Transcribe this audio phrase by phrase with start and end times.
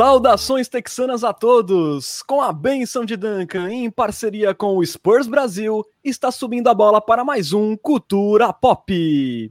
[0.00, 2.22] Saudações texanas a todos!
[2.22, 7.02] Com a benção de Duncan, em parceria com o Spurs Brasil, está subindo a bola
[7.02, 9.50] para mais um Cultura Pop.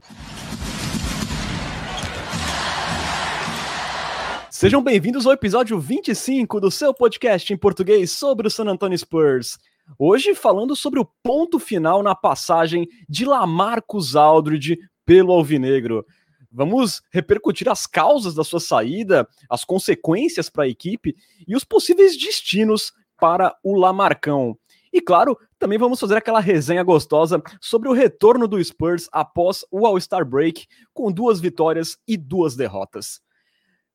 [4.50, 9.56] Sejam bem-vindos ao episódio 25 do seu podcast em português sobre o San Antonio Spurs.
[9.96, 16.04] Hoje falando sobre o ponto final na passagem de Lamarcus Aldridge pelo Alvinegro.
[16.50, 21.14] Vamos repercutir as causas da sua saída, as consequências para a equipe
[21.46, 24.58] e os possíveis destinos para o Lamarcão.
[24.92, 29.86] E claro, também vamos fazer aquela resenha gostosa sobre o retorno do Spurs após o
[29.86, 33.20] All-Star Break, com duas vitórias e duas derrotas.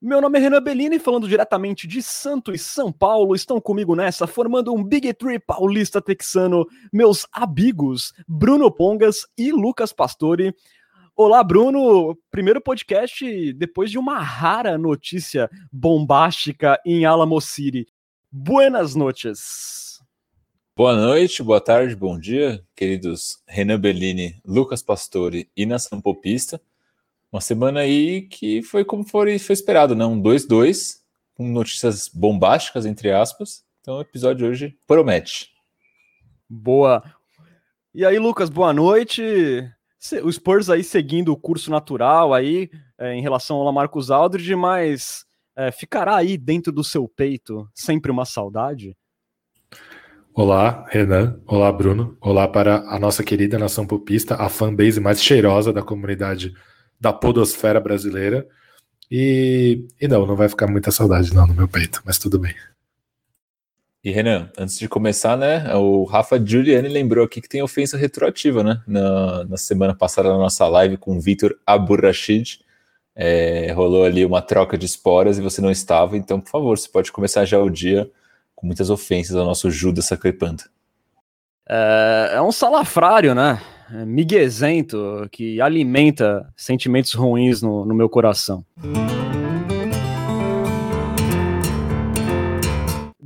[0.02, 3.36] Meu nome é Renan Bellini, falando diretamente de Santos e São Paulo.
[3.36, 9.92] Estão comigo nessa, formando um Big Tree paulista texano, meus amigos Bruno Pongas e Lucas
[9.92, 10.56] Pastore.
[11.18, 12.14] Olá, Bruno.
[12.30, 17.88] Primeiro podcast depois de uma rara notícia bombástica em Alamo City.
[18.30, 20.02] Buenas noches.
[20.76, 26.60] Boa noite, boa tarde, bom dia, queridos Renan Bellini, Lucas Pastore e Nação Popista.
[27.32, 30.06] Uma semana aí que foi como foi, foi esperado, né?
[30.06, 30.98] Um 2-2,
[31.34, 33.64] com notícias bombásticas, entre aspas.
[33.80, 35.54] Então o episódio de hoje promete.
[36.50, 37.02] Boa.
[37.94, 39.72] E aí, Lucas, boa noite
[40.24, 45.26] o Spurs aí seguindo o curso natural aí é, em relação ao Lamarcus Aldridge, mas
[45.56, 48.96] é, ficará aí dentro do seu peito sempre uma saudade?
[50.34, 51.40] Olá, Renan.
[51.48, 52.18] Olá, Bruno.
[52.20, 56.54] Olá para a nossa querida nação popista, a fanbase mais cheirosa da comunidade
[57.00, 58.46] da podosfera brasileira.
[59.10, 62.54] E, e não, não vai ficar muita saudade não no meu peito, mas tudo bem.
[64.06, 68.64] E Renan, antes de começar, né, o Rafa Giuliani lembrou aqui que tem ofensa retroativa,
[68.64, 68.80] né?
[68.86, 72.60] Na, na semana passada na nossa live com o Vitor Aburrachid,
[73.16, 76.88] é, rolou ali uma troca de esporas e você não estava, então, por favor, você
[76.88, 78.08] pode começar já o dia
[78.56, 80.66] com muitas ofensas ao nosso Judas Sacrepanta.
[81.68, 83.60] É, é um salafrário, né?
[83.92, 88.64] É miguezento, que alimenta sentimentos ruins no, no meu coração.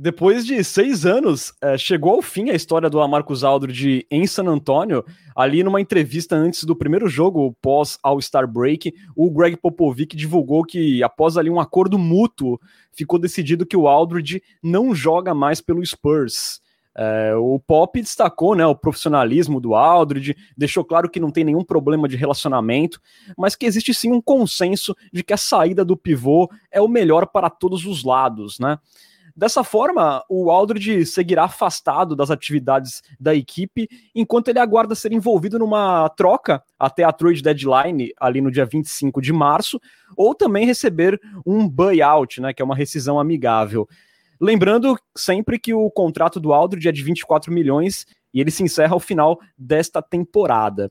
[0.02, 4.46] Depois de seis anos, é, chegou ao fim a história do Marcos Aldridge em San
[4.46, 5.04] Antonio.
[5.36, 11.02] Ali numa entrevista antes do primeiro jogo, pós All-Star Break, o Greg Popovich divulgou que
[11.02, 12.58] após ali um acordo mútuo,
[12.90, 16.62] ficou decidido que o Aldridge não joga mais pelo Spurs.
[16.96, 21.62] É, o Pop destacou né, o profissionalismo do Aldridge, deixou claro que não tem nenhum
[21.62, 22.98] problema de relacionamento,
[23.36, 27.26] mas que existe sim um consenso de que a saída do pivô é o melhor
[27.26, 28.78] para todos os lados, né?
[29.36, 35.58] Dessa forma, o Aldridge seguirá afastado das atividades da equipe enquanto ele aguarda ser envolvido
[35.58, 39.80] numa troca até a trade deadline, ali no dia 25 de março,
[40.16, 43.88] ou também receber um buyout, né, que é uma rescisão amigável.
[44.40, 48.94] Lembrando sempre que o contrato do Aldridge é de 24 milhões e ele se encerra
[48.94, 50.90] ao final desta temporada.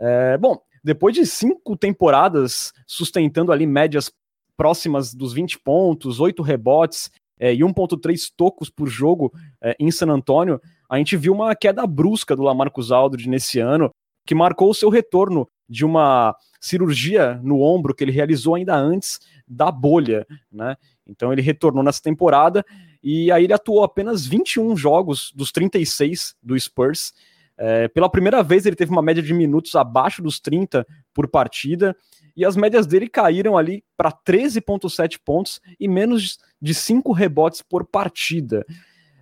[0.00, 4.10] É, bom, depois de cinco temporadas sustentando ali médias
[4.56, 7.10] próximas dos 20 pontos, 8 rebotes
[7.42, 11.84] é, e 1.3 tocos por jogo é, em San Antônio, a gente viu uma queda
[11.88, 13.90] brusca do Lamarcus Aldridge nesse ano,
[14.24, 19.18] que marcou o seu retorno de uma cirurgia no ombro que ele realizou ainda antes
[19.48, 20.76] da bolha, né?
[21.04, 22.64] Então ele retornou nessa temporada
[23.02, 27.12] e aí ele atuou apenas 21 jogos dos 36 do Spurs.
[27.58, 31.96] É, pela primeira vez ele teve uma média de minutos abaixo dos 30 por partida
[32.36, 37.84] e as médias dele caíram ali para 13,7 pontos e menos de 5 rebotes por
[37.84, 38.64] partida.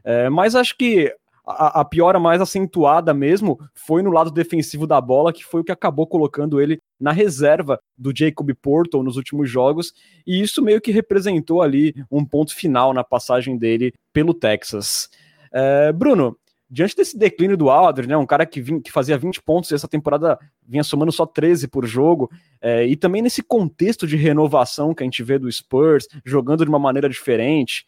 [0.04, 1.15] É, mas acho que
[1.47, 5.65] a, a, piora mais acentuada mesmo foi no lado defensivo da bola, que foi o
[5.65, 9.93] que acabou colocando ele na reserva do Jacob Porto nos últimos jogos,
[10.26, 15.09] e isso meio que representou ali um ponto final na passagem dele pelo Texas.
[15.53, 16.37] É, Bruno,
[16.70, 19.75] diante desse declínio do Aldridge, né, um cara que, vinha, que fazia 20 pontos e
[19.75, 22.31] essa temporada vinha somando só 13 por jogo,
[22.61, 26.70] é, e também nesse contexto de renovação que a gente vê do Spurs, jogando de
[26.70, 27.84] uma maneira diferente,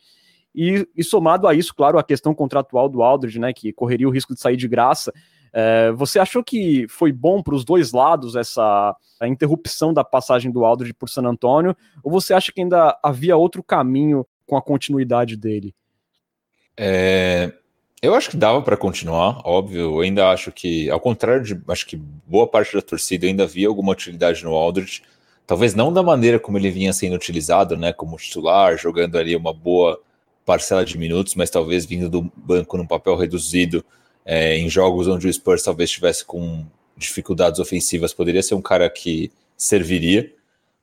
[0.54, 4.10] e, e somado a isso, claro, a questão contratual do Aldridge, né, que correria o
[4.10, 5.12] risco de sair de graça,
[5.52, 10.64] é, você achou que foi bom para os dois lados essa interrupção da passagem do
[10.64, 15.36] Aldridge por San Antonio, ou você acha que ainda havia outro caminho com a continuidade
[15.36, 15.74] dele?
[16.76, 17.52] É,
[18.02, 19.80] eu acho que dava para continuar, óbvio.
[19.80, 23.68] Eu ainda acho que, ao contrário de, acho que boa parte da torcida ainda via
[23.68, 25.02] alguma utilidade no Aldridge.
[25.46, 29.52] Talvez não da maneira como ele vinha sendo utilizado, né, como titular, jogando ali uma
[29.52, 30.00] boa
[30.44, 33.84] parcela de minutos, mas talvez vindo do banco num papel reduzido
[34.24, 36.66] é, em jogos onde o Spurs talvez estivesse com
[36.96, 40.32] dificuldades ofensivas, poderia ser um cara que serviria.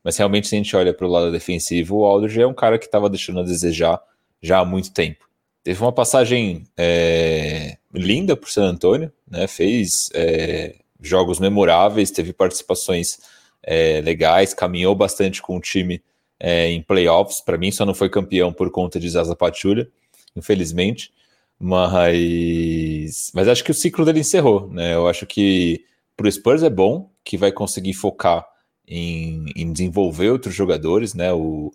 [0.04, 2.80] Mas realmente, se a gente olha para o lado defensivo, o Aldridge é um cara
[2.80, 4.02] que estava deixando a desejar
[4.42, 5.29] já há muito tempo.
[5.64, 9.48] Teve uma passagem é, linda por San Antonio, né?
[9.48, 13.20] fez é, jogos memoráveis, teve participações
[13.64, 16.02] é, legais, caminhou bastante com o time
[16.40, 17.42] é, em playoffs.
[17.42, 19.90] Para mim, só não foi campeão por conta de Zaza Pachulia,
[20.36, 21.12] infelizmente.
[21.60, 24.70] Mas, mas acho que o ciclo dele encerrou.
[24.70, 24.94] Né?
[24.96, 25.84] Eu acho que
[26.16, 28.48] para o Spurs é bom, que vai conseguir focar
[28.88, 31.14] em, em desenvolver outros jogadores.
[31.14, 31.34] Né?
[31.34, 31.72] O,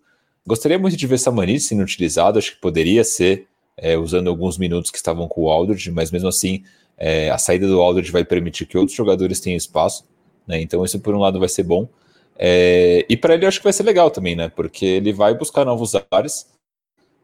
[0.47, 4.91] gostaria muito de ver Samanis sendo utilizado, acho que poderia ser é, usando alguns minutos
[4.91, 6.65] que estavam com o Aldridge, mas mesmo assim
[6.97, 10.05] é, a saída do Aldridge vai permitir que outros jogadores tenham espaço,
[10.47, 10.61] né?
[10.61, 11.89] Então isso por um lado vai ser bom.
[12.37, 14.49] É, e para ele eu acho que vai ser legal também, né?
[14.49, 16.47] Porque ele vai buscar novos ares.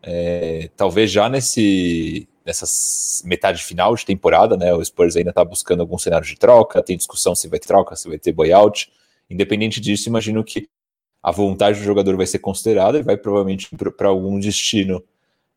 [0.03, 2.67] É, talvez já nesse nessa
[3.25, 4.73] metade final de temporada, né?
[4.75, 7.95] O Spurs ainda está buscando algum cenário de troca, tem discussão se vai ter troca,
[7.95, 8.91] se vai ter buyout.
[9.29, 10.69] Independente disso, imagino que
[11.23, 15.03] a vontade do jogador vai ser considerada e vai provavelmente para algum destino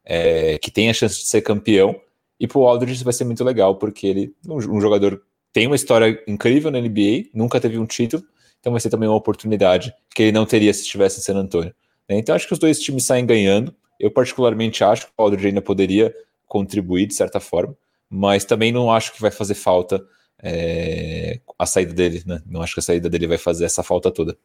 [0.05, 1.95] é, que tem a chance de ser campeão.
[2.39, 5.21] E para o Aldridge vai ser muito legal, porque ele um, um jogador
[5.51, 8.23] tem uma história incrível na NBA, nunca teve um título,
[8.59, 11.73] então vai ser também uma oportunidade que ele não teria se estivesse em San Antonio.
[12.09, 12.17] Né?
[12.17, 13.73] Então acho que os dois times saem ganhando.
[13.99, 16.13] Eu particularmente acho que o Aldridge ainda poderia
[16.47, 17.77] contribuir de certa forma,
[18.09, 20.03] mas também não acho que vai fazer falta
[20.41, 22.23] é, a saída dele.
[22.25, 22.41] Né?
[22.45, 24.37] Não acho que a saída dele vai fazer essa falta toda.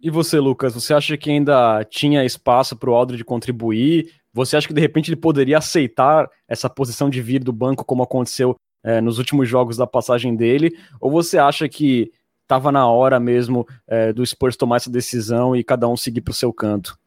[0.00, 4.10] E você, Lucas, você acha que ainda tinha espaço para o Aldridge contribuir?
[4.32, 8.02] Você acha que de repente ele poderia aceitar essa posição de vir do banco como
[8.02, 10.76] aconteceu é, nos últimos jogos da passagem dele?
[11.00, 12.12] Ou você acha que
[12.42, 16.32] estava na hora mesmo é, do Spurs tomar essa decisão e cada um seguir para
[16.32, 16.98] o seu canto?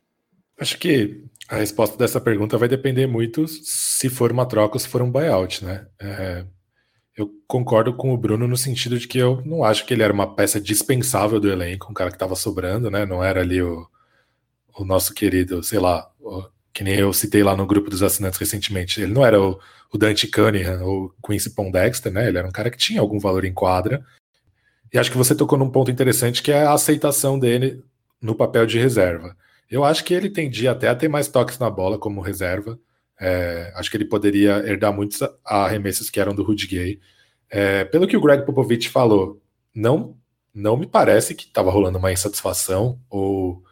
[0.60, 4.88] Acho que a resposta dessa pergunta vai depender muito se for uma troca ou se
[4.88, 5.88] for um buyout, né?
[6.00, 6.46] É,
[7.18, 10.14] eu concordo com o Bruno no sentido de que eu não acho que ele era
[10.14, 13.06] uma peça dispensável do elenco, um cara que estava sobrando, né?
[13.06, 13.86] Não era ali o,
[14.78, 16.44] o nosso querido, sei lá, o,
[16.74, 19.60] que nem eu citei lá no grupo dos assinantes recentemente, ele não era o,
[19.94, 22.28] o Dante Cunningham ou Quincy Pondexter, né?
[22.28, 24.04] Ele era um cara que tinha algum valor em quadra.
[24.92, 27.84] E acho que você tocou num ponto interessante que é a aceitação dele
[28.20, 29.36] no papel de reserva.
[29.70, 32.80] Eu acho que ele tendia até a ter mais toques na bola como reserva.
[33.20, 37.00] É, acho que ele poderia herdar muitos arremessos que eram do Rudy Gay.
[37.50, 39.42] É, pelo que o Greg Popovich falou,
[39.74, 40.18] não,
[40.54, 43.64] não me parece que estava rolando uma insatisfação ou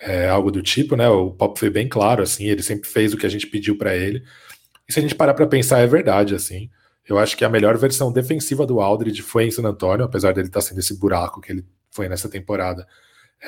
[0.00, 1.08] é, algo do tipo, né?
[1.08, 3.96] O Pop foi bem claro, assim, ele sempre fez o que a gente pediu para
[3.96, 4.22] ele.
[4.88, 6.70] E se a gente parar para pensar, é verdade, assim.
[7.06, 10.48] Eu acho que a melhor versão defensiva do Aldridge foi em San Antonio, apesar dele
[10.48, 12.86] estar tá sendo esse buraco que ele foi nessa temporada.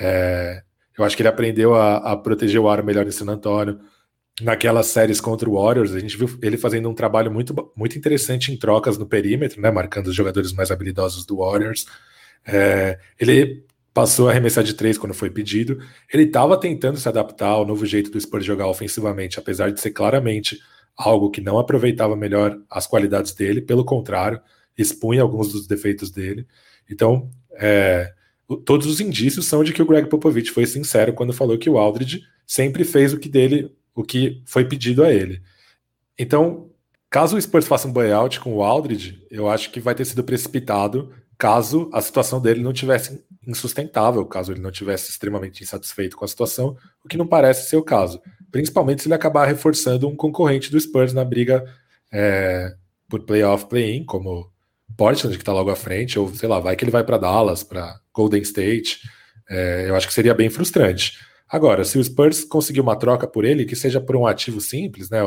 [0.01, 0.63] É,
[0.99, 3.79] eu acho que ele aprendeu a, a, proteger o aro melhor em San Antonio.
[4.41, 8.51] Naquelas séries contra o Warriors, a gente viu ele fazendo um trabalho muito, muito interessante
[8.51, 11.85] em trocas no perímetro, né, marcando os jogadores mais habilidosos do Warriors.
[12.47, 15.79] É, ele passou a arremessar de três quando foi pedido.
[16.13, 19.91] Ele estava tentando se adaptar ao novo jeito do Spurs jogar ofensivamente, apesar de ser
[19.91, 20.59] claramente
[20.97, 24.41] algo que não aproveitava melhor as qualidades dele, pelo contrário,
[24.77, 26.47] expunha alguns dos defeitos dele.
[26.91, 28.13] Então, é,
[28.65, 31.79] todos os indícios são de que o Greg Popovich foi sincero quando falou que o
[31.79, 35.41] Aldridge sempre fez o que dele, o que foi pedido a ele.
[36.19, 36.71] Então,
[37.09, 40.25] caso o Spurs faça um buyout com o Aldridge, eu acho que vai ter sido
[40.25, 46.27] precipitado caso a situação dele não tivesse insustentável, caso ele não tivesse extremamente insatisfeito com
[46.27, 48.21] a situação, o que não parece ser o caso.
[48.53, 51.65] Principalmente se ele acabar reforçando um concorrente do Spurs na briga
[52.13, 52.75] é,
[53.09, 54.53] por playoff, play-in, como
[54.95, 57.63] Portland, que está logo à frente, ou sei lá, vai que ele vai para Dallas,
[57.63, 59.01] para Golden State.
[59.49, 61.19] É, eu acho que seria bem frustrante.
[61.49, 65.09] Agora, se o Spurs conseguir uma troca por ele, que seja por um ativo simples,
[65.09, 65.21] né,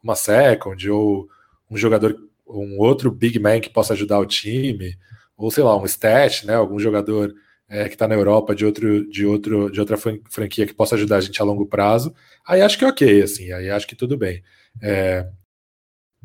[0.00, 1.28] uma second, ou
[1.68, 4.96] um jogador, um outro big man que possa ajudar o time,
[5.36, 6.54] ou sei lá, um stat, né?
[6.54, 7.32] Algum jogador
[7.68, 11.16] é, que está na Europa de outro, de outro, de outra franquia que possa ajudar
[11.16, 12.14] a gente a longo prazo.
[12.46, 14.42] Aí acho que é ok, assim, aí acho que tudo bem.
[14.82, 15.26] É,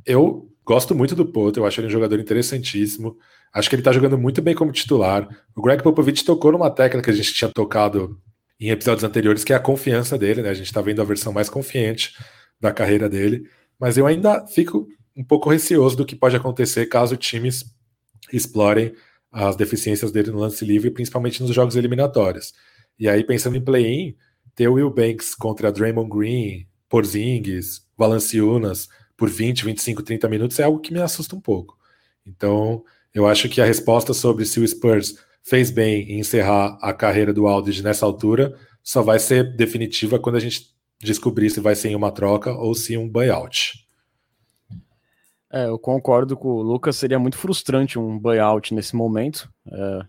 [0.06, 3.18] eu gosto muito do Poto, eu acho ele um jogador interessantíssimo.
[3.54, 5.28] Acho que ele está jogando muito bem como titular.
[5.56, 8.20] O Greg Popovich tocou numa técnica que a gente tinha tocado
[8.60, 10.50] em episódios anteriores, que é a confiança dele, né?
[10.50, 12.14] A gente está vendo a versão mais confiante
[12.60, 13.50] da carreira dele.
[13.80, 17.77] Mas eu ainda fico um pouco receoso do que pode acontecer caso times
[18.32, 18.94] explorem
[19.32, 22.54] as deficiências dele no lance livre, principalmente nos jogos eliminatórios.
[23.00, 24.16] E aí, pensando em play-in,
[24.56, 30.64] ter o Will Banks contra Draymond Green, Porzingis, Valanciunas por 20, 25, 30 minutos é
[30.64, 31.78] algo que me assusta um pouco.
[32.26, 32.84] Então,
[33.14, 37.34] eu acho que a resposta sobre se o Spurs fez bem em encerrar a carreira
[37.34, 41.90] do Aldridge nessa altura só vai ser definitiva quando a gente descobrir se vai ser
[41.90, 43.87] em uma troca ou se um buyout.
[45.52, 49.50] É, eu concordo com o Lucas, seria muito frustrante um buyout nesse momento.
[49.72, 50.00] É,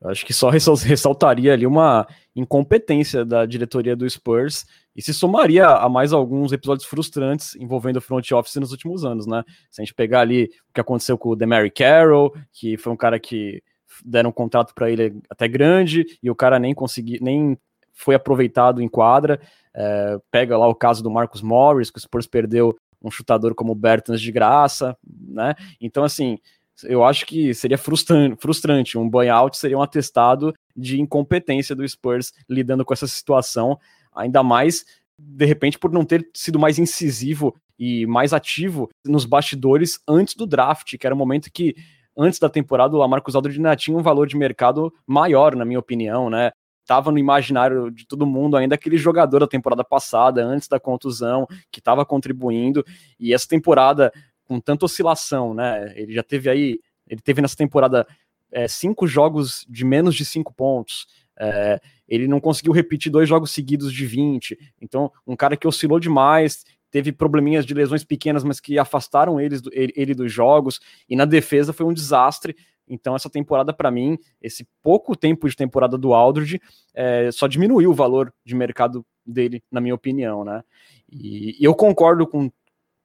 [0.00, 5.66] Eu acho que só ressaltaria ali uma incompetência da diretoria do Spurs e se somaria
[5.66, 9.42] a mais alguns episódios frustrantes envolvendo o front office nos últimos anos, né?
[9.70, 12.96] Se a gente pegar ali o que aconteceu com o Demary Carroll, que foi um
[12.96, 13.62] cara que
[14.04, 17.58] deram um contrato para ele até grande e o cara nem conseguiu, nem
[17.92, 19.40] foi aproveitado em quadra.
[19.74, 23.72] É, pega lá o caso do Marcus Morris, que o Spurs perdeu um chutador como
[23.72, 25.54] o Bertans de graça, né?
[25.80, 26.38] Então, assim,
[26.82, 28.98] eu acho que seria frustrante.
[28.98, 33.78] Um buyout seria um atestado de incompetência do Spurs lidando com essa situação
[34.14, 34.84] ainda mais
[35.18, 40.46] de repente por não ter sido mais incisivo e mais ativo nos bastidores antes do
[40.46, 41.74] draft, que era o momento que
[42.16, 45.78] antes da temporada o Lamarcus Aldridge ainda tinha um valor de mercado maior, na minha
[45.78, 46.52] opinião, né?
[46.86, 51.46] Tava no imaginário de todo mundo ainda aquele jogador da temporada passada, antes da contusão,
[51.70, 52.84] que estava contribuindo,
[53.18, 54.12] e essa temporada
[54.44, 55.92] com tanta oscilação, né?
[55.96, 58.06] Ele já teve aí, ele teve nessa temporada
[58.52, 61.06] é, cinco jogos de menos de cinco pontos,
[61.38, 64.58] é, ele não conseguiu repetir dois jogos seguidos de 20.
[64.80, 69.62] Então, um cara que oscilou demais, teve probleminhas de lesões pequenas, mas que afastaram eles,
[69.72, 70.80] ele, ele dos jogos.
[71.08, 72.54] E na defesa foi um desastre.
[72.88, 76.60] Então, essa temporada, para mim, esse pouco tempo de temporada do Aldridge,
[76.94, 80.62] é, só diminuiu o valor de mercado dele, na minha opinião, né?
[81.10, 82.50] E, e eu concordo com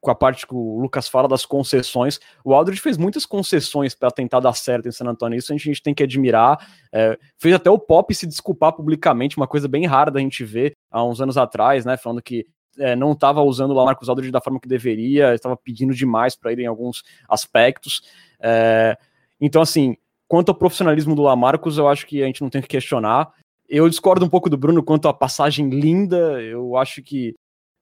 [0.00, 2.18] com a parte que o Lucas fala das concessões.
[2.44, 5.68] O Aldridge fez muitas concessões para tentar dar certo em San Antonio, isso a gente,
[5.68, 6.58] a gente tem que admirar.
[6.92, 10.72] É, fez até o Pop se desculpar publicamente, uma coisa bem rara da gente ver
[10.90, 11.96] há uns anos atrás, né?
[11.96, 12.46] Falando que
[12.78, 16.52] é, não estava usando o Marcos Aldridge da forma que deveria, estava pedindo demais para
[16.52, 18.02] ele em alguns aspectos.
[18.40, 18.96] É,
[19.40, 19.96] então, assim,
[20.28, 23.32] quanto ao profissionalismo do Lamarcus, eu acho que a gente não tem que questionar.
[23.68, 26.40] Eu discordo um pouco do Bruno quanto à passagem linda.
[26.42, 27.34] Eu acho que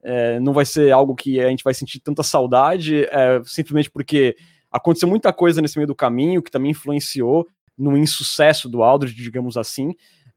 [0.03, 4.35] é, não vai ser algo que a gente vai sentir tanta saudade, é, simplesmente porque
[4.71, 7.47] aconteceu muita coisa nesse meio do caminho que também influenciou
[7.77, 9.93] no insucesso do Aldridge, digamos assim,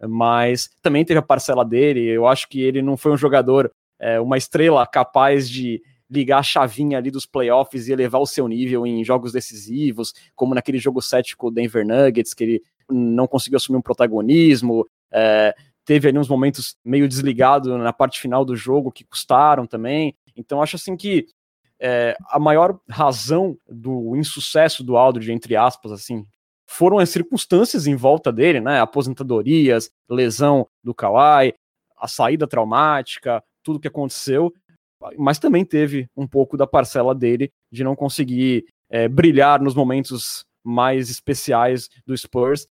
[0.09, 2.05] mas também teve a parcela dele.
[2.09, 5.81] Eu acho que ele não foi um jogador, é, uma estrela capaz de
[6.12, 10.54] ligar a chavinha ali dos playoffs e elevar o seu nível em jogos decisivos, como
[10.54, 14.87] naquele jogo 7 com o Denver Nuggets, que ele não conseguiu assumir um protagonismo.
[15.11, 15.54] É,
[15.85, 20.14] teve ali uns momentos meio desligado na parte final do jogo que custaram também.
[20.37, 21.26] Então acho assim que
[21.81, 26.25] é, a maior razão do insucesso do Aldridge, entre aspas, assim,
[26.64, 28.81] foram as circunstâncias em volta dele, né?
[28.81, 31.54] Aposentadorias, lesão do Kawhi,
[31.99, 34.52] a saída traumática, tudo que aconteceu,
[35.18, 40.44] mas também teve um pouco da parcela dele de não conseguir é, brilhar nos momentos
[40.64, 42.66] mais especiais do Spurs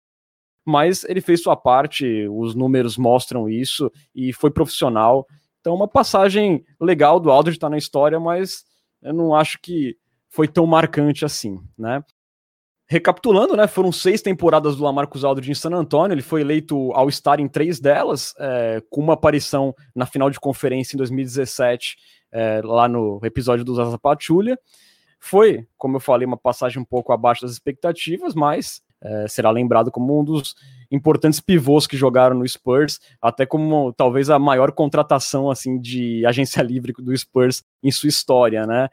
[0.64, 5.26] mas ele fez sua parte, os números mostram isso e foi profissional.
[5.60, 8.64] Então, uma passagem legal do Aldridge está na história, mas
[9.02, 9.96] eu não acho que
[10.28, 12.02] foi tão marcante assim, né?
[12.88, 17.08] Recapitulando, né, foram seis temporadas do Lamarcus Aldridge em San Antonio, ele foi eleito ao
[17.08, 21.96] estar em três delas, é, com uma aparição na final de conferência em 2017,
[22.32, 24.58] é, lá no episódio do Zaza Patrulha.
[25.20, 29.90] Foi, como eu falei, uma passagem um pouco abaixo das expectativas, mas é, será lembrado
[29.90, 30.54] como um dos
[30.90, 36.62] importantes pivôs que jogaram no Spurs, até como talvez a maior contratação assim de agência
[36.62, 38.88] livre do Spurs em sua história, né?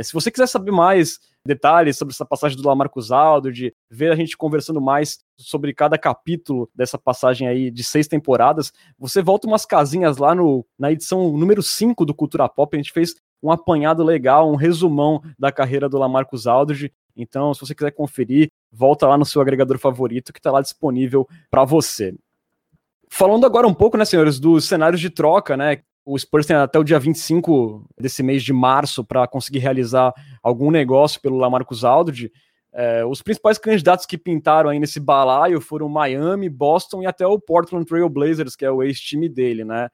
[0.00, 4.16] É, se você quiser saber mais detalhes sobre essa passagem do Lamarcus Aldridge, ver a
[4.16, 9.66] gente conversando mais sobre cada capítulo dessa passagem aí de seis temporadas, você volta umas
[9.66, 14.02] casinhas lá no, na edição número 5 do Cultura Pop, a gente fez um apanhado
[14.02, 16.90] legal, um resumão da carreira do Lamarcus Aldridge.
[17.14, 21.28] Então, se você quiser conferir, volta lá no seu agregador favorito que está lá disponível
[21.50, 22.14] para você.
[23.10, 25.82] Falando agora um pouco, né, senhores, dos cenários de troca, né?
[26.10, 30.12] O Spurs tem até o dia 25 desse mês de março para conseguir realizar
[30.42, 32.32] algum negócio pelo Lamarcus Aldridge.
[32.72, 37.38] É, os principais candidatos que pintaram aí nesse balaio foram Miami, Boston e até o
[37.38, 39.88] Portland Trail Blazers, que é o ex-time dele, né?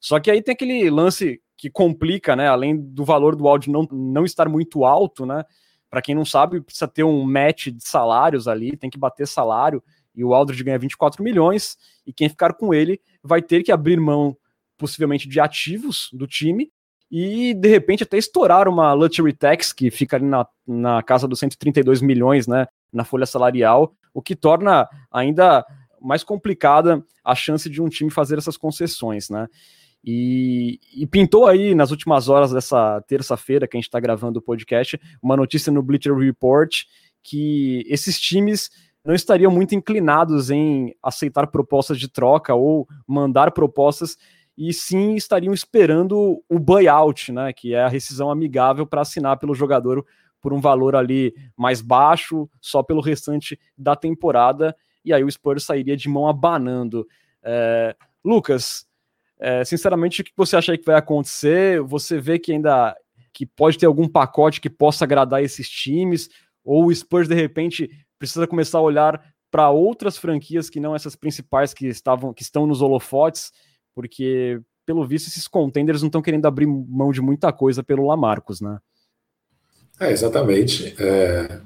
[0.00, 2.48] Só que aí tem aquele lance que complica, né?
[2.48, 5.44] Além do valor do áudio não, não estar muito alto, né?
[5.88, 9.80] Para quem não sabe, precisa ter um match de salários ali, tem que bater salário,
[10.12, 14.00] e o Aldridge ganha 24 milhões, e quem ficar com ele vai ter que abrir
[14.00, 14.36] mão,
[14.78, 16.70] possivelmente, de ativos do time,
[17.10, 21.38] e de repente até estourar uma luxury tax, que fica ali na, na casa dos
[21.38, 25.64] 132 milhões, né, na folha salarial, o que torna ainda
[26.00, 29.46] mais complicada a chance de um time fazer essas concessões, né.
[30.04, 34.42] E, e, pintou aí nas últimas horas dessa terça-feira que a gente está gravando o
[34.42, 36.82] podcast uma notícia no Bleacher Report
[37.22, 38.68] que esses times
[39.04, 44.16] não estariam muito inclinados em aceitar propostas de troca ou mandar propostas
[44.56, 49.54] e sim estariam esperando o buyout, né, que é a rescisão amigável para assinar pelo
[49.54, 50.04] jogador
[50.40, 54.76] por um valor ali mais baixo, só pelo restante da temporada.
[55.04, 57.06] e aí o Spurs sairia de mão abanando.
[57.42, 58.86] É, Lucas,
[59.38, 61.80] é, sinceramente, o que você acha que vai acontecer?
[61.82, 62.96] Você vê que ainda
[63.32, 66.28] que pode ter algum pacote que possa agradar esses times?
[66.64, 71.16] Ou o Spurs, de repente, precisa começar a olhar para outras franquias que não essas
[71.16, 73.52] principais que estavam que estão nos holofotes,
[73.94, 78.60] porque pelo visto esses contenders não estão querendo abrir mão de muita coisa pelo Lamarcus,
[78.60, 78.78] né?
[80.00, 80.94] É, exatamente.
[80.98, 81.60] É...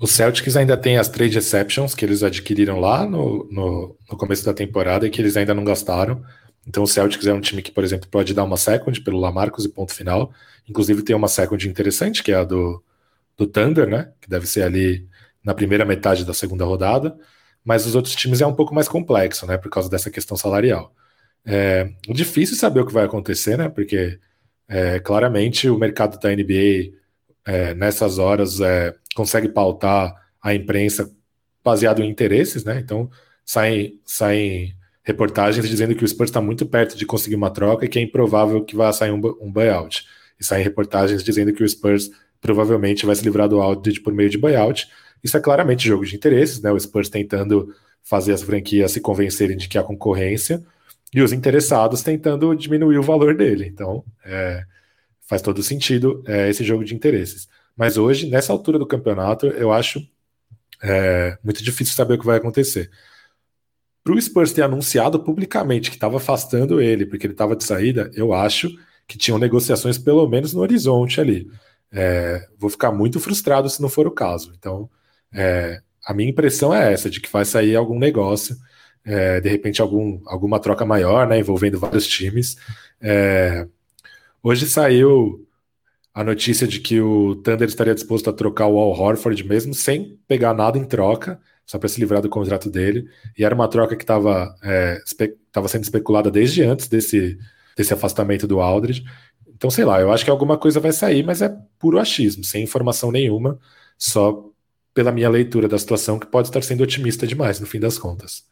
[0.00, 4.44] O Celtics ainda tem as trade exceptions que eles adquiriram lá no, no, no, começo
[4.44, 6.22] da temporada e que eles ainda não gastaram.
[6.66, 9.64] Então o Celtics é um time que, por exemplo, pode dar uma second pelo Lamarcus
[9.64, 10.32] e ponto final.
[10.68, 12.82] Inclusive tem uma second interessante, que é a do,
[13.36, 14.12] do Thunder, né?
[14.20, 15.06] Que deve ser ali
[15.44, 17.16] na primeira metade da segunda rodada,
[17.62, 20.94] mas os outros times é um pouco mais complexo, né, por causa dessa questão salarial.
[21.46, 24.18] É difícil saber o que vai acontecer, né, porque
[24.68, 26.92] é, claramente o mercado da NBA
[27.44, 31.10] é, nessas horas é, consegue pautar a imprensa
[31.62, 33.10] baseado em interesses, né, então
[33.44, 37.88] saem, saem reportagens dizendo que o Spurs está muito perto de conseguir uma troca e
[37.88, 40.06] que é improvável que vá sair um, um buyout.
[40.40, 42.10] E saem reportagens dizendo que o Spurs
[42.40, 44.88] provavelmente vai se livrar do Aldridge por meio de buyout,
[45.24, 46.70] isso é claramente jogo de interesses, né?
[46.70, 50.62] O Spurs tentando fazer as franquias se convencerem de que há concorrência
[51.14, 53.66] e os interessados tentando diminuir o valor dele.
[53.66, 54.64] Então, é,
[55.20, 57.48] faz todo sentido é, esse jogo de interesses.
[57.76, 60.04] Mas hoje, nessa altura do campeonato, eu acho
[60.82, 62.90] é, muito difícil saber o que vai acontecer.
[64.02, 68.10] Para o Spurs ter anunciado publicamente que estava afastando ele porque ele estava de saída,
[68.14, 68.68] eu acho
[69.06, 71.48] que tinham negociações pelo menos no horizonte ali.
[71.92, 74.52] É, vou ficar muito frustrado se não for o caso.
[74.58, 74.90] Então,
[75.32, 78.56] é, a minha impressão é essa, de que vai sair algum negócio,
[79.04, 82.56] é, de repente algum, alguma troca maior, né, envolvendo vários times.
[83.00, 83.66] É,
[84.42, 85.46] hoje saiu
[86.14, 90.18] a notícia de que o Thunder estaria disposto a trocar o Al Horford mesmo sem
[90.28, 93.08] pegar nada em troca, só para se livrar do contrato dele.
[93.36, 95.00] E era uma troca que estava é,
[95.68, 97.36] sendo especulada desde antes desse,
[97.76, 99.04] desse afastamento do Aldridge.
[99.48, 102.62] Então, sei lá, eu acho que alguma coisa vai sair, mas é puro achismo, sem
[102.62, 103.58] informação nenhuma,
[103.98, 104.50] só
[104.92, 108.44] pela minha leitura da situação, que pode estar sendo otimista demais no fim das contas.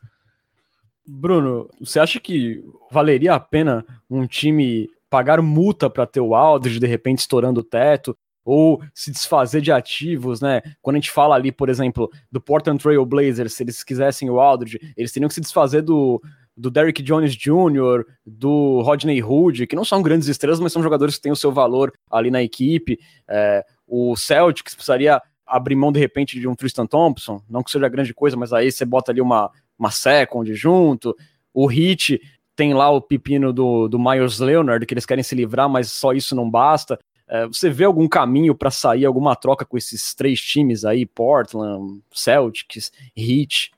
[1.07, 6.79] Bruno, você acha que valeria a pena um time pagar multa para ter o Aldridge
[6.79, 8.17] de repente estourando o teto?
[8.45, 10.62] Ou se desfazer de ativos, né?
[10.81, 14.41] Quando a gente fala ali, por exemplo, do Portland Trail Blazers, se eles quisessem o
[14.41, 16.21] Aldridge, eles teriam que se desfazer do,
[16.57, 21.17] do Derrick Jones Jr., do Rodney Hood, que não são grandes estrelas, mas são jogadores
[21.17, 22.99] que têm o seu valor ali na equipe.
[23.29, 27.88] É, o Celtics precisaria abrir mão de repente de um Tristan Thompson, não que seja
[27.88, 29.51] grande coisa, mas aí você bota ali uma,
[29.83, 31.16] uma second junto.
[31.53, 32.21] O Hit
[32.55, 36.12] tem lá o pepino do, do Myers Leonard, que eles querem se livrar, mas só
[36.12, 36.99] isso não basta.
[37.29, 42.01] É, você vê algum caminho para sair, alguma troca com esses três times aí, Portland,
[42.12, 43.73] Celtics, Heat?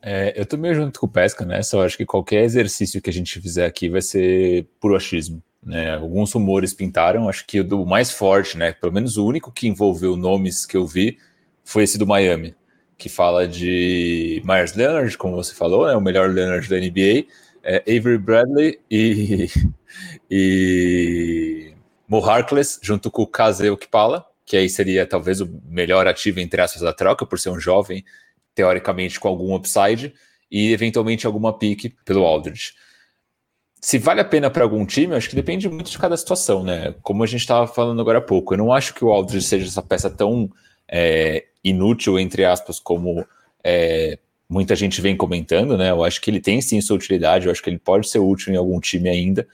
[0.00, 3.10] É, eu tô meio junto com o Pesca nessa, eu acho que qualquer exercício que
[3.10, 5.42] a gente fizer aqui vai ser puro achismo.
[5.60, 5.96] Né?
[5.96, 8.72] Alguns rumores pintaram, acho que o mais forte, né?
[8.72, 11.18] Pelo menos o único que envolveu nomes que eu vi
[11.64, 12.54] foi esse do Miami,
[12.98, 15.94] que fala de Myers Leonard, como você falou, né?
[15.94, 17.26] O melhor Leonard da NBA,
[17.62, 19.48] é, Avery Bradley e,
[20.30, 21.74] e
[22.08, 26.60] Mo Harkless, junto com o Kaze Okpala, que aí seria talvez o melhor ativo entre
[26.60, 28.04] aspas da troca, por ser um jovem,
[28.54, 30.12] teoricamente com algum upside,
[30.50, 32.72] e eventualmente alguma pique pelo Aldridge
[33.80, 36.94] se vale a pena para algum time, acho que depende muito de cada situação, né?
[37.02, 39.66] Como a gente estava falando agora há pouco, eu não acho que o Aldridge seja
[39.66, 40.50] essa peça tão
[40.90, 43.24] é, inútil, entre aspas, como
[43.62, 45.90] é, muita gente vem comentando, né?
[45.90, 48.52] Eu acho que ele tem sim sua utilidade, eu acho que ele pode ser útil
[48.52, 49.46] em algum time ainda,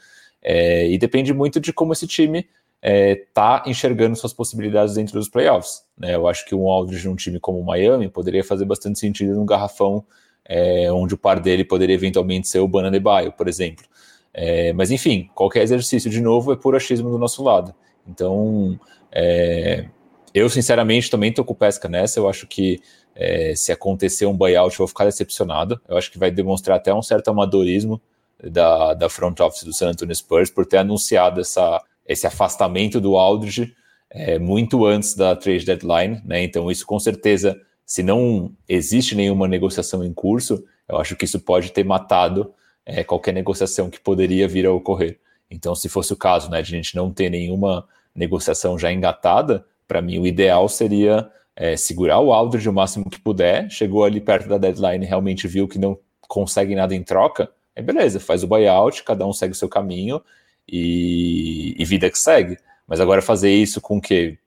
[0.42, 2.46] é, e depende muito de como esse time
[2.82, 5.82] está é, enxergando suas possibilidades dentro dos playoffs.
[5.96, 6.14] Né?
[6.14, 9.44] Eu acho que um Aldridge num time como o Miami poderia fazer bastante sentido no
[9.44, 10.04] garrafão,
[10.44, 13.86] é, onde o par dele poderia eventualmente ser o Baio, por exemplo.
[14.34, 17.74] É, mas enfim, qualquer exercício de novo é puro achismo do nosso lado.
[18.06, 18.78] Então,
[19.10, 19.86] é,
[20.34, 22.18] eu sinceramente também estou com pesca nessa.
[22.18, 22.80] Eu acho que
[23.14, 25.80] é, se acontecer um buyout, eu vou ficar decepcionado.
[25.88, 28.00] Eu acho que vai demonstrar até um certo amadorismo
[28.42, 33.16] da, da front office do San Antonio Spurs por ter anunciado essa, esse afastamento do
[33.16, 33.74] Aldridge
[34.10, 36.20] é, muito antes da trade deadline.
[36.24, 36.42] Né?
[36.42, 41.38] Então, isso com certeza, se não existe nenhuma negociação em curso, eu acho que isso
[41.38, 42.52] pode ter matado
[42.84, 45.18] é, qualquer negociação que poderia vir a ocorrer.
[45.48, 49.64] Então, se fosse o caso né, de a gente não ter nenhuma negociação já engatada,
[49.86, 54.20] para mim o ideal seria é, segurar o Aldridge o máximo que puder, chegou ali
[54.20, 58.46] perto da deadline realmente viu que não consegue nada em troca, é beleza, faz o
[58.46, 60.22] buyout, cada um segue o seu caminho
[60.68, 62.58] e, e vida que segue.
[62.86, 64.38] Mas agora fazer isso com que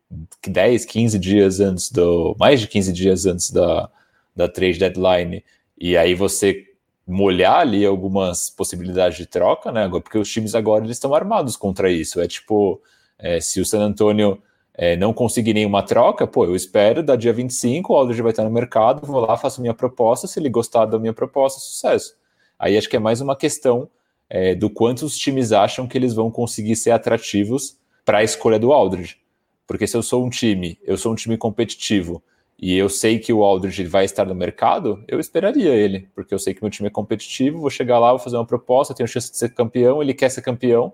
[0.47, 2.35] 10, 15 dias antes do.
[2.39, 3.89] mais de 15 dias antes da,
[4.35, 5.43] da trade deadline
[5.77, 6.65] e aí você
[7.05, 9.87] molhar ali algumas possibilidades de troca, né?
[9.89, 12.19] Porque os times agora eles estão armados contra isso.
[12.19, 12.81] É tipo,
[13.17, 14.41] é, se o San Antonio
[14.77, 18.43] é, não conseguir nenhuma troca, pô, eu espero, da dia 25, o Aldridge vai estar
[18.43, 22.15] no mercado, vou lá, faço minha proposta, se ele gostar da minha proposta, sucesso.
[22.59, 23.89] Aí acho que é mais uma questão
[24.29, 28.59] é, do quanto os times acham que eles vão conseguir ser atrativos para a escolha
[28.59, 29.17] do Aldridge.
[29.65, 32.21] Porque se eu sou um time, eu sou um time competitivo,
[32.59, 36.39] e eu sei que o Aldridge vai estar no mercado, eu esperaria ele, porque eu
[36.39, 39.29] sei que meu time é competitivo, vou chegar lá, vou fazer uma proposta, tenho chance
[39.29, 40.91] de ser campeão, ele quer ser campeão,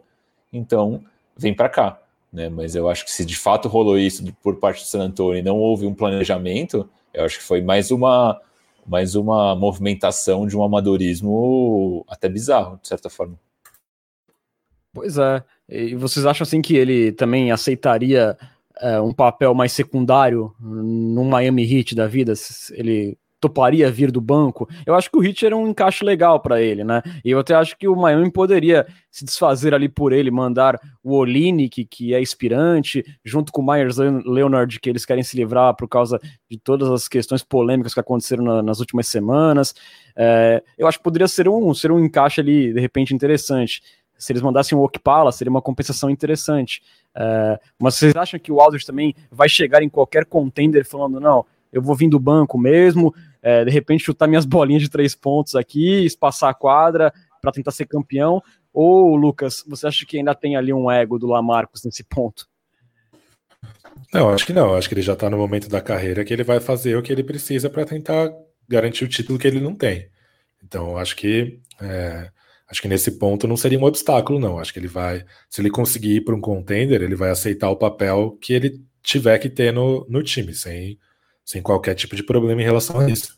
[0.51, 1.03] então
[1.37, 2.02] vem para cá.
[2.33, 2.49] Né?
[2.49, 5.43] Mas eu acho que se de fato rolou isso por parte do San Antonio e
[5.43, 8.41] não houve um planejamento, eu acho que foi mais uma
[8.85, 13.39] mais uma movimentação de um amadorismo até bizarro, de certa forma.
[14.91, 15.41] Pois é.
[15.69, 18.37] E vocês acham assim que ele também aceitaria
[18.81, 22.33] é, um papel mais secundário no Miami Heat da vida,
[22.71, 26.61] ele toparia vir do banco, eu acho que o Heat era um encaixe legal para
[26.61, 27.03] ele, né?
[27.25, 31.13] E eu até acho que o Miami poderia se desfazer ali por ele, mandar o
[31.13, 35.89] Olinick, que é inspirante, junto com o Myers Leonard, que eles querem se livrar por
[35.89, 39.75] causa de todas as questões polêmicas que aconteceram na, nas últimas semanas.
[40.15, 43.83] É, eu acho que poderia ser um, ser um encaixe ali, de repente, interessante.
[44.17, 46.81] Se eles mandassem o Okpala, seria uma compensação interessante.
[47.13, 51.45] É, mas vocês acham que o Aldridge também vai chegar em qualquer contender falando, não,
[51.73, 55.55] eu vou vir do banco mesmo, é, de repente chutar minhas bolinhas de três pontos
[55.55, 58.41] aqui, espaçar a quadra para tentar ser campeão?
[58.73, 62.47] Ou, Lucas, você acha que ainda tem ali um ego do Lamarcus nesse ponto?
[64.11, 64.73] Não, acho que não.
[64.73, 67.11] Acho que ele já está no momento da carreira que ele vai fazer o que
[67.11, 68.31] ele precisa para tentar
[68.67, 70.09] garantir o título que ele não tem.
[70.63, 72.31] Então, acho que é,
[72.73, 74.57] Acho que nesse ponto não seria um obstáculo, não.
[74.57, 77.75] Acho que ele vai, se ele conseguir ir para um contender, ele vai aceitar o
[77.75, 80.97] papel que ele tiver que ter no, no time, sem,
[81.45, 83.37] sem qualquer tipo de problema em relação a isso.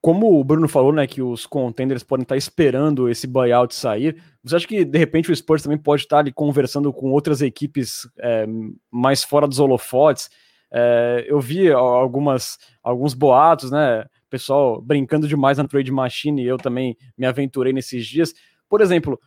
[0.00, 4.56] Como o Bruno falou, né, que os contenders podem estar esperando esse buyout sair, você
[4.56, 8.46] acha que de repente o Spurs também pode estar ali conversando com outras equipes é,
[8.90, 10.30] mais fora dos holofotes?
[10.72, 14.04] É, eu vi algumas, alguns boatos, né?
[14.28, 18.34] pessoal brincando demais na trade machine, e eu também me aventurei nesses dias.
[18.68, 19.18] Por exemplo,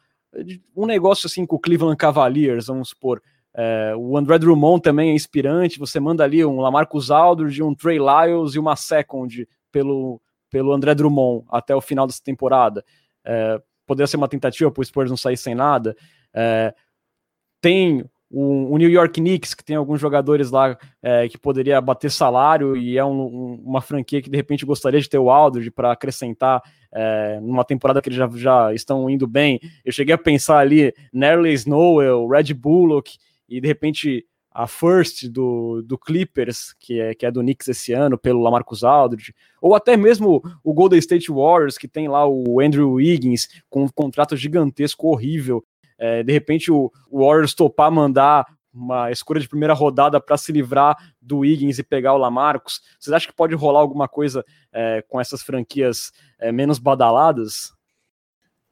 [0.75, 3.21] um negócio assim com o Cleveland Cavaliers, vamos supor,
[3.55, 7.97] é, o André Drummond também é inspirante, você manda ali um Lamarcus Aldridge, um Trey
[7.97, 12.83] Lyles e uma second pelo, pelo André Drummond até o final dessa temporada.
[13.25, 15.95] É, poderia ser uma tentativa para o Spurs não sair sem nada.
[16.33, 16.73] É,
[17.59, 22.11] tem o, o, New York Knicks, que tem alguns jogadores lá é, que poderia bater
[22.11, 25.71] salário e é um, um, uma franquia que de repente gostaria de ter o Aldridge
[25.71, 29.59] para acrescentar é, numa temporada que eles já, já estão indo bem.
[29.83, 33.17] Eu cheguei a pensar ali Nerley Snowell, Red Bullock
[33.49, 37.93] e de repente a first do, do Clippers, que é, que é do Knicks esse
[37.93, 42.59] ano, pelo Lamarcus Aldridge, ou até mesmo o Golden State Warriors, que tem lá o
[42.59, 45.63] Andrew Wiggins com um contrato gigantesco, horrível,
[45.97, 50.51] é, de repente o, o Warriors topar mandar uma escolha de primeira rodada para se
[50.51, 55.03] livrar do Wiggins e pegar o Lamarcus, vocês acham que pode rolar alguma coisa é,
[55.07, 57.73] com essas franquias é, menos badaladas?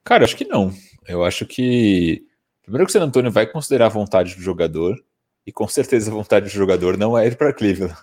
[0.04, 0.72] Cara, acho que não.
[1.06, 2.27] Eu acho que
[2.68, 5.02] primeiro que o San Antonio vai considerar a vontade do jogador
[5.46, 7.96] e com certeza a vontade do jogador não é ir para Cleveland.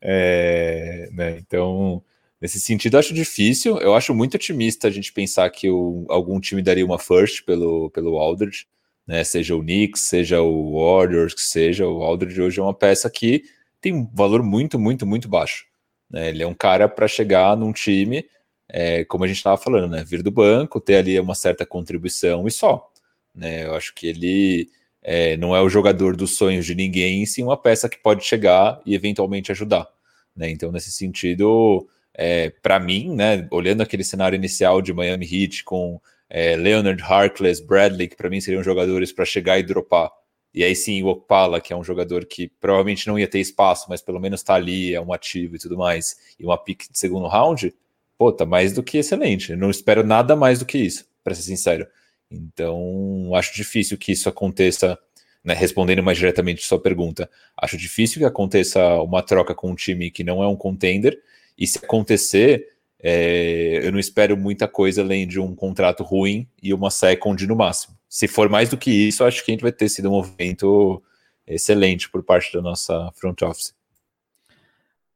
[0.00, 1.38] É, né?
[1.38, 2.02] Então,
[2.40, 3.78] nesse sentido, acho difícil.
[3.78, 7.90] Eu acho muito otimista a gente pensar que o, algum time daria uma first pelo,
[7.90, 8.66] pelo Aldridge,
[9.06, 9.24] né?
[9.24, 13.42] Seja o Knicks, seja o Warriors, que seja o Aldridge hoje é uma peça que
[13.80, 15.66] tem um valor muito, muito, muito baixo.
[16.10, 16.30] Né?
[16.30, 18.24] Ele é um cara para chegar num time,
[18.68, 20.04] é, como a gente estava falando, né?
[20.04, 22.88] Vir do banco, ter ali uma certa contribuição e só.
[23.36, 23.64] Né?
[23.64, 24.70] Eu acho que ele
[25.02, 28.80] é, não é o jogador dos sonhos de ninguém, sim uma peça que pode chegar
[28.84, 29.86] e eventualmente ajudar.
[30.34, 30.50] Né?
[30.50, 36.00] Então, nesse sentido, é, para mim, né, olhando aquele cenário inicial de Miami Heat com
[36.28, 40.10] é, Leonard Harkless, Bradley, que para mim seriam jogadores para chegar e dropar.
[40.52, 43.86] E aí sim o Okpala, que é um jogador que provavelmente não ia ter espaço,
[43.90, 46.98] mas pelo menos está ali, é um ativo e tudo mais, e uma pick de
[46.98, 47.74] segundo round,
[48.16, 49.52] pô, tá mais do que excelente.
[49.52, 51.86] Eu não espero nada mais do que isso, para ser sincero.
[52.30, 54.98] Então, acho difícil que isso aconteça,
[55.44, 57.30] né, respondendo mais diretamente sua pergunta.
[57.56, 61.20] Acho difícil que aconteça uma troca com um time que não é um contender,
[61.56, 62.68] e se acontecer,
[63.00, 67.56] é, eu não espero muita coisa além de um contrato ruim e uma second no
[67.56, 67.96] máximo.
[68.08, 71.02] Se for mais do que isso, acho que a gente vai ter sido um movimento
[71.46, 73.74] excelente por parte da nossa front office.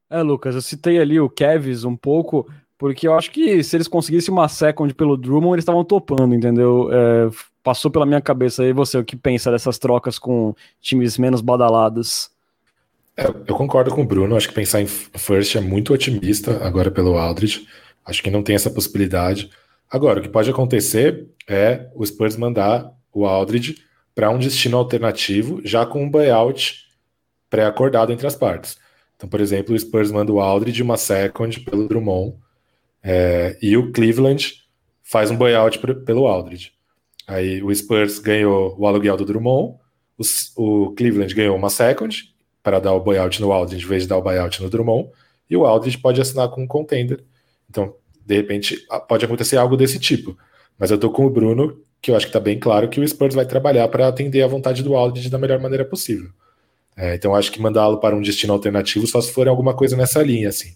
[0.09, 3.87] É, Lucas, eu citei ali o Kevs um pouco, porque eu acho que se eles
[3.87, 6.89] conseguissem uma second pelo Drummond, eles estavam topando, entendeu?
[6.91, 7.29] É,
[7.61, 12.31] passou pela minha cabeça aí você, o que pensa dessas trocas com times menos badalados?
[13.15, 16.89] É, eu concordo com o Bruno, acho que pensar em first é muito otimista agora
[16.89, 17.67] pelo Aldridge.
[18.03, 19.51] Acho que não tem essa possibilidade.
[19.87, 23.75] Agora, o que pode acontecer é o Spurs mandar o Aldridge
[24.15, 26.87] para um destino alternativo, já com um buyout
[27.47, 28.75] pré-acordado entre as partes.
[29.15, 32.41] Então, por exemplo, o Spurs manda o Aldridge uma second pelo Drummond
[33.03, 34.61] é, e o Cleveland
[35.03, 36.71] faz um buyout pelo Aldridge.
[37.27, 39.77] Aí o Spurs ganhou o aluguel do Drummond,
[40.17, 40.23] o,
[40.85, 44.17] o Cleveland ganhou uma second para dar o buyout no Aldridge em vez de dar
[44.17, 45.09] o buyout no Drummond,
[45.49, 47.23] e o Aldridge pode assinar com um contender.
[47.69, 50.37] Então, de repente, pode acontecer algo desse tipo.
[50.77, 53.07] Mas eu tô com o Bruno, que eu acho que está bem claro que o
[53.07, 56.29] Spurs vai trabalhar para atender a vontade do Aldridge da melhor maneira possível.
[56.95, 60.21] É, então, acho que mandá-lo para um destino alternativo só se for alguma coisa nessa
[60.21, 60.75] linha, assim.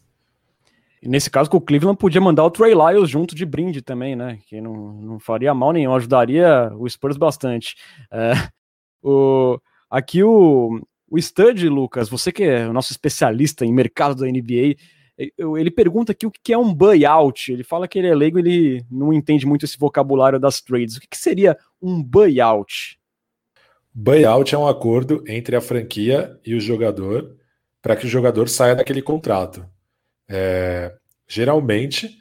[1.01, 4.39] E nesse caso, o Cleveland podia mandar o Trey Lyles junto de brinde também, né?
[4.47, 7.75] Que não, não faria mal nenhum, ajudaria o Spurs bastante.
[8.11, 8.33] É,
[9.03, 14.25] o, aqui o, o Stud, Lucas, você que é o nosso especialista em mercado da
[14.25, 14.75] NBA,
[15.57, 17.51] ele pergunta aqui o que é um buyout.
[17.51, 20.97] Ele fala que ele é leigo, ele não entende muito esse vocabulário das trades.
[20.97, 22.99] O que seria um buyout?
[23.93, 27.37] Buyout é um acordo entre a franquia e o jogador
[27.81, 29.65] para que o jogador saia daquele contrato.
[30.29, 30.93] É,
[31.27, 32.17] geralmente,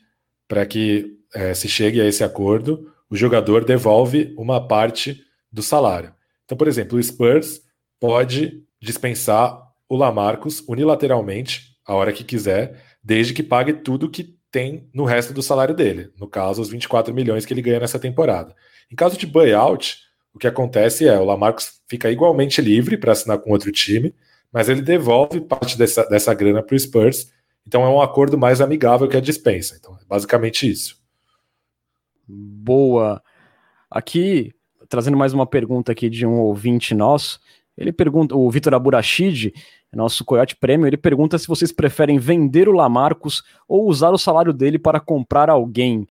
[0.46, 6.14] para que é, se chegue a esse acordo, o jogador devolve uma parte do salário.
[6.44, 7.60] Então, por exemplo, o Spurs
[8.00, 14.88] pode dispensar o Lamarcus unilateralmente, a hora que quiser, desde que pague tudo que tem
[14.94, 16.10] no resto do salário dele.
[16.18, 18.54] No caso, os 24 milhões que ele ganha nessa temporada.
[18.90, 19.98] Em caso de buyout,
[20.32, 24.14] o que acontece é o Lamarcus fica igualmente livre para assinar com outro time,
[24.52, 27.32] mas ele devolve parte dessa, dessa grana para o Spurs
[27.66, 29.76] então é um acordo mais amigável que a dispensa.
[29.78, 31.02] Então é basicamente isso.
[32.26, 33.22] Boa.
[33.90, 34.52] Aqui,
[34.88, 37.40] trazendo mais uma pergunta aqui de um ouvinte nosso,
[37.76, 39.52] ele pergunta, o Vitor Aburachid,
[39.92, 44.52] nosso Coyote Prêmio, ele pergunta se vocês preferem vender o Lamarcus ou usar o salário
[44.52, 46.06] dele para comprar alguém.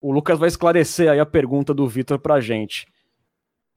[0.00, 2.86] O Lucas vai esclarecer aí a pergunta do Vitor pra gente.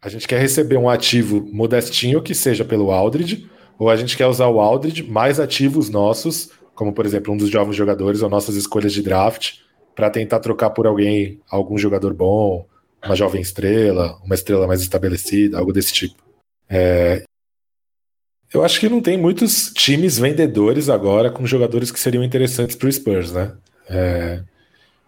[0.01, 4.27] A gente quer receber um ativo modestinho que seja pelo Aldridge, ou a gente quer
[4.27, 8.55] usar o Aldridge mais ativos nossos como por exemplo um dos jovens jogadores ou nossas
[8.55, 9.59] escolhas de draft,
[9.95, 12.65] para tentar trocar por alguém, algum jogador bom,
[13.05, 16.15] uma jovem estrela, uma estrela mais estabelecida, algo desse tipo.
[16.67, 17.23] É...
[18.51, 22.87] Eu acho que não tem muitos times vendedores agora com jogadores que seriam interessantes para
[22.87, 23.53] o Spurs, né?
[23.87, 24.41] É...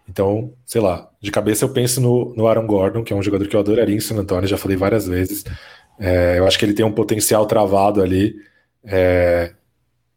[0.07, 3.47] Então, sei lá, de cabeça eu penso no, no Aaron Gordon, que é um jogador
[3.47, 5.43] que eu adoraria em San Antonio, já falei várias vezes.
[5.99, 6.37] É...
[6.37, 8.35] eu acho que ele tem um potencial travado ali.
[8.85, 9.55] É,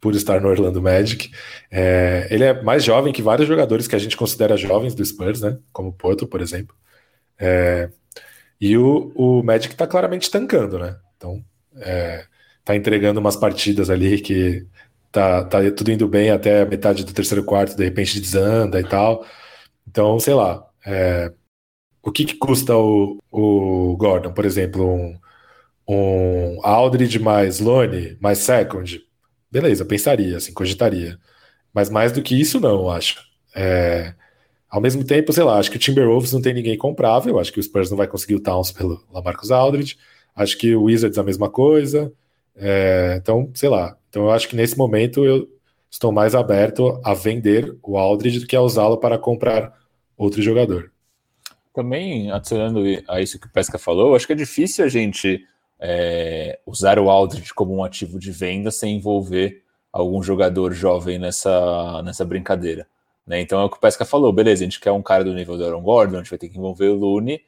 [0.00, 1.30] por estar no Orlando Magic.
[1.70, 5.40] É, ele é mais jovem que vários jogadores que a gente considera jovens do Spurs,
[5.40, 5.59] né?
[5.72, 6.74] Como Porto, por exemplo.
[7.38, 7.90] É,
[8.61, 10.96] e o, o Magic está claramente tancando, né?
[11.16, 11.44] Então,
[11.76, 12.26] é,
[12.64, 14.66] tá entregando umas partidas ali que
[15.12, 18.85] tá, tá tudo indo bem até a metade do terceiro quarto, de repente desanda e
[18.85, 19.24] tal.
[19.87, 20.64] Então, sei lá.
[20.87, 21.32] É,
[22.02, 25.18] o que, que custa o, o Gordon, por exemplo, um,
[25.88, 29.02] um Aldridge mais Lone mais Second?
[29.50, 31.18] Beleza, pensaria, assim, cogitaria.
[31.72, 33.22] Mas mais do que isso, não, acho.
[33.54, 34.14] É,
[34.68, 37.61] ao mesmo tempo, sei lá, acho que o Timberwolves não tem ninguém comprável, acho que
[37.61, 39.96] o Spurs não vai conseguir o Towns pelo Lamarcus Aldridge,
[40.35, 42.12] acho que o Wizards a mesma coisa.
[42.54, 43.96] É, então, sei lá.
[44.09, 45.48] Então eu acho que nesse momento eu
[45.90, 49.72] estou mais aberto a vender o Aldridge do que a usá-lo para comprar
[50.16, 50.92] outro jogador.
[51.74, 55.44] Também, adicionando a isso que o Pesca falou, acho que é difícil a gente
[55.81, 59.62] é, usar o Aldridge como um ativo de venda sem envolver
[59.93, 62.87] algum jogador jovem nessa, nessa brincadeira.
[63.27, 63.41] Né?
[63.41, 65.57] Então é o que o Pesca falou, beleza, a gente quer um cara do nível
[65.57, 67.43] do Aaron Gordon, a gente vai ter que envolver o Looney,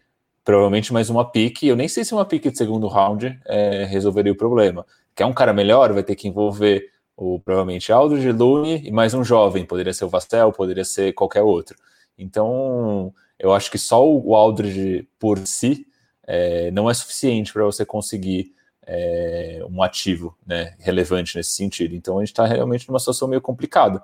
[0.45, 4.33] provavelmente mais uma pique, eu nem sei se uma pique de segundo round é, resolveria
[4.33, 4.85] o problema.
[5.15, 9.23] Quer um cara melhor, vai ter que envolver o provavelmente Aldridge, Looney e mais um
[9.23, 11.77] jovem, poderia ser o Vastel, poderia ser qualquer outro.
[12.17, 15.87] Então, eu acho que só o Aldridge por si
[16.29, 18.53] é, não é suficiente para você conseguir
[18.87, 21.97] é, um ativo né, relevante nesse sentido.
[21.97, 24.03] Então a gente está realmente numa situação meio complicada.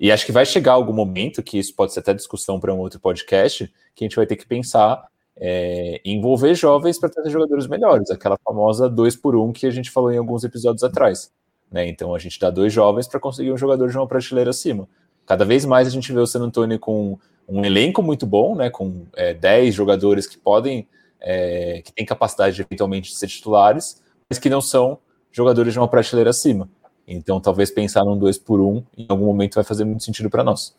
[0.00, 2.78] E acho que vai chegar algum momento, que isso pode ser até discussão para um
[2.78, 5.06] outro podcast, que a gente vai ter que pensar
[5.38, 9.90] é, envolver jovens para trazer jogadores melhores, aquela famosa dois por um que a gente
[9.90, 11.30] falou em alguns episódios atrás.
[11.70, 11.86] Né?
[11.88, 14.88] Então a gente dá dois jovens para conseguir um jogador de uma prateleira acima.
[15.26, 18.70] Cada vez mais a gente vê o San Antonio com um elenco muito bom, né?
[18.70, 20.86] com é, 10 jogadores que podem
[21.28, 25.00] é, que têm capacidade de eventualmente ser titulares, mas que não são
[25.32, 26.70] jogadores de uma prateleira acima.
[27.06, 30.30] Então, talvez pensar num 2 por 1 um, em algum momento vai fazer muito sentido
[30.30, 30.76] para nós.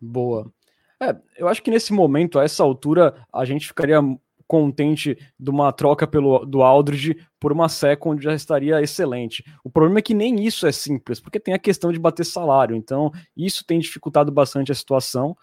[0.00, 0.50] Boa.
[1.00, 4.00] É, eu acho que nesse momento, a essa altura, a gente ficaria
[4.46, 9.44] contente de uma troca pelo, do Aldridge por uma second já estaria excelente.
[9.62, 12.76] O problema é que nem isso é simples, porque tem a questão de bater salário,
[12.76, 15.36] então isso tem dificultado bastante a situação.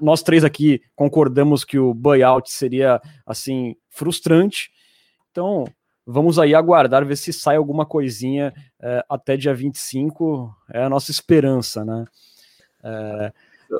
[0.00, 4.70] Nós três aqui concordamos que o buyout seria assim frustrante.
[5.30, 5.64] Então,
[6.06, 11.10] vamos aí aguardar ver se sai alguma coisinha é, até dia 25, é a nossa
[11.10, 12.04] esperança, né?
[12.82, 13.32] É,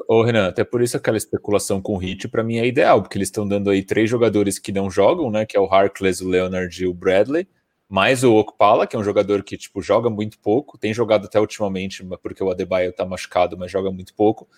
[0.08, 3.16] Ô, Renan, até por isso aquela especulação com o Hit para mim é ideal, porque
[3.16, 5.46] eles estão dando aí três jogadores que não jogam, né?
[5.46, 7.46] Que é o Harkless, o Leonard e o Bradley,
[7.88, 11.38] mais o Okpala, que é um jogador que tipo joga muito pouco, tem jogado até
[11.38, 14.48] ultimamente, porque o Adebayo tá machucado, mas joga muito pouco.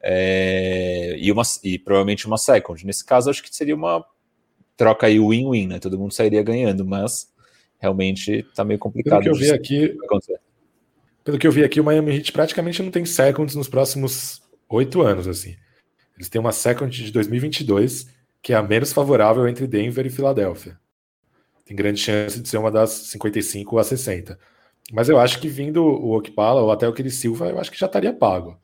[0.00, 2.84] É, e, uma, e provavelmente uma second.
[2.86, 4.04] Nesse caso, acho que seria uma
[4.76, 5.78] troca aí win-win, né?
[5.78, 7.32] Todo mundo sairia ganhando, mas
[7.78, 9.22] realmente tá meio complicado.
[9.22, 9.96] Pelo que eu vi aqui,
[11.24, 15.02] pelo que eu vi aqui, o Miami Heat praticamente não tem seconds nos próximos oito
[15.02, 15.56] anos, assim.
[16.16, 18.08] Eles têm uma second de 2022,
[18.42, 20.78] que é a menos favorável entre Denver e Filadélfia.
[21.64, 24.38] Tem grande chance de ser uma das 55 a 60.
[24.90, 27.78] Mas eu acho que vindo o Okpala ou até o Kiri Silva, eu acho que
[27.78, 28.58] já estaria pago.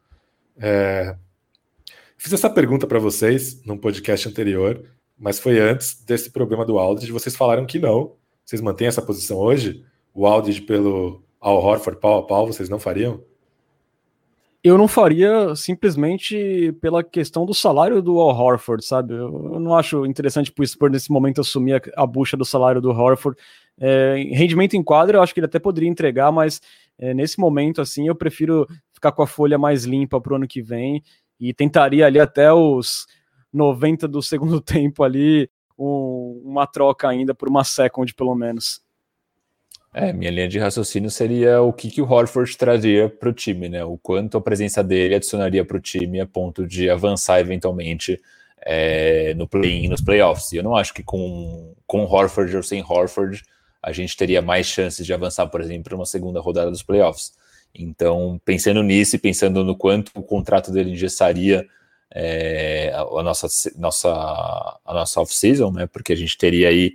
[0.59, 1.15] É...
[2.25, 4.83] Fiz essa pergunta para vocês num podcast anterior,
[5.15, 7.13] mas foi antes desse problema do Aldridge.
[7.13, 8.15] Vocês falaram que não.
[8.43, 9.85] Vocês mantêm essa posição hoje?
[10.15, 13.23] O Aldridge pelo Al Horford pau a pau, vocês não fariam?
[14.65, 19.13] eu não faria simplesmente pela questão do salário do Al Horford, sabe?
[19.13, 22.91] Eu, não acho interessante pro Spurs nesse momento assumir a, a bucha do salário do
[22.91, 23.39] Horford.
[23.79, 26.63] É, rendimento em quadra, eu acho que ele até poderia entregar, mas
[26.99, 30.63] é, nesse momento, assim, eu prefiro ficar com a folha mais limpa pro ano que
[30.63, 31.03] vem
[31.41, 33.07] e tentaria ali até os
[33.53, 38.83] 90 do segundo tempo ali um, uma troca ainda por uma second, pelo menos.
[39.93, 43.69] É, minha linha de raciocínio seria o que, que o Horford traria para o time,
[43.69, 43.85] né?
[43.85, 48.21] O quanto a presença dele adicionaria para o time a ponto de avançar eventualmente
[48.61, 50.51] é, no play nos playoffs.
[50.51, 53.45] E eu não acho que com, com Horford ou sem Horford
[53.81, 57.33] a gente teria mais chances de avançar, por exemplo, para uma segunda rodada dos playoffs.
[57.75, 61.67] Então, pensando nisso e pensando no quanto o contrato dele engessaria
[62.15, 64.11] é, a, nossa, nossa,
[64.85, 65.87] a nossa off-season, né?
[65.87, 66.93] Porque a gente teria aí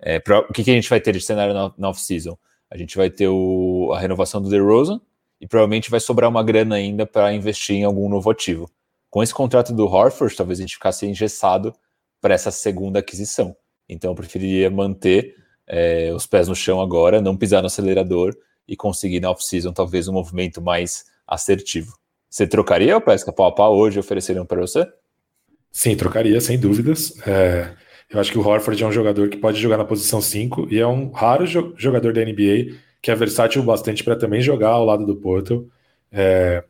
[0.00, 2.36] é, pra, o que, que, a gente vai ter de cenário na, na off-season?
[2.70, 5.00] A gente vai ter o, a renovação do DeRozan
[5.38, 8.70] e provavelmente vai sobrar uma grana ainda para investir em algum novo ativo.
[9.10, 11.74] Com esse contrato do Horford, talvez a gente ficasse engessado
[12.20, 13.54] para essa segunda aquisição.
[13.86, 18.34] Então eu preferiria manter é, os pés no chão agora, não pisar no acelerador
[18.66, 21.96] e conseguir na off-season talvez um movimento mais assertivo.
[22.28, 24.86] Você trocaria o Pesca pau a pau hoje ofereceriam para você?
[25.70, 27.14] Sim, trocaria, sem dúvidas.
[27.26, 27.74] É,
[28.10, 30.78] eu acho que o Horford é um jogador que pode jogar na posição 5 e
[30.78, 35.04] é um raro jogador da NBA que é versátil bastante para também jogar ao lado
[35.04, 35.68] do Porto.
[36.10, 36.62] É...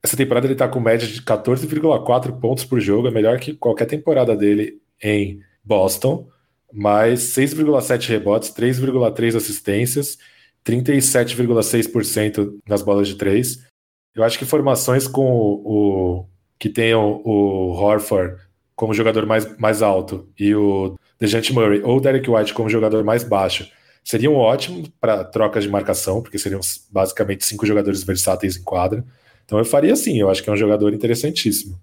[0.00, 3.86] Essa temporada ele está com média de 14,4 pontos por jogo, é melhor que qualquer
[3.86, 6.28] temporada dele em Boston,
[6.72, 10.18] mais 6,7 rebotes, 3,3 assistências,
[10.68, 13.66] 37,6% nas bolas de três.
[14.14, 16.26] Eu acho que formações com o, o
[16.58, 18.36] que tenham o Horford
[18.76, 23.24] como jogador mais, mais alto e o Dejante Murray ou Derek White como jogador mais
[23.24, 23.68] baixo
[24.04, 29.04] seriam ótimos para trocas de marcação, porque seriam basicamente cinco jogadores versáteis em quadra.
[29.44, 31.78] Então eu faria assim, eu acho que é um jogador interessantíssimo.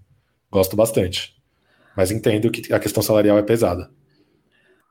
[0.52, 1.36] Gosto bastante.
[1.96, 3.90] Mas entendo que a questão salarial é pesada.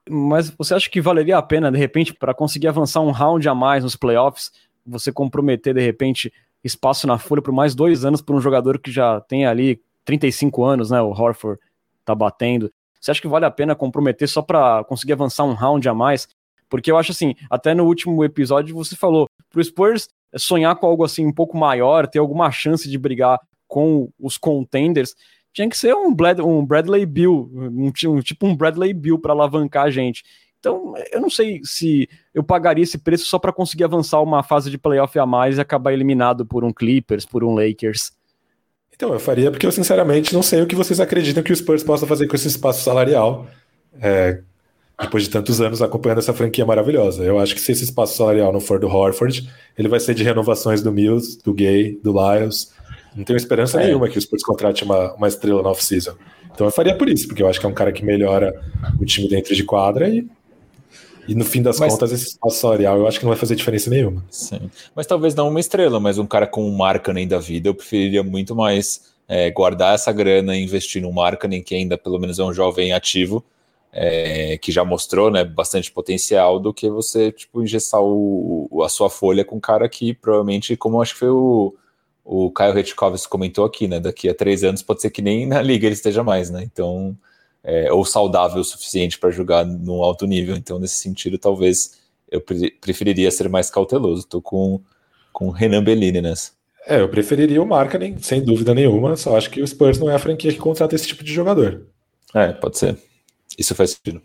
[0.08, 3.54] Mas você acha que valeria a pena, de repente, para conseguir avançar um round a
[3.54, 4.52] mais nos playoffs,
[4.86, 8.90] você comprometer, de repente, espaço na folha por mais dois anos para um jogador que
[8.90, 11.00] já tem ali 35 anos, né?
[11.00, 11.60] O Horford
[12.04, 12.70] tá batendo.
[13.00, 16.28] Você acha que vale a pena comprometer só para conseguir avançar um round a mais?
[16.68, 21.04] Porque eu acho assim, até no último episódio você falou, pro Spurs sonhar com algo
[21.04, 23.38] assim um pouco maior, ter alguma chance de brigar
[23.68, 25.14] com os contenders,
[25.54, 29.84] tinha que ser um, um Bradley Bill, um, um, tipo um Bradley Bill para alavancar
[29.84, 30.24] a gente.
[30.58, 34.68] Então, eu não sei se eu pagaria esse preço só para conseguir avançar uma fase
[34.68, 38.12] de playoff a mais e acabar eliminado por um Clippers, por um Lakers.
[38.92, 41.82] Então, eu faria porque eu sinceramente não sei o que vocês acreditam que o Spurs
[41.82, 43.46] possa fazer com esse espaço salarial.
[44.00, 44.40] É,
[45.00, 47.22] depois de tantos anos acompanhando essa franquia maravilhosa.
[47.22, 50.24] Eu acho que se esse espaço salarial não for do Horford, ele vai ser de
[50.24, 52.72] renovações do Mills, do Gay, do Lyles.
[53.14, 53.86] Não tenho esperança é.
[53.86, 56.14] nenhuma que o Spurs contrate uma, uma estrela na off-season.
[56.52, 58.54] Então eu faria por isso, porque eu acho que é um cara que melhora
[59.00, 60.26] o time dentro de quadra e
[61.26, 63.54] e no fim das mas, contas, esse espaço salarial eu acho que não vai fazer
[63.54, 64.22] diferença nenhuma.
[64.30, 64.70] Sim.
[64.94, 68.22] Mas talvez não uma estrela, mas um cara com um Markkanen da vida, eu preferiria
[68.22, 72.44] muito mais é, guardar essa grana e investir no Markkanen, que ainda pelo menos é
[72.44, 73.42] um jovem ativo,
[73.92, 79.08] é, que já mostrou né, bastante potencial, do que você tipo, engessar o, a sua
[79.08, 81.74] folha com um cara que provavelmente, como acho que foi o,
[82.24, 84.00] o Caio Retkovski comentou aqui, né?
[84.00, 86.62] Daqui a três anos pode ser que nem na liga ele esteja mais, né?
[86.62, 87.16] Então
[87.64, 90.54] é, ou saudável o suficiente para jogar num alto nível.
[90.54, 91.98] Então, nesse sentido, talvez
[92.30, 94.20] eu pre preferiria ser mais cauteloso.
[94.20, 94.80] Estou com,
[95.32, 96.52] com Renan Bellini nessa.
[96.86, 99.16] É, eu preferiria o Markkanen, sem dúvida nenhuma.
[99.16, 101.86] Só acho que o Spurs não é a franquia que contrata esse tipo de jogador.
[102.34, 102.98] É, pode ser.
[103.58, 104.20] Isso faz sentido.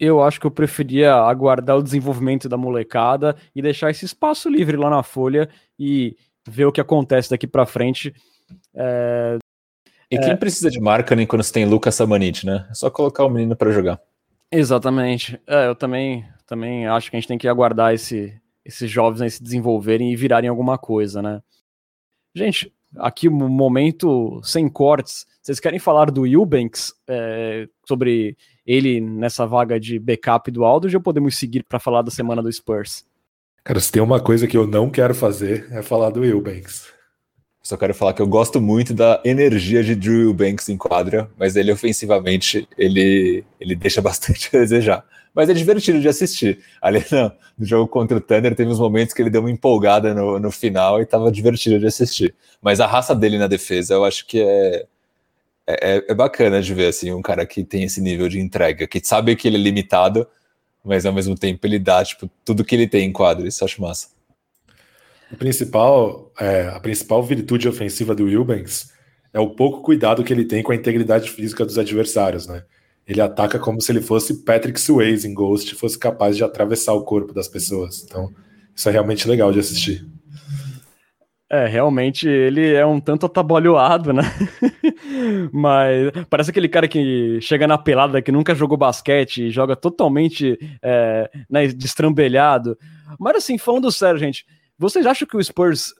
[0.00, 4.76] Eu acho que eu preferia aguardar o desenvolvimento da molecada e deixar esse espaço livre
[4.76, 6.16] lá na folha e
[6.48, 8.14] ver o que acontece daqui para frente.
[8.74, 9.38] É...
[10.10, 10.36] E quem é...
[10.36, 12.66] precisa de Markkanen quando você tem Lucas Samanit, né?
[12.70, 14.00] É só colocar o menino para jogar.
[14.50, 15.40] Exatamente.
[15.46, 19.30] É, eu também, também acho que a gente tem que aguardar esse, esses jovens aí
[19.30, 21.42] se desenvolverem e virarem alguma coisa, né?
[22.34, 25.26] Gente, aqui um momento sem cortes.
[25.40, 28.36] Vocês querem falar do Eubanks, é, sobre
[28.66, 32.52] ele nessa vaga de backup do Aldridge, ou podemos seguir para falar da semana do
[32.52, 33.04] Spurs?
[33.64, 36.86] Cara, se tem uma coisa que eu não quero fazer é falar do Eubanks.
[37.62, 41.54] Só quero falar que eu gosto muito da energia de Drew Eubanks em quadra, mas
[41.54, 45.04] ele ofensivamente ele, ele deixa bastante a desejar
[45.34, 46.60] mas é divertido de assistir.
[46.80, 50.14] Ali no, no, jogo contra o Thunder, teve uns momentos que ele deu uma empolgada
[50.14, 52.34] no, no final e estava divertido de assistir.
[52.60, 54.86] Mas a raça dele na defesa, eu acho que é,
[55.66, 59.00] é, é, bacana de ver, assim, um cara que tem esse nível de entrega, que
[59.02, 60.26] sabe que ele é limitado,
[60.84, 63.66] mas ao mesmo tempo ele dá, tipo, tudo que ele tem em quadro, isso eu
[63.66, 64.08] acho massa.
[65.30, 68.92] O principal, é, a principal virtude ofensiva do Wilbanks
[69.32, 72.64] é o pouco cuidado que ele tem com a integridade física dos adversários, né?
[73.06, 77.04] Ele ataca como se ele fosse Patrick Swayze em Ghost, fosse capaz de atravessar o
[77.04, 78.04] corpo das pessoas.
[78.04, 78.32] Então,
[78.74, 80.06] isso é realmente legal de assistir.
[81.52, 84.22] É, realmente ele é um tanto atabalhoado, né?
[85.52, 91.30] Mas parece aquele cara que chega na pelada, que nunca jogou basquete joga totalmente é,
[91.50, 92.78] né, destrambelhado.
[93.20, 94.46] Mas assim, falando sério, gente,
[94.78, 95.92] vocês acham que o Spurs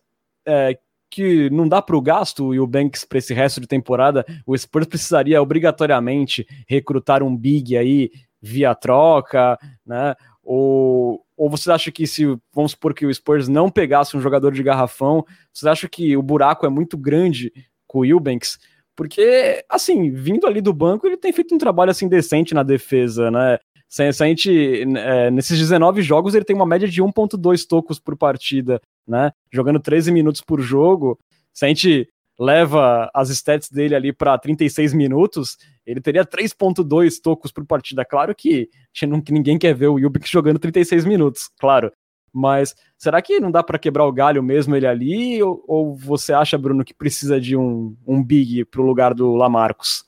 [0.48, 0.78] é,
[1.10, 4.56] que não dá para o gasto e o Banks para esse resto de temporada, o
[4.56, 10.14] Spurs precisaria obrigatoriamente recrutar um big aí via troca, né?
[10.42, 12.24] Ou, ou você acha que se,
[12.54, 16.22] vamos supor que o Spurs não pegasse um jogador de garrafão, você acha que o
[16.22, 17.52] buraco é muito grande
[17.86, 18.58] com o Eubanks?
[18.94, 23.30] Porque, assim, vindo ali do banco, ele tem feito um trabalho, assim, decente na defesa,
[23.30, 23.58] né?
[23.88, 28.16] Se, a gente, é, nesses 19 jogos, ele tem uma média de 1.2 tocos por
[28.16, 29.32] partida né?
[29.50, 31.18] Jogando 13 minutos por jogo,
[31.52, 32.08] se a gente
[32.42, 38.04] leva as stats dele ali para 36 minutos, ele teria 3.2 tocos por partida.
[38.04, 41.92] Claro que, que ninguém quer ver o Yubik jogando 36 minutos, claro.
[42.32, 45.42] Mas será que não dá para quebrar o galho mesmo ele ali?
[45.42, 50.04] Ou, ou, você acha, Bruno, que precisa de um, um big pro lugar do Lamarcos?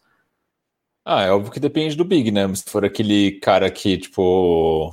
[1.04, 2.52] Ah, é óbvio que depende do big, né?
[2.54, 4.92] Se for aquele cara que, tipo,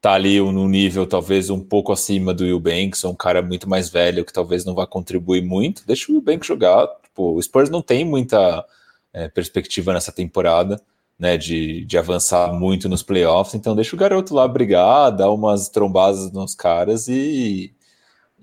[0.00, 3.68] tá ali num nível talvez um pouco acima do Will Banks, ou um cara muito
[3.68, 6.88] mais velho que talvez não vá contribuir muito, deixa o Will Banks jogar.
[7.02, 8.64] Tipo, o Spurs não tem muita
[9.12, 10.80] é, perspectiva nessa temporada,
[11.18, 15.68] né, de, de avançar muito nos playoffs, então deixa o garoto lá brigar, dar umas
[15.68, 17.74] trombadas nos caras e,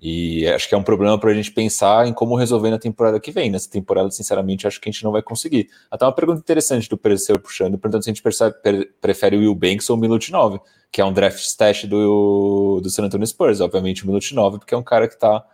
[0.02, 3.20] e acho que é um problema para a gente pensar em como resolver na temporada
[3.20, 3.50] que vem.
[3.50, 5.70] Nessa temporada, sinceramente, acho que a gente não vai conseguir.
[5.90, 8.56] Até uma pergunta interessante do Perseu puxando, perguntando se a gente percebe,
[9.02, 10.60] prefere o Will Banks ou o Minute 9
[10.92, 14.74] que é um draft stash do, do San Antonio Spurs, obviamente o minuto 9, porque
[14.74, 15.46] é um cara que tá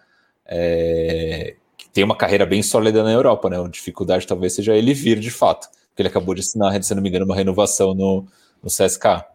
[0.46, 3.60] é, que tem uma carreira bem sólida na Europa, né?
[3.60, 7.02] A dificuldade talvez seja ele vir de fato, porque ele acabou de assinar, se não
[7.02, 8.26] me engano, uma renovação no,
[8.62, 9.26] no CSK.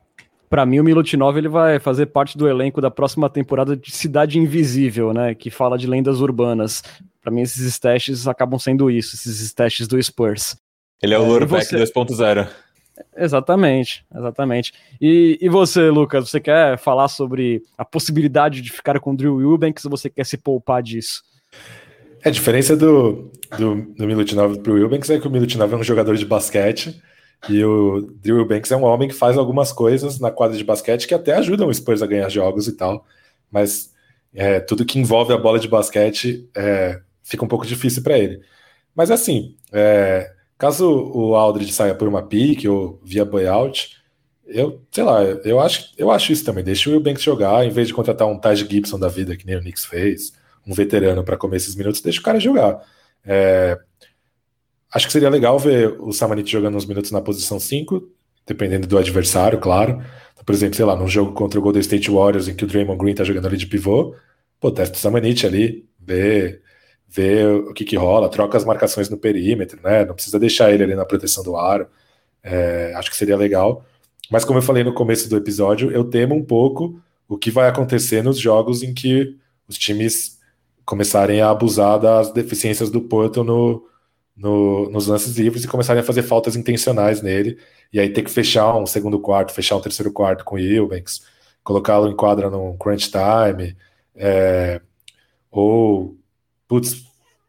[0.48, 4.38] Para mim, o Milutinov ele vai fazer parte do elenco da próxima temporada de Cidade
[4.38, 5.34] Invisível, né?
[5.34, 6.82] Que fala de lendas urbanas.
[7.20, 10.56] Para mim, esses stashes acabam sendo isso, esses stashes do Spurs.
[11.02, 11.76] Ele é o é, Lurbeck você...
[11.76, 12.48] 2.0.
[13.16, 14.72] Exatamente, exatamente.
[15.00, 19.40] E, e você, Lucas, você quer falar sobre a possibilidade de ficar com o Drew
[19.40, 21.22] Eubanks ou você quer se poupar disso?
[22.24, 25.76] É, a diferença do, do, do Milutinov para o Eubanks é que o Milutinov é
[25.76, 27.00] um jogador de basquete
[27.48, 31.06] e o Drew Eubanks é um homem que faz algumas coisas na quadra de basquete
[31.06, 33.04] que até ajudam o Spurs a ganhar jogos e tal,
[33.50, 33.92] mas
[34.34, 38.40] é, tudo que envolve a bola de basquete é, fica um pouco difícil para ele.
[38.94, 43.96] Mas assim, é, Caso o Aldridge saia por uma pique ou via buyout,
[44.44, 46.64] eu, sei lá, eu acho, eu acho isso também.
[46.64, 49.46] Deixa o Will Banks jogar, em vez de contratar um Taj Gibson da vida, que
[49.46, 50.32] nem o Knicks fez,
[50.66, 52.82] um veterano para comer esses minutos, deixa o cara jogar.
[53.24, 53.78] É,
[54.92, 58.08] acho que seria legal ver o Samanit jogando uns minutos na posição 5,
[58.46, 60.02] dependendo do adversário, claro.
[60.32, 62.66] Então, por exemplo, sei lá, num jogo contra o Golden State Warriors, em que o
[62.66, 64.14] Draymond Green tá jogando ali de pivô,
[64.60, 66.60] pô, testa o Samanit ali, vê
[67.08, 70.04] ver o que, que rola, troca as marcações no perímetro, né?
[70.04, 71.86] Não precisa deixar ele ali na proteção do aro.
[72.42, 73.84] É, acho que seria legal.
[74.30, 77.68] Mas como eu falei no começo do episódio, eu temo um pouco o que vai
[77.68, 79.36] acontecer nos jogos em que
[79.66, 80.38] os times
[80.84, 83.86] começarem a abusar das deficiências do Porto no,
[84.38, 87.58] no, nos lances livres e começarem a fazer faltas intencionais nele,
[87.92, 91.22] e aí ter que fechar um segundo quarto, fechar um terceiro quarto com o Eubanks,
[91.64, 93.76] colocá-lo em quadra num crunch time,
[94.14, 94.80] é,
[95.50, 96.16] ou
[96.68, 97.04] putz,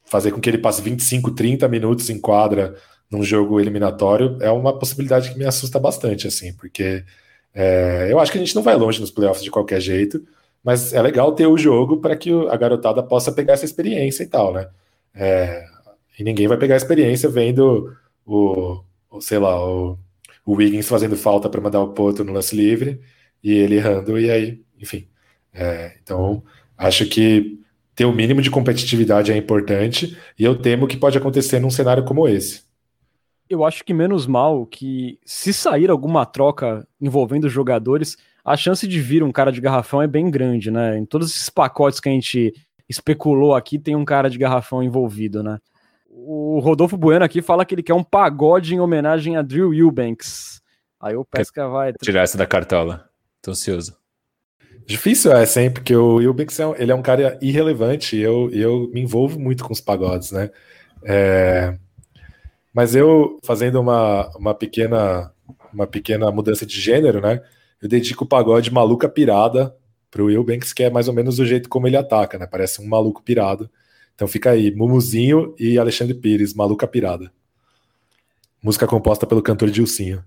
[0.05, 2.75] fazer com que ele passe 25, 30 minutos em quadra
[3.09, 7.03] num jogo eliminatório é uma possibilidade que me assusta bastante, assim, porque
[7.53, 10.23] é, eu acho que a gente não vai longe nos playoffs de qualquer jeito,
[10.63, 14.27] mas é legal ter o jogo para que a garotada possa pegar essa experiência e
[14.27, 14.69] tal, né?
[15.13, 15.65] É,
[16.19, 17.95] e ninguém vai pegar a experiência vendo
[18.25, 19.97] o, o sei lá, o,
[20.45, 22.99] o Wiggins fazendo falta para mandar o Poto no lance livre
[23.41, 25.07] e ele errando, e aí, enfim.
[25.53, 26.43] É, então,
[26.77, 27.57] acho que
[27.95, 32.03] ter o mínimo de competitividade é importante, e eu temo que pode acontecer num cenário
[32.03, 32.63] como esse.
[33.49, 39.01] Eu acho que menos mal que, se sair alguma troca envolvendo jogadores, a chance de
[39.01, 40.97] vir um cara de garrafão é bem grande, né?
[40.97, 42.53] Em todos esses pacotes que a gente
[42.87, 45.59] especulou aqui, tem um cara de garrafão envolvido, né?
[46.31, 50.61] O Rodolfo Bueno aqui fala que ele quer um pagode em homenagem a Drew Eubanks.
[51.01, 51.91] Aí o Pesca vai.
[51.93, 53.09] Tirar essa da cartola.
[53.41, 53.97] Tô ansioso.
[54.85, 58.91] Difícil é sempre, porque o Eubanks é, ele é um cara irrelevante e eu, eu
[58.93, 60.51] me envolvo muito com os pagodes, né?
[61.03, 61.75] É...
[62.71, 65.33] Mas eu, fazendo uma, uma, pequena,
[65.73, 67.41] uma pequena mudança de gênero, né?
[67.81, 69.75] Eu dedico o pagode maluca pirada
[70.11, 72.45] pro Eubanks, que é mais ou menos o jeito como ele ataca, né?
[72.45, 73.67] Parece um maluco pirado.
[74.19, 77.31] Então fica aí, Mumuzinho e Alexandre Pires, Maluca Pirada.
[78.61, 80.21] Música composta pelo cantor Dilcinho.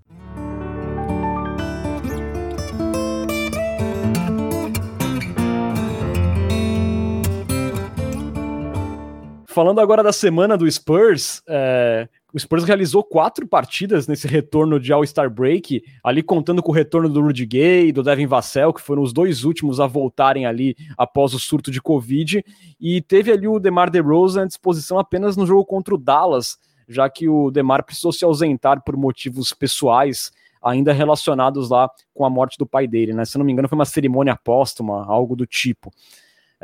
[9.45, 14.91] Falando agora da semana do Spurs, é, o Spurs realizou quatro partidas nesse retorno de
[14.91, 19.03] All-Star Break, ali contando com o retorno do Rudy Gay, do Devin Vassell, que foram
[19.03, 22.43] os dois últimos a voltarem ali após o surto de Covid,
[22.81, 26.57] e teve ali o DeMar DeRozan à disposição apenas no jogo contra o Dallas,
[26.89, 30.31] já que o DeMar precisou se ausentar por motivos pessoais,
[30.63, 33.25] ainda relacionados lá com a morte do pai dele, né?
[33.25, 35.91] Se não me engano, foi uma cerimônia póstuma, algo do tipo.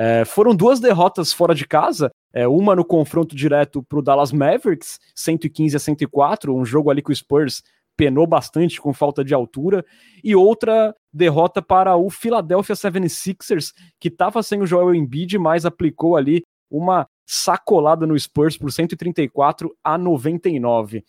[0.01, 4.31] É, foram duas derrotas fora de casa, é, uma no confronto direto para o Dallas
[4.31, 7.61] Mavericks, 115 a 104, um jogo ali que o Spurs
[7.97, 9.85] penou bastante com falta de altura,
[10.23, 16.15] e outra derrota para o Philadelphia 76ers, que estava sem o Joel Embiid, mas aplicou
[16.15, 21.03] ali uma sacolada no Spurs por 134 a 99.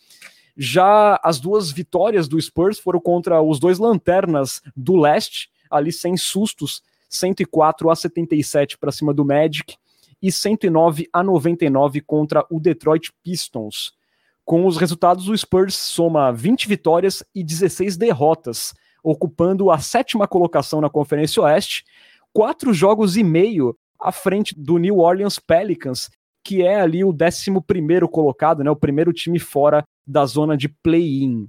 [0.56, 6.16] Já as duas vitórias do Spurs foram contra os dois lanternas do leste, ali sem
[6.16, 9.76] sustos, 104 a 77 para cima do Magic
[10.22, 13.92] e 109 a 99 contra o Detroit Pistons.
[14.44, 20.80] Com os resultados, o Spurs soma 20 vitórias e 16 derrotas, ocupando a sétima colocação
[20.80, 21.84] na Conferência Oeste,
[22.32, 26.10] quatro jogos e meio à frente do New Orleans Pelicans,
[26.42, 31.48] que é ali o 11 colocado, né, o primeiro time fora da zona de play-in.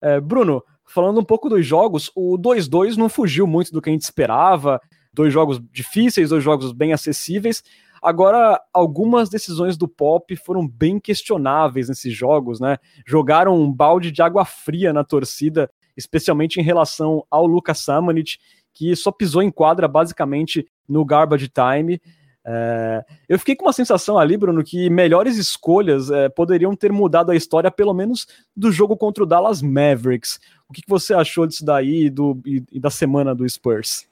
[0.00, 3.92] É, Bruno, falando um pouco dos jogos, o 2-2 não fugiu muito do que a
[3.92, 4.80] gente esperava
[5.12, 7.62] dois jogos difíceis, dois jogos bem acessíveis.
[8.00, 12.78] Agora, algumas decisões do Pop foram bem questionáveis nesses jogos, né?
[13.06, 18.38] Jogaram um balde de água fria na torcida, especialmente em relação ao Lucas Samanit,
[18.72, 22.00] que só pisou em quadra basicamente no garbage time.
[22.46, 27.30] É, eu fiquei com uma sensação ali, Bruno, que melhores escolhas é, poderiam ter mudado
[27.30, 30.38] a história, pelo menos do jogo contra o Dallas Mavericks.
[30.68, 34.06] O que, que você achou disso daí do, e, e da semana do Spurs?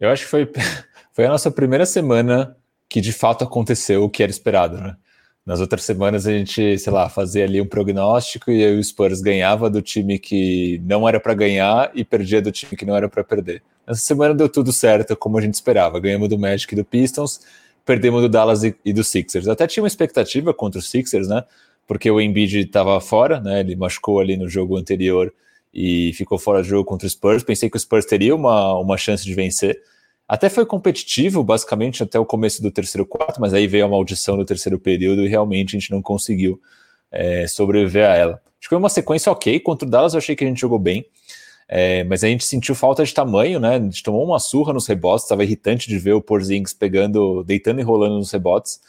[0.00, 0.50] Eu acho que foi,
[1.12, 2.56] foi a nossa primeira semana
[2.88, 4.96] que de fato aconteceu o que era esperado, né?
[5.46, 9.20] Nas outras semanas a gente, sei lá, fazia ali um prognóstico e aí o Spurs
[9.20, 13.08] ganhava do time que não era para ganhar e perdia do time que não era
[13.08, 13.62] para perder.
[13.86, 15.98] Nessa semana deu tudo certo, como a gente esperava.
[15.98, 17.40] Ganhamos do Magic e do Pistons,
[17.84, 19.48] perdemos do Dallas e, e do Sixers.
[19.48, 21.42] Até tinha uma expectativa contra os Sixers, né?
[21.86, 23.60] Porque o Embiid estava fora, né?
[23.60, 25.32] Ele machucou ali no jogo anterior
[25.72, 27.42] e ficou fora do jogo contra o Spurs.
[27.42, 29.80] Pensei que o Spurs teria uma, uma chance de vencer.
[30.28, 34.36] Até foi competitivo, basicamente, até o começo do terceiro quarto, mas aí veio a maldição
[34.36, 36.60] do terceiro período e realmente a gente não conseguiu
[37.10, 38.32] é, sobreviver a ela.
[38.34, 39.58] Acho que foi uma sequência ok.
[39.60, 41.04] Contra o Dallas eu achei que a gente jogou bem.
[41.72, 43.76] É, mas a gente sentiu falta de tamanho, né?
[43.76, 47.78] A gente tomou uma surra nos rebotes, estava irritante de ver o Porzingis pegando, deitando
[47.78, 48.80] e rolando nos rebotes,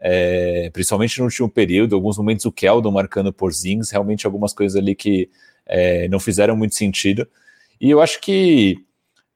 [0.00, 4.76] é, principalmente no último período, alguns momentos o Keldon marcando o Porzingis, realmente algumas coisas
[4.76, 5.30] ali que
[5.66, 7.26] é, não fizeram muito sentido.
[7.80, 8.76] E eu acho que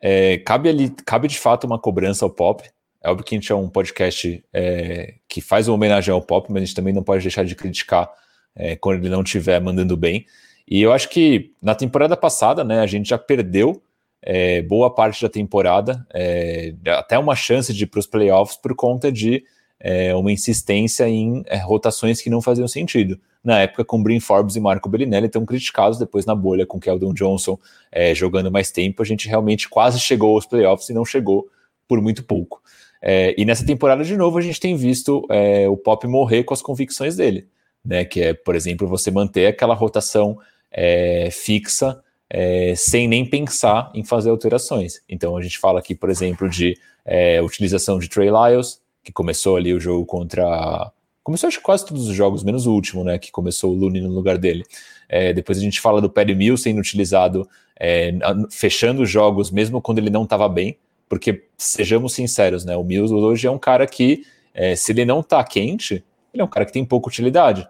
[0.00, 2.62] é, cabe ali, cabe de fato uma cobrança ao pop.
[3.02, 6.50] É óbvio que a gente é um podcast é, que faz uma homenagem ao pop,
[6.50, 8.10] mas a gente também não pode deixar de criticar
[8.54, 10.26] é, quando ele não estiver mandando bem.
[10.66, 13.82] E eu acho que na temporada passada, né, a gente já perdeu
[14.22, 18.74] é, boa parte da temporada, é, até uma chance de ir para os playoffs por
[18.74, 19.44] conta de
[19.80, 23.18] é, uma insistência em é, rotações que não faziam sentido.
[23.42, 27.14] Na época, com Brin Forbes e Marco Bellinelli tão criticados, depois na bolha com Keldon
[27.14, 27.58] Johnson
[27.90, 31.48] é, jogando mais tempo, a gente realmente quase chegou aos playoffs e não chegou
[31.86, 32.60] por muito pouco.
[33.00, 36.52] É, e nessa temporada, de novo, a gente tem visto é, o Pop morrer com
[36.52, 37.46] as convicções dele,
[37.84, 38.04] né?
[38.04, 40.38] Que é, por exemplo, você manter aquela rotação
[40.70, 45.00] é, fixa é, sem nem pensar em fazer alterações.
[45.08, 49.56] Então a gente fala aqui, por exemplo, de é, utilização de Trey Lyles, que começou
[49.56, 50.92] ali o jogo contra.
[51.24, 53.18] Começou acho quase todos os jogos, menos o último, né?
[53.18, 54.64] Que começou o Looney no lugar dele.
[55.08, 57.48] É, depois a gente fala do Perry Mills sendo utilizado,
[57.80, 58.12] é,
[58.50, 60.76] fechando os jogos, mesmo quando ele não estava bem,
[61.08, 62.76] porque sejamos sinceros, né?
[62.76, 66.04] O Mills hoje é um cara que, é, se ele não está quente,
[66.34, 67.66] ele é um cara que tem pouca utilidade.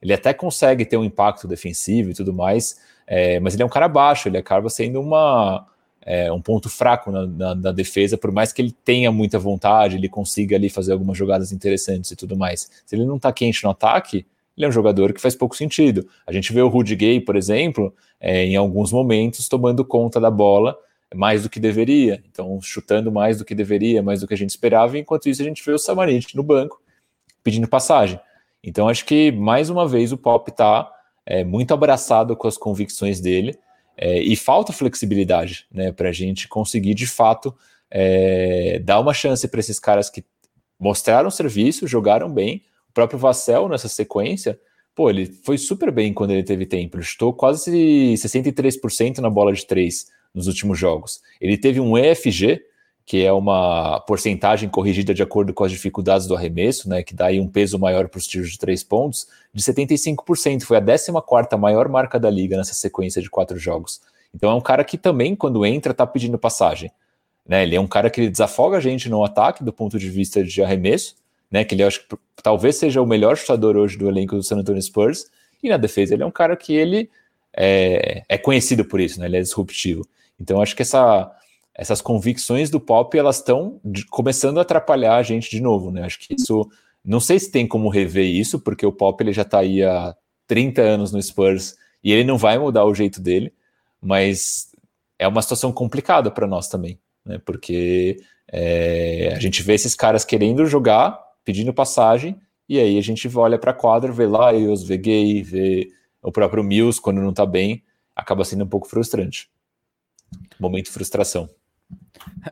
[0.00, 3.70] Ele até consegue ter um impacto defensivo e tudo mais, é, mas ele é um
[3.70, 5.66] cara baixo, ele acaba sendo uma,
[6.10, 9.96] é, um ponto fraco na, na, na, defesa, por mais que ele tenha muita vontade,
[9.96, 12.70] ele consiga ali fazer algumas jogadas interessantes e tudo mais.
[12.86, 14.24] Se ele não está quente no ataque,
[14.56, 16.08] ele é um jogador que faz pouco sentido.
[16.26, 20.30] A gente vê o Rudy Gay, por exemplo, é, em alguns momentos tomando conta da
[20.30, 20.78] bola
[21.14, 24.50] mais do que deveria, então chutando mais do que deveria, mais do que a gente
[24.50, 26.80] esperava, enquanto isso a gente vê o Samarit no banco
[27.44, 28.18] pedindo passagem.
[28.64, 30.90] Então acho que mais uma vez o Pop está
[31.26, 33.58] é, muito abraçado com as convicções dele,
[33.98, 37.54] é, e falta flexibilidade né, para a gente conseguir de fato
[37.90, 40.24] é, dar uma chance para esses caras que
[40.78, 42.62] mostraram serviço, jogaram bem.
[42.88, 44.58] O próprio Vassell nessa sequência,
[44.94, 46.96] pô, ele foi super bem quando ele teve tempo.
[46.96, 51.20] Ele chutou quase 63% na bola de três nos últimos jogos.
[51.40, 52.60] Ele teve um EFG,
[53.08, 57.28] que é uma porcentagem corrigida de acordo com as dificuldades do arremesso, né, que dá
[57.28, 60.64] aí um peso maior para os tiros de três pontos, de 75%.
[60.64, 61.10] Foi a 14
[61.58, 64.02] maior marca da liga nessa sequência de quatro jogos.
[64.34, 66.92] Então é um cara que também, quando entra, está pedindo passagem.
[67.48, 70.44] Né, ele é um cara que desafoga a gente no ataque do ponto de vista
[70.44, 71.16] de arremesso,
[71.50, 74.58] né, que ele acho que talvez seja o melhor chutador hoje do elenco do San
[74.58, 75.30] Antonio Spurs,
[75.62, 77.08] e na defesa ele é um cara que ele
[77.56, 80.06] é, é conhecido por isso, né, ele é disruptivo.
[80.38, 81.34] Então acho que essa
[81.78, 86.02] essas convicções do pop elas estão começando a atrapalhar a gente de novo, né?
[86.02, 86.68] Acho que isso
[87.04, 90.14] não sei se tem como rever isso, porque o pop ele já está aí há
[90.48, 93.54] 30 anos no Spurs e ele não vai mudar o jeito dele,
[94.02, 94.72] mas
[95.16, 97.38] é uma situação complicada para nós também, né?
[97.46, 98.16] Porque
[98.50, 103.56] é, a gente vê esses caras querendo jogar, pedindo passagem, e aí a gente olha
[103.56, 105.88] para a quadra, vê Lyles, vê Gay, vê
[106.20, 107.84] o próprio Mills quando não está bem,
[108.16, 109.48] acaba sendo um pouco frustrante.
[110.58, 111.48] Momento frustração.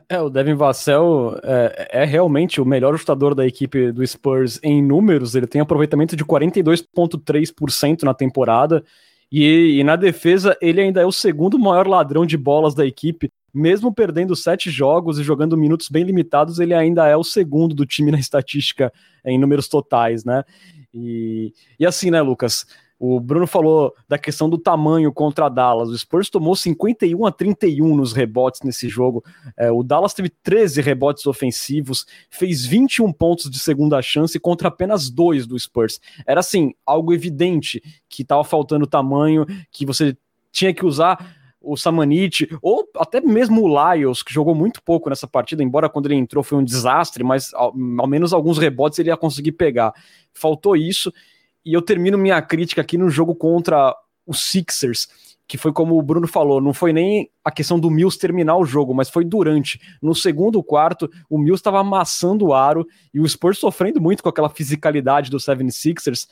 [0.09, 4.81] É, o Devin Vassell é, é, realmente o melhor chutador da equipe do Spurs em
[4.81, 5.35] números.
[5.35, 8.83] Ele tem aproveitamento de 42,3% na temporada.
[9.31, 13.31] E, e, na defesa, ele ainda é o segundo maior ladrão de bolas da equipe.
[13.53, 17.85] Mesmo perdendo sete jogos e jogando minutos bem limitados, ele ainda é o segundo do
[17.85, 18.91] time na estatística
[19.25, 20.43] em números totais, né?
[20.93, 22.65] E, e assim, né, Lucas?
[22.99, 25.89] O Bruno falou da questão do tamanho contra Dallas.
[25.89, 29.23] O Spurs tomou 51 a 31 nos rebotes nesse jogo.
[29.55, 35.09] É, o Dallas teve 13 rebotes ofensivos, fez 21 pontos de segunda chance contra apenas
[35.09, 36.01] dois do Spurs.
[36.25, 40.17] Era assim, algo evidente que estava faltando tamanho, que você
[40.51, 45.27] tinha que usar o Samanit, ou até mesmo o Lyles, que jogou muito pouco nessa
[45.27, 49.09] partida, embora quando ele entrou foi um desastre, mas ao, ao menos alguns rebotes ele
[49.09, 49.93] ia conseguir pegar.
[50.33, 51.11] Faltou isso
[51.67, 53.93] e eu termino minha crítica aqui no jogo contra
[54.25, 55.09] os Sixers,
[55.45, 58.63] que foi como o Bruno falou, não foi nem a questão do Mills terminar o
[58.63, 59.77] jogo, mas foi durante.
[60.01, 64.29] No segundo quarto, o Mills estava amassando o aro e o Spurs sofrendo muito com
[64.29, 66.25] aquela fisicalidade do 76ers,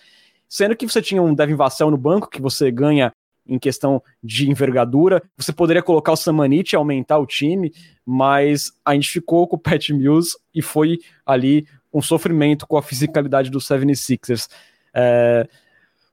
[0.47, 3.11] sendo que você tinha um Devin Vassell no banco, que você ganha
[3.45, 5.21] em questão de envergadura.
[5.36, 7.73] Você poderia colocar o Samanit e aumentar o time,
[8.05, 12.81] mas a gente ficou com o Pat Mills e foi ali um sofrimento com a
[12.81, 14.47] fisicalidade do 76ers.
[14.95, 15.47] É,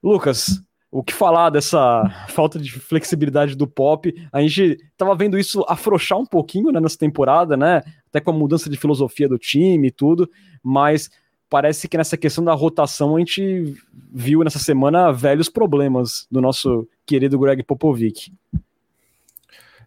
[0.02, 0.60] Lucas,
[0.90, 4.14] o que falar dessa falta de flexibilidade do pop?
[4.32, 7.82] A gente estava vendo isso afrouxar um pouquinho né, nessa temporada, né?
[8.08, 10.28] Até com a mudança de filosofia do time e tudo,
[10.62, 11.10] mas
[11.48, 13.74] parece que nessa questão da rotação a gente
[14.12, 18.32] viu nessa semana velhos problemas do nosso querido Greg Popovic.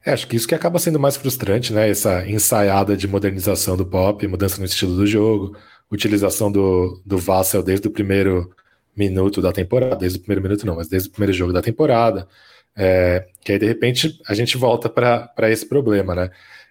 [0.03, 1.89] É, acho que isso que acaba sendo mais frustrante, né?
[1.89, 5.57] Essa ensaiada de modernização do pop, mudança no estilo do jogo,
[5.91, 8.51] utilização do, do Vassell desde o primeiro
[8.95, 12.27] minuto da temporada, desde o primeiro minuto não, mas desde o primeiro jogo da temporada,
[12.75, 16.29] é, que aí de repente a gente volta para esse problema, né?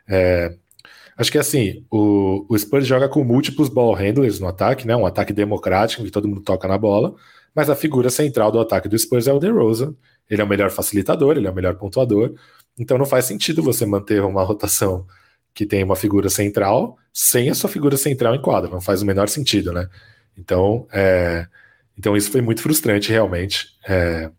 [0.08, 0.54] É,
[1.16, 4.96] acho que assim, o, o Spurs joga com múltiplos ball handlers no ataque, né?
[4.96, 7.14] Um ataque democrático, que todo mundo toca na bola,
[7.54, 9.94] mas a figura central do ataque do Spurs é o DeRozan.
[10.28, 12.34] Ele é o melhor facilitador, ele é o melhor pontuador,
[12.78, 15.06] então não faz sentido você manter uma rotação
[15.52, 18.70] que tem uma figura central sem a sua figura central em quadra.
[18.70, 19.88] Não faz o menor sentido, né?
[20.36, 21.46] Então, é,
[21.98, 23.68] então isso foi muito frustrante, realmente.
[23.88, 24.30] É,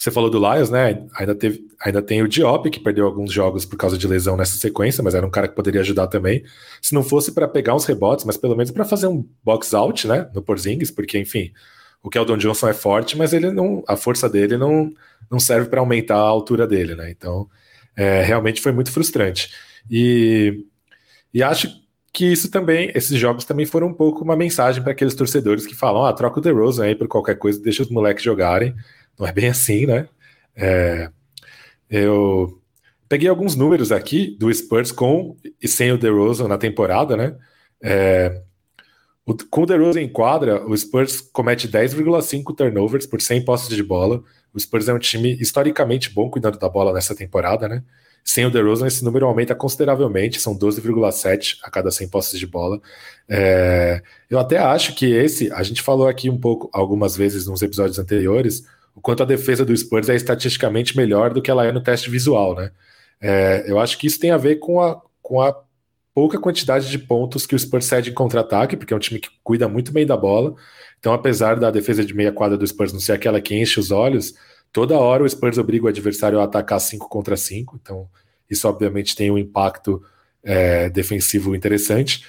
[0.00, 1.06] você falou do Lions, né?
[1.14, 4.56] Ainda, teve, ainda tem o Diop, que perdeu alguns jogos por causa de lesão nessa
[4.56, 6.42] sequência, mas era um cara que poderia ajudar também.
[6.80, 10.08] Se não fosse para pegar uns rebotes, mas pelo menos para fazer um box out,
[10.08, 10.30] né?
[10.34, 11.52] No Porzingis, porque, enfim,
[12.02, 14.90] o Keldon Johnson é forte, mas ele não, a força dele não,
[15.30, 17.10] não serve para aumentar a altura dele, né?
[17.10, 17.46] Então,
[17.94, 19.50] é, realmente foi muito frustrante.
[19.90, 20.64] E,
[21.34, 21.68] e acho
[22.12, 25.74] que isso também, esses jogos também foram um pouco uma mensagem para aqueles torcedores que
[25.74, 28.74] falam: ah, troca o DeRozan aí por qualquer coisa, deixa os moleques jogarem.
[29.18, 30.08] Não é bem assim, né?
[30.56, 31.10] É,
[31.88, 32.60] eu
[33.08, 37.36] peguei alguns números aqui do Spurs com e sem o DeRozan na temporada, né?
[37.82, 38.42] É,
[39.24, 43.82] o, com o DeRozan em quadra, o Spurs comete 10,5 turnovers por 100 posses de
[43.82, 44.22] bola.
[44.52, 47.84] O Spurs é um time historicamente bom cuidando da bola nessa temporada, né?
[48.24, 52.80] Sem o DeRozan, esse número aumenta consideravelmente, são 12,7 a cada 100 posses de bola.
[53.28, 57.62] É, eu até acho que esse, a gente falou aqui um pouco, algumas vezes nos
[57.62, 58.64] episódios anteriores,
[58.94, 62.10] o quanto a defesa do Spurs é estatisticamente melhor do que ela é no teste
[62.10, 62.70] visual, né?
[63.20, 65.54] É, eu acho que isso tem a ver com a, com a
[66.14, 69.28] pouca quantidade de pontos que o Spurs cede em contra-ataque, porque é um time que
[69.42, 70.54] cuida muito bem da bola.
[70.98, 73.90] Então, apesar da defesa de meia quadra do Spurs não ser aquela que enche os
[73.90, 74.34] olhos,
[74.72, 77.78] toda hora o Spurs obriga o adversário a atacar 5 contra 5.
[77.80, 78.08] Então,
[78.48, 80.02] isso obviamente tem um impacto
[80.42, 82.24] é, defensivo interessante.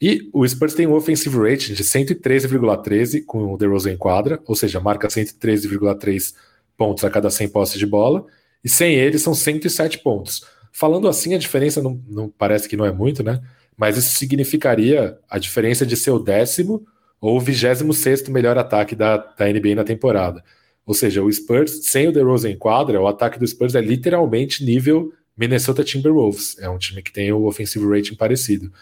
[0.00, 4.56] E o Spurs tem um offensive rating de 113,13 com o DeRozan em quadra, ou
[4.56, 6.34] seja, marca 113,3
[6.76, 8.26] pontos a cada 100 posses de bola,
[8.64, 10.44] e sem ele são 107 pontos.
[10.72, 13.40] Falando assim, a diferença não, não parece que não é muito, né?
[13.76, 16.84] Mas isso significaria a diferença de ser o décimo
[17.20, 20.42] ou o 26 melhor ataque da, da NBA na temporada.
[20.84, 24.64] Ou seja, o Spurs, sem o DeRozan em quadra, o ataque do Spurs é literalmente
[24.64, 26.58] nível Minnesota Timberwolves.
[26.58, 28.72] É um time que tem o offensive rating parecido.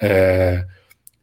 [0.00, 0.66] É,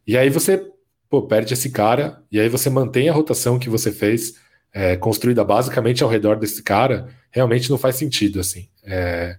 [0.06, 0.66] e aí você
[1.12, 4.34] pô, perde esse cara, e aí você mantém a rotação que você fez,
[4.72, 8.66] é, construída basicamente ao redor desse cara, realmente não faz sentido, assim.
[8.82, 9.36] É,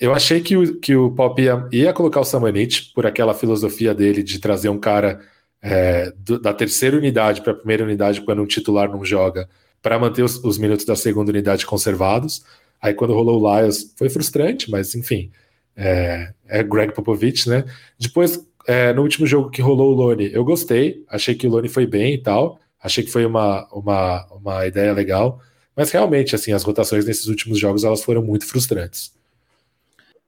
[0.00, 3.94] eu achei que o, que o Pop ia, ia colocar o Samanit por aquela filosofia
[3.94, 5.20] dele de trazer um cara
[5.60, 9.46] é, do, da terceira unidade para a primeira unidade quando um titular não joga,
[9.84, 12.42] para manter os, os, minutos da segunda unidade conservados.
[12.80, 15.30] Aí quando rolou o Lyles foi frustrante, mas enfim,
[15.76, 17.66] é, é Greg Popovich, né?
[17.98, 21.68] Depois é, no último jogo que rolou o Lone, eu gostei, achei que o Lone
[21.68, 25.38] foi bem e tal, achei que foi uma, uma, uma ideia legal,
[25.76, 29.12] mas realmente, assim, as rotações nesses últimos jogos elas foram muito frustrantes.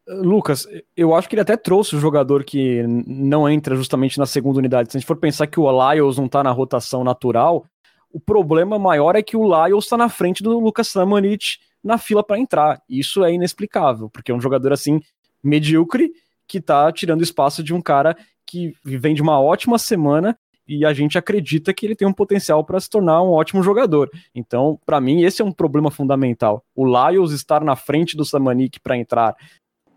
[0.06, 4.58] Lucas, eu acho que ele até trouxe o jogador que não entra justamente na segunda
[4.58, 4.92] unidade.
[4.92, 7.64] Se a gente for pensar que o Lyles não tá na rotação natural,
[8.10, 12.24] o problema maior é que o Lyles está na frente do Lucas Samanit na fila
[12.24, 12.82] para entrar.
[12.88, 15.00] Isso é inexplicável, porque é um jogador assim
[15.42, 16.12] medíocre
[16.46, 20.38] que tá tirando espaço de um cara que vem de uma ótima semana
[20.68, 24.10] e a gente acredita que ele tem um potencial para se tornar um ótimo jogador.
[24.34, 26.64] Então, para mim, esse é um problema fundamental.
[26.74, 29.36] O Lyles estar na frente do Samanik para entrar.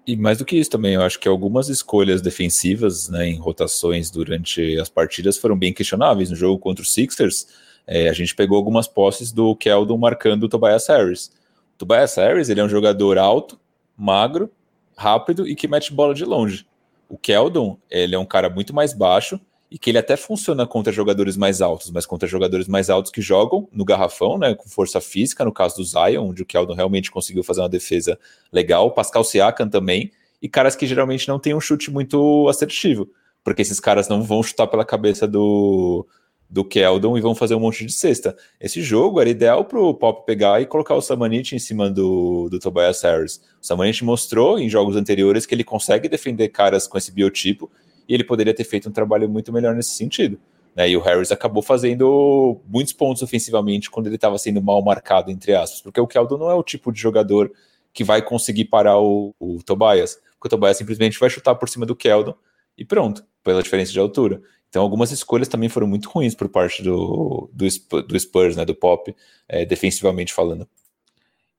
[0.05, 4.12] E mais do que isso também, eu acho que algumas escolhas defensivas né, em rotações
[4.12, 6.30] durante as partidas foram bem questionáveis.
[6.30, 7.47] No jogo contra o Sixers,
[7.92, 11.32] é, a gente pegou algumas posses do Keldon marcando o Tobias Harris.
[11.74, 13.60] O Tobias Harris ele é um jogador alto,
[13.98, 14.52] magro,
[14.96, 16.68] rápido e que mete bola de longe.
[17.10, 20.94] O Keldon, ele é um cara muito mais baixo e que ele até funciona contra
[20.94, 25.02] jogadores mais altos, mas contra jogadores mais altos que jogam no garrafão, né, com força
[25.02, 28.20] física, no caso do Zion, onde o Keldon realmente conseguiu fazer uma defesa
[28.52, 33.10] legal, Pascal Siakam também, e caras que geralmente não têm um chute muito assertivo,
[33.44, 36.06] porque esses caras não vão chutar pela cabeça do,
[36.50, 38.36] do Keldon e vão fazer um monte de cesta.
[38.60, 42.50] Esse jogo era ideal para o Pop pegar e colocar o Samanit em cima do,
[42.50, 43.38] do Tobias Harris.
[43.62, 47.70] O Samanit mostrou em jogos anteriores que ele consegue defender caras com esse biotipo
[48.08, 50.39] e ele poderia ter feito um trabalho muito melhor nesse sentido.
[50.76, 50.89] Né?
[50.89, 55.54] E o Harris acabou fazendo muitos pontos ofensivamente quando ele estava sendo mal marcado, entre
[55.54, 57.52] aspas, porque o Keldon não é o tipo de jogador
[57.93, 61.86] que vai conseguir parar o, o Tobias, porque o Tobias simplesmente vai chutar por cima
[61.86, 62.34] do Keldon
[62.78, 64.41] e pronto, pela diferença de altura.
[64.70, 67.67] Então, algumas escolhas também foram muito ruins por parte do, do,
[68.03, 69.15] do Spurs, né, do Pop,
[69.47, 70.67] é, defensivamente falando.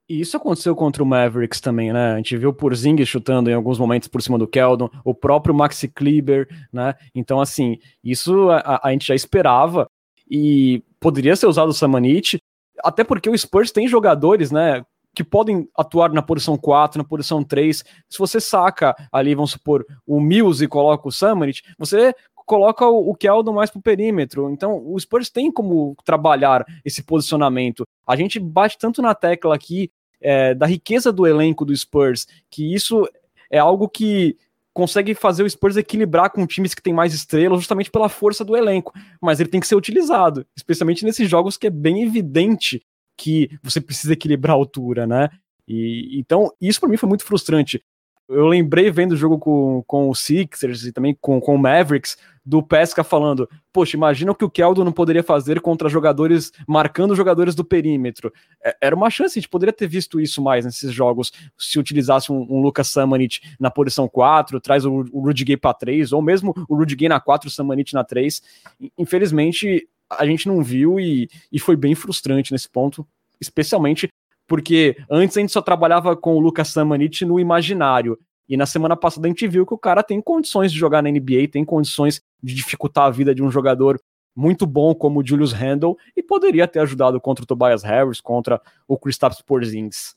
[0.09, 2.15] E isso aconteceu contra o Mavericks também, né?
[2.15, 5.55] A gente viu o Porzingis chutando em alguns momentos por cima do Keldon, o próprio
[5.55, 6.97] Maxi Kleber, né?
[7.15, 9.89] Então, assim, isso a, a gente já esperava
[10.29, 12.43] e poderia ser usado o Samanit,
[12.83, 14.85] até porque o Spurs tem jogadores, né?
[15.15, 17.85] que podem atuar na posição 4, na posição 3.
[18.09, 22.15] Se você saca ali, vamos supor, o Mills e coloca o Samanit, você
[22.51, 24.51] coloca o, o Keldon mais para o perímetro.
[24.51, 27.87] Então, o Spurs tem como trabalhar esse posicionamento.
[28.05, 29.89] A gente bate tanto na tecla aqui
[30.21, 33.09] é, da riqueza do elenco do Spurs, que isso
[33.49, 34.37] é algo que
[34.75, 38.57] consegue fazer o Spurs equilibrar com times que tem mais estrelas, justamente pela força do
[38.57, 38.93] elenco.
[39.23, 42.83] Mas ele tem que ser utilizado, especialmente nesses jogos que é bem evidente
[43.17, 45.29] que você precisa equilibrar a altura, né?
[45.69, 47.81] E, então, isso para mim foi muito frustrante.
[48.31, 52.17] Eu lembrei vendo o jogo com, com o Sixers e também com, com o Mavericks,
[52.47, 57.17] do Pesca falando: Poxa, imagina o que o Keldon não poderia fazer contra jogadores, marcando
[57.17, 58.33] jogadores do perímetro.
[58.65, 62.31] É, era uma chance, a gente poderia ter visto isso mais nesses jogos, se utilizasse
[62.31, 66.23] um, um Lucas Samanit na posição 4, traz o, o Rudy Gay para 3, ou
[66.23, 68.41] mesmo o Rudy Gay na 4, o Samanit na 3.
[68.97, 73.05] Infelizmente, a gente não viu e, e foi bem frustrante nesse ponto,
[73.41, 74.09] especialmente
[74.51, 78.19] porque antes a gente só trabalhava com o Lucas Samanit no imaginário.
[78.49, 81.09] E na semana passada a gente viu que o cara tem condições de jogar na
[81.09, 84.03] NBA, tem condições de dificultar a vida de um jogador
[84.35, 88.61] muito bom como o Julius Randle e poderia ter ajudado contra o Tobias Harris, contra
[88.89, 90.17] o Kristaps Porzingis.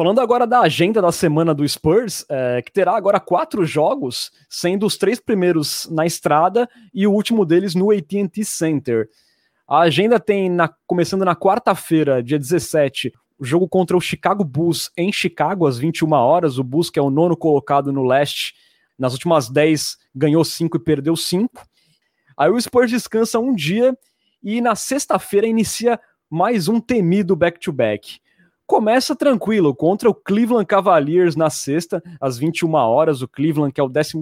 [0.00, 4.86] Falando agora da agenda da semana do Spurs, é, que terá agora quatro jogos, sendo
[4.86, 9.10] os três primeiros na estrada e o último deles no AT&T Center.
[9.68, 14.90] A agenda tem, na, começando na quarta-feira, dia 17, o jogo contra o Chicago Bulls
[14.96, 16.56] em Chicago, às 21 horas.
[16.56, 18.54] O Bulls, que é o nono colocado no leste,
[18.98, 21.62] nas últimas 10 ganhou 5 e perdeu 5.
[22.38, 23.94] Aí o Spurs descansa um dia
[24.42, 28.12] e na sexta-feira inicia mais um temido back-to-back.
[28.12, 28.29] -back
[28.70, 33.20] começa tranquilo contra o Cleveland Cavaliers na sexta, às 21 horas.
[33.20, 34.12] O Cleveland, que é o 12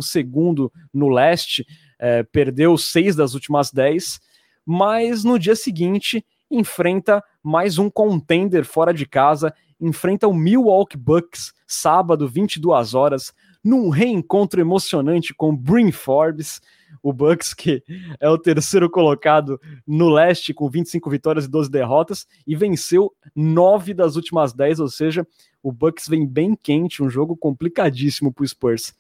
[0.91, 1.67] no leste,
[1.99, 4.19] é, perdeu seis das últimas dez,
[4.65, 11.53] mas no dia seguinte enfrenta mais um contender fora de casa, enfrenta o Milwaukee Bucks,
[11.67, 16.63] sábado, 22 horas, num reencontro emocionante com Brin Forbes
[17.09, 17.83] o Bucks, que
[18.21, 23.95] é o terceiro colocado no leste, com 25 vitórias e 12 derrotas, e venceu nove
[23.95, 25.27] das últimas 10, ou seja,
[25.63, 28.95] o Bucks vem bem quente, um jogo complicadíssimo para o Spurs.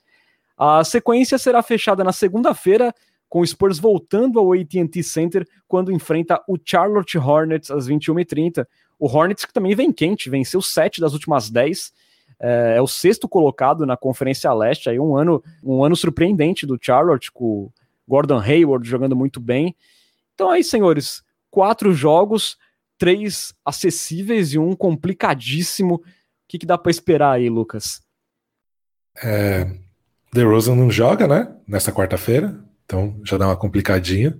[0.56, 2.92] A sequência será fechada na segunda-feira,
[3.28, 8.66] com o Spurs voltando ao AT&T Center quando enfrenta o Charlotte Hornets às 21h30.
[8.98, 11.92] O Hornets que também vem quente, venceu sete das últimas 10,
[12.40, 16.78] é, é, o sexto colocado na Conferência Leste, aí um ano, um ano surpreendente do
[16.80, 17.70] Charlotte, com
[18.08, 19.76] Gordon Hayward jogando muito bem.
[20.34, 22.56] Então aí, senhores, quatro jogos,
[22.96, 25.96] três acessíveis e um complicadíssimo.
[25.96, 26.02] O
[26.48, 28.00] que, que dá para esperar aí, Lucas?
[29.22, 29.64] É,
[30.32, 31.54] The Rosen não joga, né?
[31.66, 34.38] Nessa quarta-feira, então já dá uma complicadinha.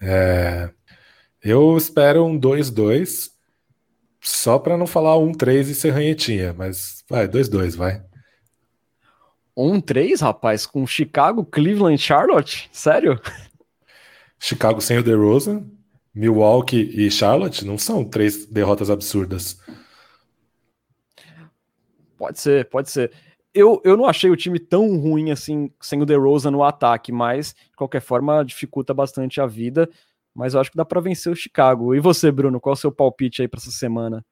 [0.00, 0.70] É,
[1.42, 3.30] eu espero um 2-2,
[4.20, 8.02] só para não falar um 3 e ser ranhetinha, mas vai, 2-2, vai.
[9.64, 12.68] 1-3, rapaz, com Chicago, Cleveland e Charlotte?
[12.72, 13.20] Sério?
[14.38, 15.64] Chicago sem o DeRozan,
[16.14, 19.60] Milwaukee e Charlotte não são três derrotas absurdas.
[22.16, 23.12] Pode ser, pode ser.
[23.52, 27.54] Eu, eu não achei o time tão ruim assim sem o DeRozan no ataque, mas
[27.54, 29.88] de qualquer forma dificulta bastante a vida.
[30.34, 31.94] Mas eu acho que dá para vencer o Chicago.
[31.94, 34.24] E você, Bruno, qual é o seu palpite aí para essa semana?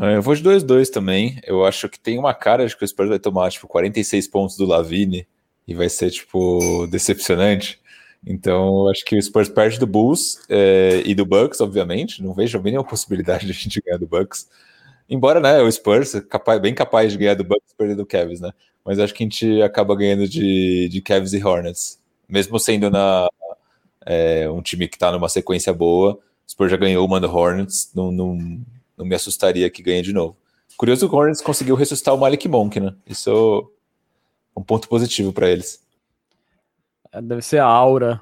[0.00, 1.40] É, eu vou de 2-2 também.
[1.44, 4.56] Eu acho que tem uma cara de que o Spurs vai tomar, tipo, 46 pontos
[4.56, 5.26] do Lavine
[5.66, 7.80] e vai ser, tipo, decepcionante.
[8.26, 12.22] Então, eu acho que o Spurs perde do Bulls é, e do Bucks, obviamente.
[12.22, 14.48] Não vejo nenhuma possibilidade de a gente ganhar do Bucks.
[15.08, 18.06] Embora, né, o Spurs é capaz, bem capaz de ganhar do Bucks e perder do
[18.06, 18.52] Cavs, né?
[18.84, 21.98] Mas acho que a gente acaba ganhando de, de Cavs e Hornets.
[22.28, 23.28] Mesmo sendo na,
[24.06, 27.90] é, um time que está numa sequência boa, o Spurs já ganhou uma do Hornets,
[27.94, 28.12] não,
[28.98, 30.36] não me assustaria que ganhe de novo.
[30.76, 32.94] Curioso que o Hornets conseguiu ressuscitar o Malik Monk, né?
[33.06, 33.70] Isso
[34.54, 35.86] é um ponto positivo para eles.
[37.12, 38.20] É, deve ser a aura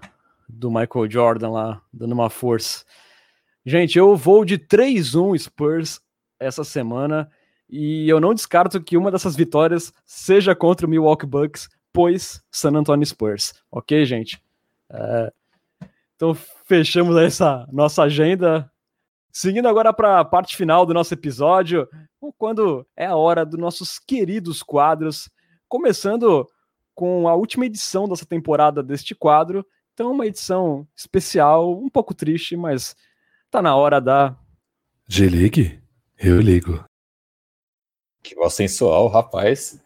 [0.49, 2.85] do Michael Jordan lá, dando uma força.
[3.65, 6.01] Gente, eu vou de 3-1 Spurs
[6.39, 7.29] essa semana
[7.69, 12.77] e eu não descarto que uma dessas vitórias seja contra o Milwaukee Bucks, pois San
[12.77, 13.55] Antonio Spurs.
[13.71, 14.41] Ok, gente?
[14.91, 15.33] É...
[16.15, 18.71] Então fechamos essa nossa agenda
[19.39, 21.87] Seguindo agora para a parte final do nosso episódio,
[22.39, 25.29] quando é a hora dos nossos queridos quadros,
[25.69, 26.49] começando
[26.95, 29.63] com a última edição dessa temporada deste quadro.
[29.93, 32.97] Então, uma edição especial, um pouco triste, mas
[33.51, 34.35] tá na hora da.
[35.07, 35.83] G-League?
[36.19, 36.83] Eu ligo.
[38.23, 39.79] Que voz sensual, rapaz.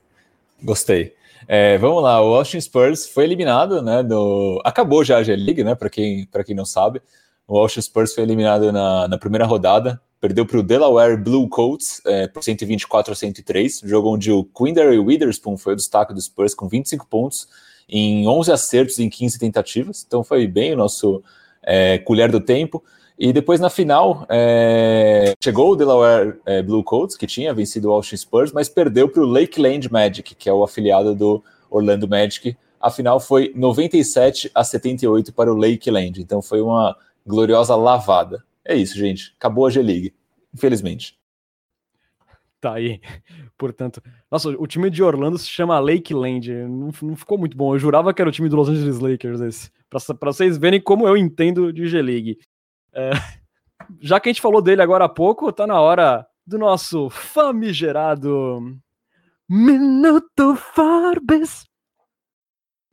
[0.63, 1.17] Gostei.
[1.49, 4.01] É, vamos lá, o Austin Spurs foi eliminado, né?
[4.05, 4.63] Do...
[4.65, 5.75] Acabou já a G-League, né?
[5.75, 7.03] Para quem, quem não sabe.
[7.51, 12.01] O Austin Spurs foi eliminado na, na primeira rodada, perdeu para o Delaware Blue Coats
[12.07, 16.55] é, por 124 a 103, jogo onde o Quindary Witherspoon foi o destaque do Spurs
[16.55, 17.49] com 25 pontos
[17.89, 21.25] em 11 acertos em 15 tentativas, então foi bem o nosso
[21.61, 22.85] é, colher do tempo.
[23.19, 27.93] E depois na final, é, chegou o Delaware é, Blue Coats, que tinha vencido o
[27.93, 32.57] Austin Spurs, mas perdeu para o Lakeland Magic, que é o afiliado do Orlando Magic.
[32.81, 36.97] A final foi 97 a 78 para o Lakeland, então foi uma
[37.27, 38.45] gloriosa lavada.
[38.65, 39.35] É isso, gente.
[39.39, 40.15] Acabou a G-League,
[40.55, 41.19] infelizmente.
[42.61, 43.01] Tá aí.
[43.57, 46.51] Portanto, nossa, o time de Orlando se chama Lakeland.
[46.51, 47.75] Não, não ficou muito bom.
[47.75, 49.71] Eu jurava que era o time do Los Angeles Lakers esse.
[49.89, 52.39] Para vocês verem como eu entendo de G-League.
[52.93, 53.11] É,
[54.01, 58.79] já que a gente falou dele agora há pouco, tá na hora do nosso famigerado
[59.49, 61.70] Minuto Forbes.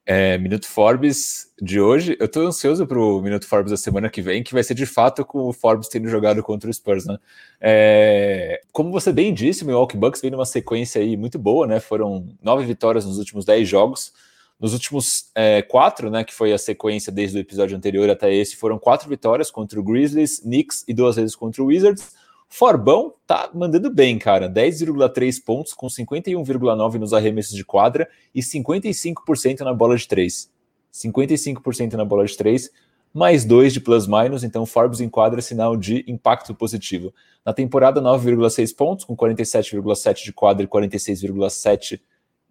[0.09, 4.41] É, Minuto Forbes de hoje, eu tô ansioso pro Minuto Forbes da semana que vem,
[4.41, 7.17] que vai ser de fato com o Forbes tendo jogado contra o Spurs, né?
[7.59, 11.81] É, como você bem disse, o Milwaukee Bucks vem numa sequência aí muito boa, né?
[11.81, 14.13] Foram nove vitórias nos últimos dez jogos.
[14.57, 18.55] Nos últimos é, quatro, né, que foi a sequência desde o episódio anterior até esse,
[18.55, 22.15] foram quatro vitórias contra o Grizzlies, Knicks e duas vezes contra o Wizards.
[22.49, 24.49] Forbão tá mandando bem, cara.
[24.49, 30.49] 10,3 pontos com 51,9 nos arremessos de quadra e 55% na bola de 3.
[30.93, 32.71] 55% na bola de 3,
[33.13, 37.13] mais 2 de plus-minus, então Forbes enquadra sinal de impacto positivo.
[37.45, 41.99] Na temporada, 9,6 pontos, com 47,7 de quadra e 46,7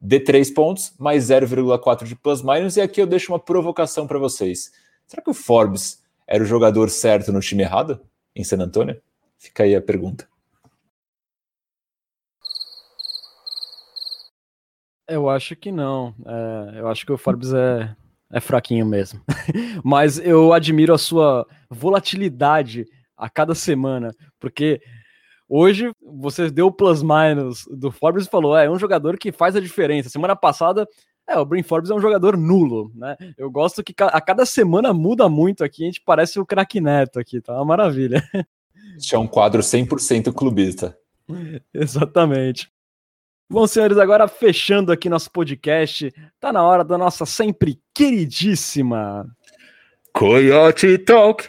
[0.01, 2.76] de 3 pontos, mais 0,4 de plus-minus.
[2.76, 4.70] E aqui eu deixo uma provocação para vocês.
[5.07, 8.01] Será que o Forbes era o jogador certo no time errado
[8.34, 9.01] em San Antônio?
[9.39, 10.28] Fica aí a pergunta.
[15.09, 16.14] Eu acho que não.
[16.26, 17.95] É, eu acho que o Forbes é,
[18.32, 19.20] é fraquinho mesmo.
[19.84, 24.80] Mas eu admiro a sua volatilidade a cada semana, porque
[25.49, 29.55] hoje você deu o plus-minus do Forbes e falou: é, é um jogador que faz
[29.55, 30.09] a diferença.
[30.09, 30.87] Semana passada
[31.28, 33.16] é, o Brin Forbes é um jogador nulo, né?
[33.37, 37.18] Eu gosto que a cada semana muda muito aqui, a gente parece o craque Neto
[37.18, 38.22] aqui, tá uma maravilha.
[38.97, 40.97] Este é um quadro 100% clubista.
[41.72, 42.70] Exatamente.
[43.49, 49.24] Bom, senhores, agora fechando aqui nosso podcast, tá na hora da nossa sempre queridíssima
[50.16, 51.47] Coyote Talk.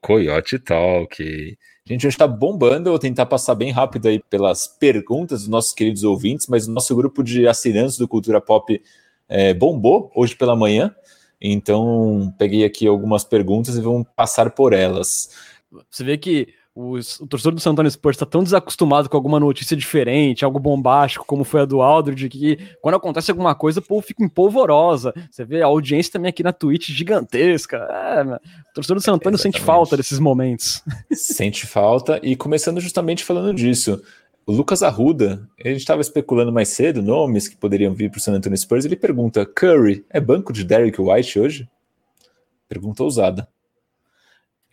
[0.00, 1.58] Coyote Talk.
[1.84, 2.88] Gente, hoje está bombando.
[2.88, 6.70] Eu vou tentar passar bem rápido aí pelas perguntas dos nossos queridos ouvintes, mas o
[6.70, 8.80] nosso grupo de assinantes do Cultura Pop
[9.28, 10.94] é, bombou hoje pela manhã.
[11.40, 15.30] Então, peguei aqui algumas perguntas e vamos passar por elas.
[15.90, 19.40] Você vê que os, o torcedor do San Antonio Spurs está tão desacostumado com alguma
[19.40, 23.82] notícia diferente, algo bombástico, como foi a do Aldridge, que quando acontece alguma coisa, o
[23.82, 25.12] povo fica empolvorosa.
[25.30, 27.78] Você vê a audiência também aqui na Twitch gigantesca.
[27.78, 28.22] É,
[28.70, 30.82] o torcedor do San Antonio é, sente falta desses momentos.
[31.12, 34.00] Sente falta, e começando justamente falando disso.
[34.46, 38.20] O Lucas Arruda, a gente estava especulando mais cedo nomes que poderiam vir para o
[38.20, 38.84] San Antonio Spurs.
[38.84, 41.68] Ele pergunta: Curry é banco de Derrick White hoje?
[42.68, 43.48] Pergunta ousada.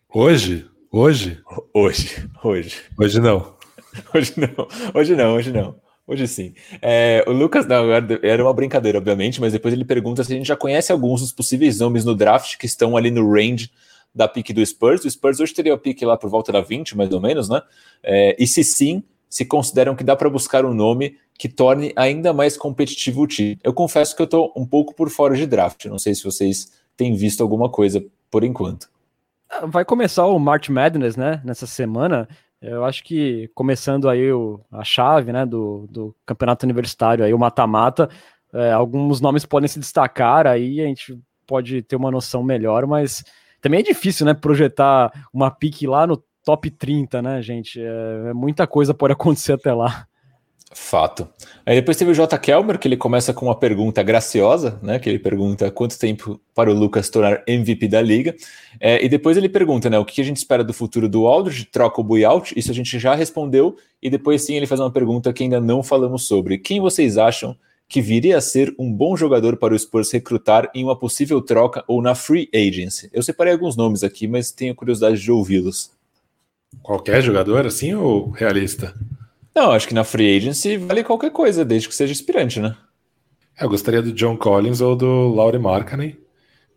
[0.08, 0.66] Hoje?
[0.98, 1.40] Hoje?
[1.74, 2.78] Hoje, hoje.
[2.98, 3.54] Hoje não.
[4.16, 5.76] Hoje não, hoje não, hoje não.
[6.08, 6.54] Hoje sim.
[6.82, 10.48] É, o Lucas, não, era uma brincadeira, obviamente, mas depois ele pergunta se a gente
[10.48, 13.70] já conhece alguns dos possíveis nomes no draft que estão ali no range
[14.14, 15.04] da pique do Spurs.
[15.04, 17.62] O Spurs hoje teria a pique lá por volta da 20, mais ou menos, né?
[18.02, 22.32] É, e se sim, se consideram que dá para buscar um nome que torne ainda
[22.32, 23.60] mais competitivo o time.
[23.62, 25.88] Eu confesso que eu estou um pouco por fora de draft.
[25.88, 28.95] Não sei se vocês têm visto alguma coisa por enquanto.
[29.68, 31.42] Vai começar o March Madness, né?
[31.44, 32.28] Nessa semana.
[32.62, 35.46] Eu acho que começando aí o, a chave, né?
[35.46, 38.10] Do, do campeonato universitário, aí o mata-mata.
[38.54, 43.24] É, alguns nomes podem se destacar, aí a gente pode ter uma noção melhor, mas
[43.62, 44.34] também é difícil, né?
[44.34, 47.82] Projetar uma pique lá no top 30, né, gente?
[47.82, 50.08] É, é muita coisa pode acontecer até lá.
[50.78, 51.26] Fato.
[51.66, 52.38] Aí depois teve o J.
[52.38, 55.00] Kelmer, que ele começa com uma pergunta graciosa, né?
[55.00, 58.36] Que ele pergunta quanto tempo para o Lucas tornar MVP da liga.
[58.78, 59.98] É, e depois ele pergunta, né?
[59.98, 61.64] O que a gente espera do futuro do Aldridge?
[61.72, 62.54] Troca o buyout?
[62.60, 63.78] Isso a gente já respondeu.
[64.04, 66.58] E depois sim ele faz uma pergunta que ainda não falamos sobre.
[66.58, 67.56] Quem vocês acham
[67.88, 71.86] que viria a ser um bom jogador para o Spurs recrutar em uma possível troca
[71.88, 73.10] ou na free agency?
[73.14, 75.92] Eu separei alguns nomes aqui, mas tenho curiosidade de ouvi-los.
[76.84, 78.94] Qualquer jogador assim ou realista?
[79.56, 82.76] Não, acho que na free agency vale qualquer coisa, desde que seja inspirante, né?
[83.58, 86.20] É, eu gostaria do John Collins ou do Laurie Markkanen.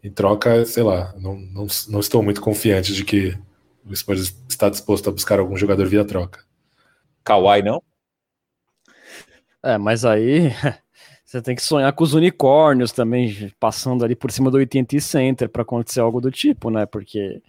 [0.02, 3.36] Em troca, sei lá, não, não, não estou muito confiante de que
[3.84, 6.44] o Spurs está disposto a buscar algum jogador via troca.
[7.24, 7.82] Kawhi, não?
[9.60, 10.52] É, mas aí
[11.26, 15.48] você tem que sonhar com os unicórnios também, passando ali por cima do AT&T Center
[15.48, 16.86] para acontecer algo do tipo, né?
[16.86, 17.42] Porque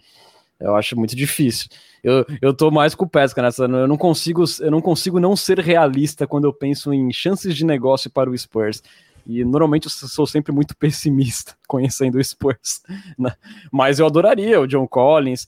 [0.58, 1.68] eu acho muito difícil.
[2.02, 3.64] Eu, eu tô mais com o Pesca nessa.
[3.64, 7.64] Eu não consigo, eu não consigo não ser realista quando eu penso em chances de
[7.64, 8.82] negócio para o Spurs.
[9.26, 12.82] E normalmente eu sou sempre muito pessimista conhecendo o Spurs.
[13.18, 13.32] Né?
[13.70, 15.46] Mas eu adoraria o John Collins.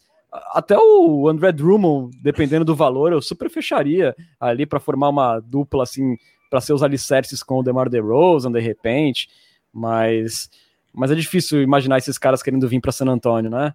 [0.55, 5.83] Até o André Drummond, dependendo do valor, eu super fecharia ali para formar uma dupla
[5.83, 6.17] assim,
[6.49, 9.29] para ser os alicerces com o DeMar DeRozan de repente.
[9.73, 10.49] Mas,
[10.93, 13.75] mas é difícil imaginar esses caras querendo vir para San Antonio, né?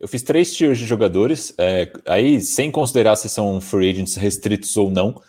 [0.00, 4.74] Eu fiz três tiers de jogadores, é, aí sem considerar se são free agents restritos
[4.78, 5.20] ou não,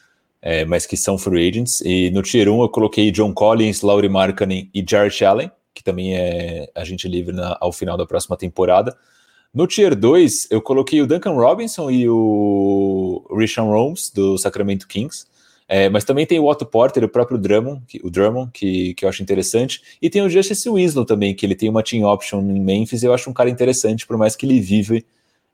[0.42, 1.82] é, mas que são free agents.
[1.82, 6.16] E no tier 1 eu coloquei John Collins, Laurie Markkanen e Jarrett Allen, que também
[6.16, 8.96] é agente livre na, ao final da próxima temporada.
[9.54, 15.26] No tier 2 eu coloquei o Duncan Robinson e o Richard Holmes do Sacramento Kings.
[15.74, 19.06] É, mas também tem o Otto Porter, o próprio Drummond, que, o Drummond, que, que
[19.06, 19.82] eu acho interessante.
[20.02, 23.06] E tem o Justice Winslow também, que ele tem uma team option em Memphis, e
[23.06, 25.06] eu acho um cara interessante, por mais que ele vive,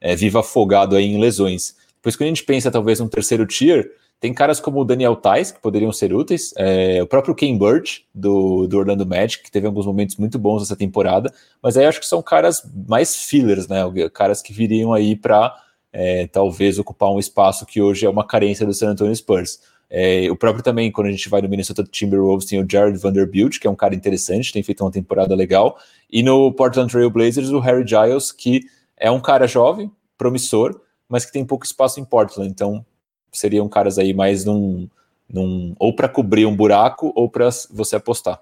[0.02, 1.76] é, viva afogado aí em lesões.
[1.98, 5.52] Depois, quando a gente pensa talvez num terceiro tier, tem caras como o Daniel Tais,
[5.52, 9.68] que poderiam ser úteis, é, o próprio Ken Birch, do, do Orlando Magic, que teve
[9.68, 13.82] alguns momentos muito bons essa temporada, mas aí acho que são caras mais fillers, né?
[14.12, 15.56] Caras que viriam aí para
[15.94, 19.60] é, talvez ocupar um espaço que hoje é uma carência do San Antonio Spurs.
[19.90, 23.60] É, o próprio também, quando a gente vai no Minnesota Timberwolves, tem o Jared Vanderbilt,
[23.60, 25.78] que é um cara interessante, tem feito uma temporada legal.
[26.12, 28.62] E no Portland Trail Blazers, o Harry Giles, que
[28.98, 32.50] é um cara jovem, promissor, mas que tem pouco espaço em Portland.
[32.50, 32.86] Então,
[33.32, 34.90] seriam caras aí mais num.
[35.30, 38.42] num ou para cobrir um buraco ou para você apostar.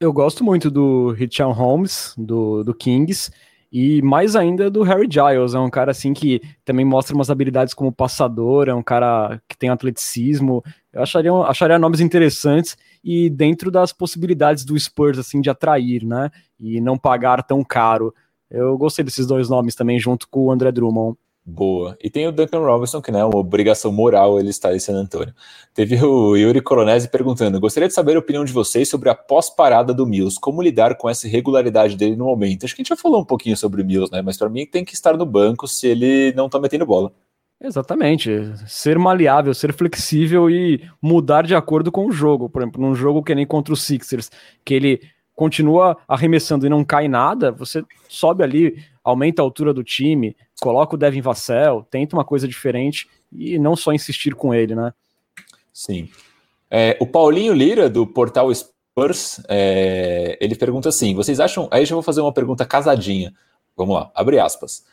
[0.00, 3.30] Eu gosto muito do Richard Holmes, do, do Kings.
[3.70, 7.74] E mais ainda do Harry Giles, é um cara assim que também mostra umas habilidades
[7.74, 10.62] como passador, é um cara que tem atleticismo.
[10.92, 16.30] Eu acharia, acharia nomes interessantes e dentro das possibilidades do Spurs assim de atrair, né?
[16.58, 18.14] E não pagar tão caro.
[18.50, 21.18] Eu gostei desses dois nomes também junto com o André Drummond.
[21.50, 21.96] Boa.
[22.04, 24.92] E tem o Duncan Robinson, que não é uma obrigação moral ele estar em San
[24.92, 25.34] Antônio.
[25.72, 29.94] Teve o Yuri Colonese perguntando: gostaria de saber a opinião de vocês sobre a pós-parada
[29.94, 32.66] do Mills, como lidar com essa irregularidade dele no momento.
[32.66, 34.20] Acho que a gente já falou um pouquinho sobre o Mills, né?
[34.20, 37.10] Mas para mim tem que estar no banco se ele não tá metendo bola.
[37.58, 38.30] Exatamente.
[38.66, 42.50] Ser maleável, ser flexível e mudar de acordo com o jogo.
[42.50, 44.30] Por exemplo, num jogo que nem contra os Sixers,
[44.62, 45.00] que ele
[45.38, 50.96] continua arremessando e não cai nada, você sobe ali, aumenta a altura do time, coloca
[50.96, 54.92] o Devin Vassell, tenta uma coisa diferente e não só insistir com ele, né?
[55.72, 56.08] Sim.
[56.68, 61.68] É, o Paulinho Lira, do portal Spurs, é, ele pergunta assim: vocês acham.
[61.70, 63.32] Aí já vou fazer uma pergunta casadinha.
[63.76, 64.84] Vamos lá, abre aspas.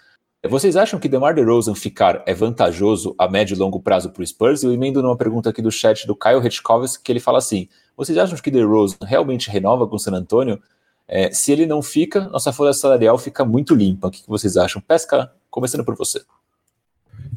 [0.48, 4.28] Vocês acham que DeMar DeRozan ficar é vantajoso a médio e longo prazo para o
[4.28, 4.62] Spurs?
[4.62, 7.68] Eu emendo numa pergunta aqui do chat do Kyle Hitchkovs, que ele fala assim:
[7.98, 10.62] vocês acham que DeRozan realmente renova com o San Antonio?
[11.08, 14.08] É, se ele não fica, nossa folha salarial fica muito limpa.
[14.08, 14.82] O que vocês acham?
[14.82, 16.22] Pesca, começando por você.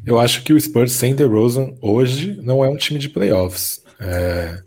[0.05, 3.83] Eu acho que o Spurs sem DeRozan hoje não é um time de playoffs.
[3.99, 4.63] É,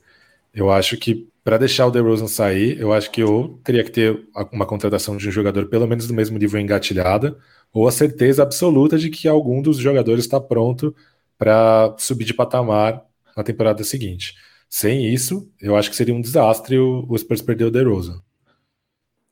[0.55, 4.29] eu acho que para deixar o DeRozan sair, eu acho que eu teria que ter
[4.53, 7.37] uma contratação de um jogador pelo menos do mesmo nível engatilhada,
[7.73, 10.95] ou a certeza absoluta de que algum dos jogadores está pronto
[11.37, 13.03] para subir de patamar
[13.37, 14.35] na temporada seguinte.
[14.75, 18.23] Sem isso, eu acho que seria um desastre o, o Spurs perder o DeRozan.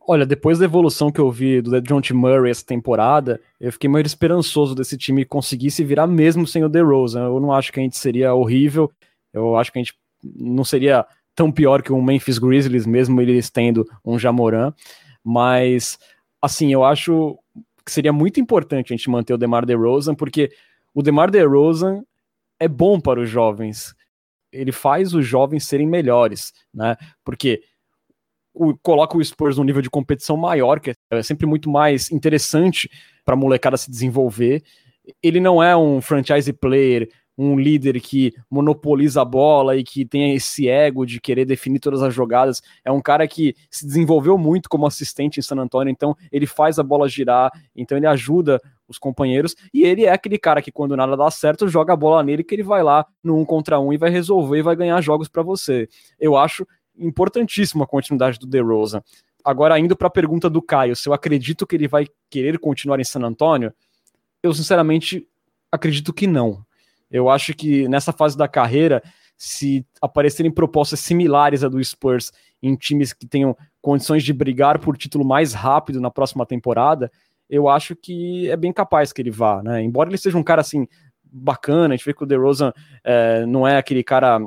[0.07, 2.13] Olha, depois da evolução que eu vi do John T.
[2.13, 6.69] Murray essa temporada, eu fiquei mais esperançoso desse time conseguir se virar mesmo sem o
[6.69, 7.23] DeRozan.
[7.23, 8.93] Eu não acho que a gente seria horrível,
[9.33, 13.49] eu acho que a gente não seria tão pior que o Memphis Grizzlies, mesmo eles
[13.49, 14.75] tendo um Jamoran,
[15.25, 15.99] mas
[16.43, 17.39] assim, eu acho
[17.83, 20.53] que seria muito importante a gente manter o DeMar DeRozan, porque
[20.95, 22.03] o DeMar DeRozan
[22.59, 23.99] é bom para os jovens.
[24.53, 26.97] Ele faz os jovens serem melhores, né?
[27.25, 27.63] Porque
[28.53, 32.91] o, coloca o Spurs num nível de competição maior, que é sempre muito mais interessante
[33.25, 34.63] para a molecada se desenvolver.
[35.23, 37.09] Ele não é um franchise player,
[37.43, 42.03] um líder que monopoliza a bola e que tem esse ego de querer definir todas
[42.03, 42.63] as jogadas.
[42.85, 46.79] É um cara que se desenvolveu muito como assistente em San Antonio, então ele faz
[46.79, 50.97] a bola girar, então ele ajuda os companheiros, e ele é aquele cara que quando
[50.97, 53.93] nada dá certo, joga a bola nele que ele vai lá no um contra um
[53.93, 55.89] e vai resolver e vai ganhar jogos para você.
[56.19, 56.67] Eu acho
[56.99, 59.03] importantíssima a continuidade do DeRozan.
[59.43, 63.01] Agora, indo para a pergunta do Caio, se eu acredito que ele vai querer continuar
[63.01, 63.73] em San Antonio,
[64.43, 65.27] eu sinceramente
[65.73, 66.63] acredito que não.
[67.11, 69.03] Eu acho que nessa fase da carreira,
[69.37, 72.31] se aparecerem propostas similares à do Spurs
[72.63, 77.11] em times que tenham condições de brigar por título mais rápido na próxima temporada,
[77.49, 79.83] eu acho que é bem capaz que ele vá, né?
[79.83, 80.87] Embora ele seja um cara assim
[81.25, 82.73] bacana, a gente vê que o DeRozan
[83.03, 84.41] é, não é aquele cara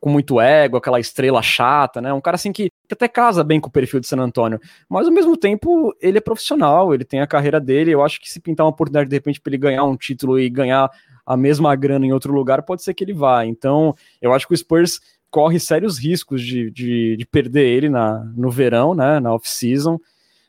[0.00, 2.12] com muito ego, aquela estrela chata, né?
[2.12, 5.12] Um cara assim que, até casa bem com o perfil de San Antônio, mas ao
[5.12, 7.92] mesmo tempo ele é profissional, ele tem a carreira dele.
[7.92, 10.48] Eu acho que se pintar uma oportunidade de repente para ele ganhar um título e
[10.48, 10.90] ganhar
[11.26, 13.44] a mesma grana em outro lugar, pode ser que ele vá.
[13.44, 15.00] Então, eu acho que o Spurs
[15.30, 19.98] corre sérios riscos de, de, de perder ele na, no verão, né, na off-season,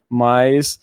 [0.08, 0.80] mas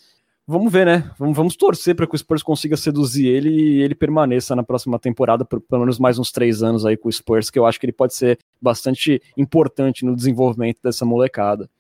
[0.47, 1.11] vamos ver, né?
[1.19, 4.99] Vamos, vamos torcer para que o Spurs consiga seduzir ele e ele permaneça na próxima
[4.99, 7.79] temporada, por pelo menos mais uns três anos aí com o Spurs, que eu acho
[7.79, 11.71] que ele pode ser bastante importante no desenvolvimento dessa molecada.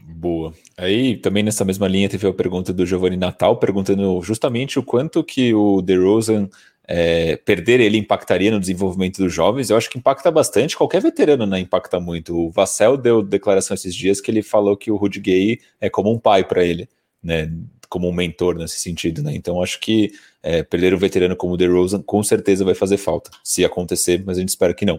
[0.00, 0.54] Boa.
[0.76, 5.22] Aí, também nessa mesma linha, teve a pergunta do Giovanni Natal, perguntando justamente o quanto
[5.22, 6.48] que o DeRozan
[6.90, 9.68] é, perder ele impactaria no desenvolvimento dos jovens.
[9.68, 10.74] Eu acho que impacta bastante.
[10.74, 12.34] Qualquer veterano né, impacta muito.
[12.34, 16.10] O Vassell deu declaração esses dias que ele falou que o Rudy Gay é como
[16.10, 16.88] um pai para ele,
[17.22, 17.52] né?
[17.90, 19.34] Como um mentor nesse sentido, né?
[19.34, 20.12] Então acho que
[20.42, 24.38] é, perder um veterano como o DeRozan com certeza vai fazer falta, se acontecer, mas
[24.38, 24.96] a gente espera que não.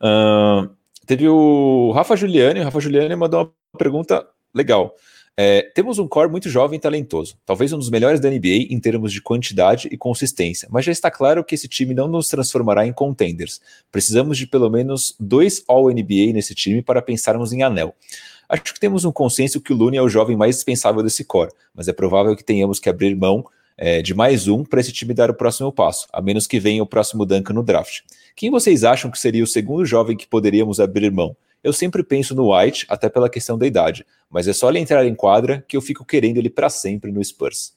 [0.00, 0.70] Uh,
[1.06, 4.94] teve o Rafa Giuliani, o Rafa Giuliani mandou uma pergunta legal.
[5.38, 8.80] É, temos um core muito jovem e talentoso, talvez um dos melhores da NBA em
[8.80, 12.86] termos de quantidade e consistência, mas já está claro que esse time não nos transformará
[12.86, 13.60] em contenders.
[13.92, 17.94] Precisamos de pelo menos dois All-NBA nesse time para pensarmos em anel.
[18.48, 21.52] Acho que temos um consenso que o Looney é o jovem mais dispensável desse core,
[21.74, 23.44] mas é provável que tenhamos que abrir mão
[23.76, 26.82] é, de mais um para esse time dar o próximo passo, a menos que venha
[26.82, 28.00] o próximo Duncan no draft.
[28.34, 31.36] Quem vocês acham que seria o segundo jovem que poderíamos abrir mão?
[31.66, 35.04] Eu sempre penso no White, até pela questão da idade, mas é só ele entrar
[35.04, 37.76] em quadra que eu fico querendo ele para sempre no Spurs.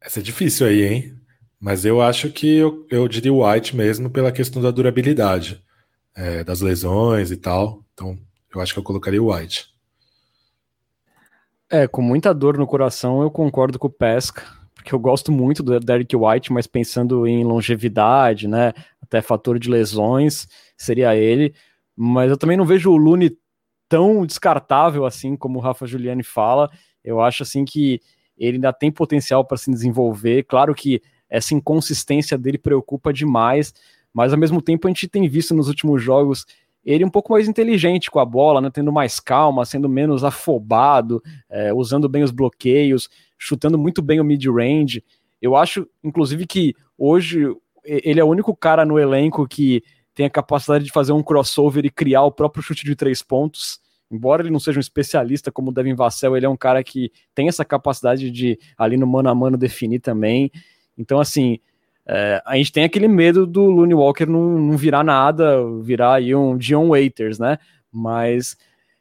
[0.00, 1.16] Essa é difícil aí, hein?
[1.58, 5.60] Mas eu acho que eu, eu diria o White mesmo pela questão da durabilidade,
[6.14, 7.84] é, das lesões e tal.
[7.92, 8.16] Então,
[8.54, 9.66] eu acho que eu colocaria o White.
[11.68, 14.44] É, com muita dor no coração, eu concordo com o Pesca,
[14.76, 19.68] porque eu gosto muito do Derek White, mas pensando em longevidade, né, até fator de
[19.68, 20.46] lesões,
[20.76, 21.52] seria ele.
[22.00, 23.36] Mas eu também não vejo o Lune
[23.88, 26.70] tão descartável assim como o Rafa Giuliani fala.
[27.02, 28.00] Eu acho assim que
[28.36, 30.44] ele ainda tem potencial para se desenvolver.
[30.44, 33.74] Claro que essa inconsistência dele preocupa demais,
[34.14, 36.46] mas ao mesmo tempo a gente tem visto nos últimos jogos
[36.84, 41.20] ele um pouco mais inteligente com a bola, né, tendo mais calma, sendo menos afobado,
[41.50, 45.04] é, usando bem os bloqueios, chutando muito bem o mid-range.
[45.42, 47.44] Eu acho, inclusive, que hoje
[47.84, 49.82] ele é o único cara no elenco que
[50.18, 53.78] tem a capacidade de fazer um crossover e criar o próprio chute de três pontos.
[54.10, 57.12] Embora ele não seja um especialista como o Devin Vassell, ele é um cara que
[57.32, 60.50] tem essa capacidade de, ali no mano a mano, definir também.
[60.98, 61.60] Então, assim,
[62.04, 66.34] é, a gente tem aquele medo do Looney Walker não, não virar nada, virar aí
[66.34, 67.56] um Dion Waiters, né?
[67.92, 68.56] Mas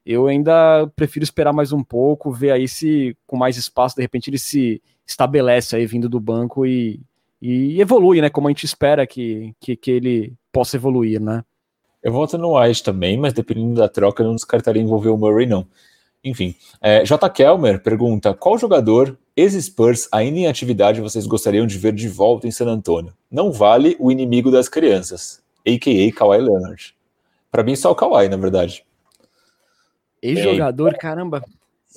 [0.05, 4.29] eu ainda prefiro esperar mais um pouco, ver aí se com mais espaço, de repente
[4.29, 7.01] ele se estabelece aí vindo do banco e,
[7.41, 8.29] e evolui, né?
[8.29, 11.43] Como a gente espera que, que, que ele possa evoluir, né?
[12.01, 15.45] Eu voto no White também, mas dependendo da troca, eu não descartaria envolver o Murray,
[15.45, 15.67] não.
[16.23, 17.29] Enfim, é, J.
[17.29, 22.51] Kelmer pergunta: qual jogador ex-Spurs ainda em atividade vocês gostariam de ver de volta em
[22.51, 23.13] San Antonio?
[23.29, 26.11] Não vale o inimigo das crianças, a.k.a.
[26.11, 26.95] Kawhi Leonard.
[27.51, 28.83] Para mim, só o Kawhi, na verdade.
[30.23, 31.43] Ex-jogador, caramba.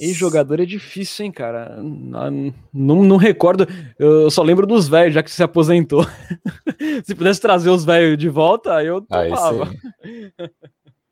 [0.01, 1.79] Ex-jogador é difícil, hein, cara?
[1.83, 3.67] Não, não recordo.
[3.99, 6.07] Eu só lembro dos velhos, já que se aposentou.
[7.05, 9.71] se pudesse trazer os velhos de volta, eu topava.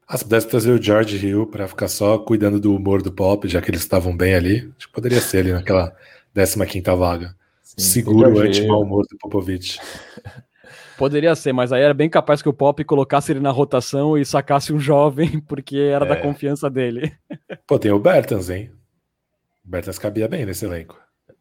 [0.07, 3.47] Ah, se pudesse trazer o George Hill para ficar só cuidando do humor do pop,
[3.47, 5.95] já que eles estavam bem ali, acho que poderia ser ali naquela
[6.35, 7.37] 15 vaga.
[7.63, 9.79] Sim, Seguro o anti-mau humor do Popovich.
[10.99, 14.25] Poderia ser, mas aí era bem capaz que o Pop colocasse ele na rotação e
[14.25, 16.09] sacasse um jovem, porque era é.
[16.09, 17.13] da confiança dele.
[17.69, 18.69] Pô, tem o Bertans, hein?
[19.69, 20.99] Bertans cabia bem nesse elenco.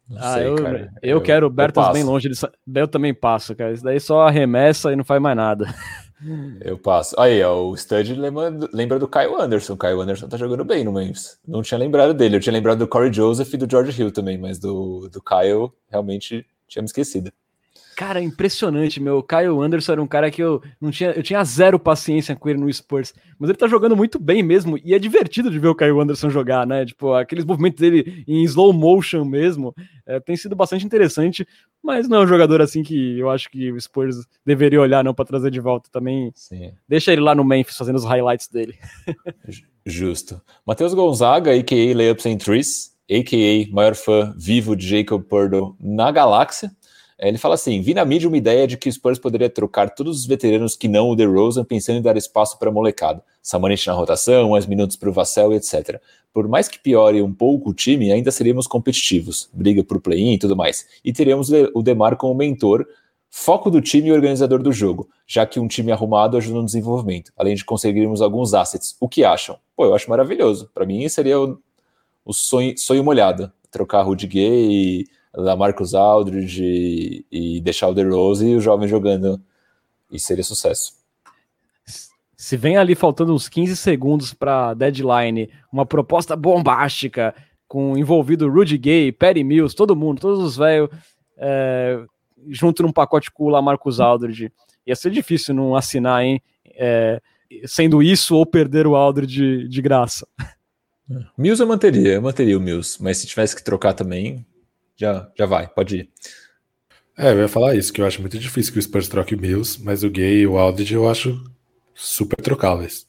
[0.09, 0.93] Não ah, sei, eu, cara.
[1.01, 2.29] eu, eu quero o Bertans bem longe.
[2.75, 3.73] Eu também passo, cara.
[3.73, 5.65] Isso daí só arremessa e não faz mais nada.
[6.61, 7.15] Eu passo.
[7.19, 9.73] Aí, ó, o Stud lembra, lembra do Kyle Anderson.
[9.73, 11.39] O Kyle Anderson tá jogando bem no Memphis.
[11.47, 12.37] Não tinha lembrado dele.
[12.37, 15.71] Eu tinha lembrado do Corey Joseph e do George Hill também, mas do, do Kyle
[15.87, 17.31] realmente tinha me esquecido.
[17.97, 19.23] Cara, impressionante, meu.
[19.23, 22.59] Kyle Anderson era um cara que eu não tinha, eu tinha zero paciência com ele
[22.59, 25.73] no Spurs, mas ele tá jogando muito bem mesmo e é divertido de ver o
[25.73, 26.85] Kyle Anderson jogar, né?
[26.85, 29.73] Tipo, aqueles movimentos dele em slow motion mesmo,
[30.05, 31.43] é, tem sido bastante interessante,
[31.81, 35.15] mas não é um jogador assim que eu acho que o Spurs deveria olhar não
[35.15, 36.31] para trazer de volta também.
[36.35, 36.73] Sim.
[36.87, 38.75] Deixa ele lá no Memphis fazendo os highlights dele.
[39.83, 40.39] Justo.
[40.63, 41.95] Matheus Gonzaga, a.k.a.
[41.95, 43.73] Layups and Trees, a.k.a.
[43.73, 46.71] maior fã vivo de Jacob Purdo na galáxia.
[47.19, 49.89] É, ele fala assim: vi na mídia uma ideia de que o Spurs poderia trocar
[49.89, 53.23] todos os veteranos que não o DeRozan, pensando em dar espaço para a molecada.
[53.41, 55.99] Samanich na rotação, mais minutos para o Vassell, etc.
[56.33, 60.37] Por mais que piore um pouco o time, ainda seríamos competitivos, briga por play-in e
[60.37, 60.85] tudo mais.
[61.03, 62.85] E teremos o Demar como mentor,
[63.29, 67.31] foco do time e organizador do jogo, já que um time arrumado ajuda no desenvolvimento,
[67.35, 68.95] além de conseguirmos alguns assets.
[68.99, 69.57] O que acham?
[69.75, 70.69] Pô, eu acho maravilhoso.
[70.73, 71.57] Para mim, seria o,
[72.23, 73.51] o sonho, sonho molhado.
[73.71, 75.05] Trocar Rudy Gay e
[75.43, 79.41] da Marcus Aldridge e, e deixar o DeRozan e o jovem jogando.
[80.11, 80.93] E seria sucesso.
[82.35, 87.33] Se vem ali faltando uns 15 segundos para deadline, uma proposta bombástica
[87.67, 90.89] com envolvido Rudy Gay, Perry Mills, todo mundo, todos os velhos
[91.37, 91.99] é,
[92.47, 94.51] junto num pacote com o Lamarcus Aldridge.
[94.85, 96.41] Ia ser difícil não assinar, hein?
[96.75, 97.21] É,
[97.65, 100.27] sendo isso ou perder o Aldridge de, de graça.
[101.37, 104.45] Mills eu manteria, eu manteria o Mills, mas se tivesse que trocar também,
[104.97, 106.09] já, já vai, pode ir.
[107.17, 109.39] É, eu ia falar isso, que eu acho muito difícil que o Spurs troque o
[109.39, 111.43] Mills, mas o Gay e o Aldridge eu acho
[111.95, 113.07] super trocáveis.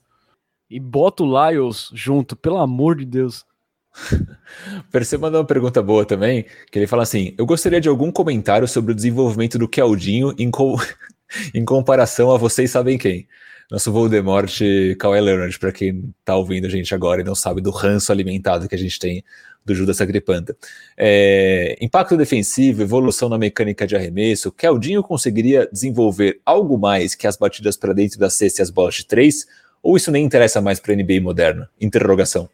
[0.71, 3.45] E bota o Lyles junto, pelo amor de Deus.
[4.93, 8.69] Perceba mandou uma pergunta boa também, que ele fala assim: Eu gostaria de algum comentário
[8.69, 10.77] sobre o desenvolvimento do Keldinho em, co
[11.55, 13.27] em comparação a vocês sabem quem
[13.71, 14.61] nosso Voldemort
[14.99, 18.67] Kawhi Leonard, para quem tá ouvindo a gente agora e não sabe do ranço alimentado
[18.67, 19.23] que a gente tem
[19.69, 20.57] do Judas Sagripanta.
[20.97, 27.37] É, impacto defensivo, evolução na mecânica de arremesso, Keldinho conseguiria desenvolver algo mais que as
[27.37, 29.47] batidas para dentro da cesta e as bolas de três?
[29.83, 31.71] Ou isso nem interessa mais para a NBA moderna?
[31.81, 32.49] Interrogação.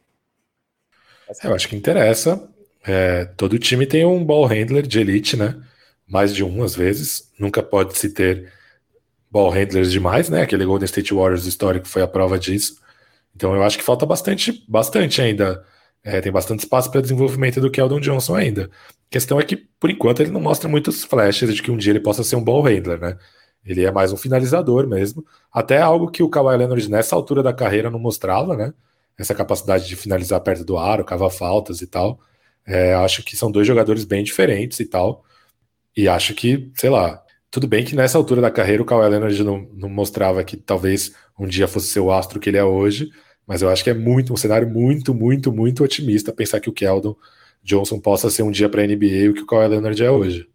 [1.42, 2.42] Eu acho que interessa.
[2.86, 5.56] É, todo time tem um ball handler de elite, né?
[6.06, 7.30] Mais de um às vezes.
[7.38, 8.52] Nunca pode se ter
[9.30, 10.42] ball handlers demais, né?
[10.42, 12.78] Aquele Golden State Warriors histórico foi a prova disso.
[13.34, 15.64] Então eu acho que falta bastante, bastante ainda.
[16.04, 18.64] É, tem bastante espaço para desenvolvimento do Keldon Johnson ainda.
[18.64, 21.92] A questão é que, por enquanto, ele não mostra muitos flashes de que um dia
[21.92, 23.16] ele possa ser um ball handler, né?
[23.64, 25.24] Ele é mais um finalizador mesmo.
[25.50, 28.74] Até algo que o Kawhi Leonard nessa altura da carreira não mostrava, né?
[29.16, 32.20] Essa capacidade de finalizar perto do aro, cavar faltas e tal.
[32.66, 35.24] É, acho que são dois jogadores bem diferentes e tal.
[35.96, 39.44] E acho que, sei lá, tudo bem que nessa altura da carreira o Kawhi Leonard
[39.44, 43.10] não, não mostrava que talvez um dia fosse ser o astro que ele é hoje,
[43.46, 46.72] mas eu acho que é muito um cenário muito, muito, muito otimista pensar que o
[46.72, 47.16] Keldon
[47.62, 50.48] Johnson possa ser um dia para a NBA o que o Kawhi Leonard é hoje.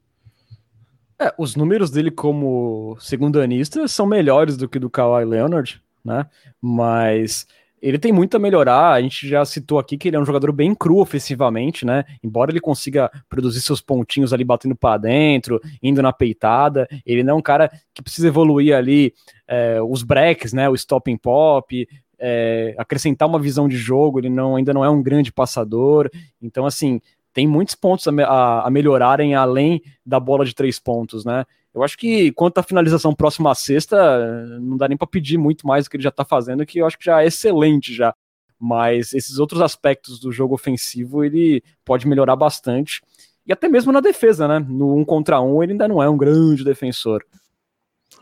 [1.21, 6.25] É, os números dele como segundo anista são melhores do que do Kawhi Leonard, né?
[6.61, 7.45] Mas
[7.81, 8.93] ele tem muito a melhorar.
[8.93, 12.05] A gente já citou aqui que ele é um jogador bem cru ofensivamente, né?
[12.23, 17.33] Embora ele consiga produzir seus pontinhos ali batendo para dentro, indo na peitada, ele não
[17.33, 19.13] é um cara que precisa evoluir ali
[19.47, 20.69] é, os breaks, né?
[20.69, 21.87] O stop and pop,
[22.19, 24.19] é, acrescentar uma visão de jogo.
[24.19, 26.09] Ele não, ainda não é um grande passador.
[26.41, 27.01] Então, assim,
[27.33, 31.45] tem muitos pontos a, a, a melhorarem além da bola de três pontos, né?
[31.73, 35.67] Eu acho que quanto à finalização próxima à sexta, não dá nem para pedir muito
[35.67, 38.13] mais do que ele já está fazendo, que eu acho que já é excelente já.
[38.59, 43.01] Mas esses outros aspectos do jogo ofensivo ele pode melhorar bastante.
[43.45, 44.59] E até mesmo na defesa, né?
[44.59, 47.23] No um contra um, ele ainda não é um grande defensor.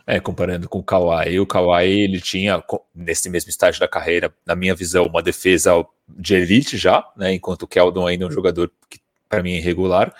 [0.09, 2.63] É, comparando com o Kawhi, o Kawhi ele tinha,
[2.95, 7.33] nesse mesmo estágio da carreira, na minha visão, uma defesa de elite já, né?
[7.33, 10.15] Enquanto o Keldon ainda é um jogador que, para mim, é irregular.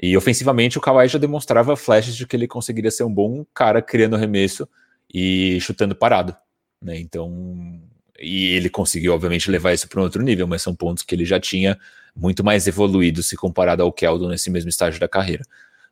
[0.00, 3.82] E ofensivamente o Kawhi já demonstrava flashes de que ele conseguiria ser um bom cara
[3.82, 4.68] criando arremesso
[5.12, 6.36] e chutando parado,
[6.80, 6.96] né?
[7.00, 7.80] Então,
[8.20, 11.24] e ele conseguiu obviamente levar isso para um outro nível, mas são pontos que ele
[11.24, 11.76] já tinha
[12.14, 15.42] muito mais evoluído se comparado ao Keldon nesse mesmo estágio da carreira.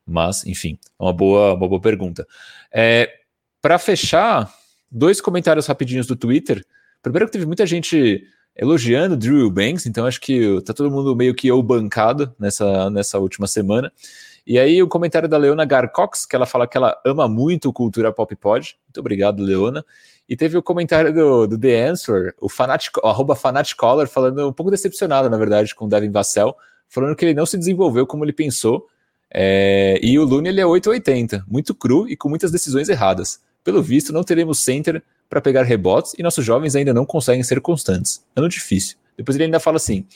[0.06, 2.27] Mas, enfim, é uma boa, uma boa pergunta.
[2.73, 3.21] É,
[3.62, 4.52] para fechar,
[4.90, 6.64] dois comentários rapidinhos do Twitter.
[7.01, 11.34] Primeiro que teve muita gente elogiando Drew Banks, então acho que tá todo mundo meio
[11.34, 13.90] que eu bancado nessa, nessa última semana.
[14.47, 18.12] E aí o comentário da Leona Garcox, que ela fala que ela ama muito cultura
[18.12, 18.76] pop pod.
[18.89, 19.84] Muito obrigado, Leona.
[20.28, 24.70] E teve o comentário do, do The Answer, o Fanatic, arroba Fanaticaller, falando um pouco
[24.70, 26.56] decepcionado, na verdade, com o Devin Vassell,
[26.89, 28.89] falando que ele não se desenvolveu como ele pensou.
[29.32, 33.40] É, e o Lune ele é 880, muito cru e com muitas decisões erradas.
[33.64, 37.60] Pelo visto, não teremos center para pegar rebotes e nossos jovens ainda não conseguem ser
[37.60, 38.24] constantes.
[38.34, 38.97] Ano difícil.
[39.16, 40.06] Depois ele ainda fala assim: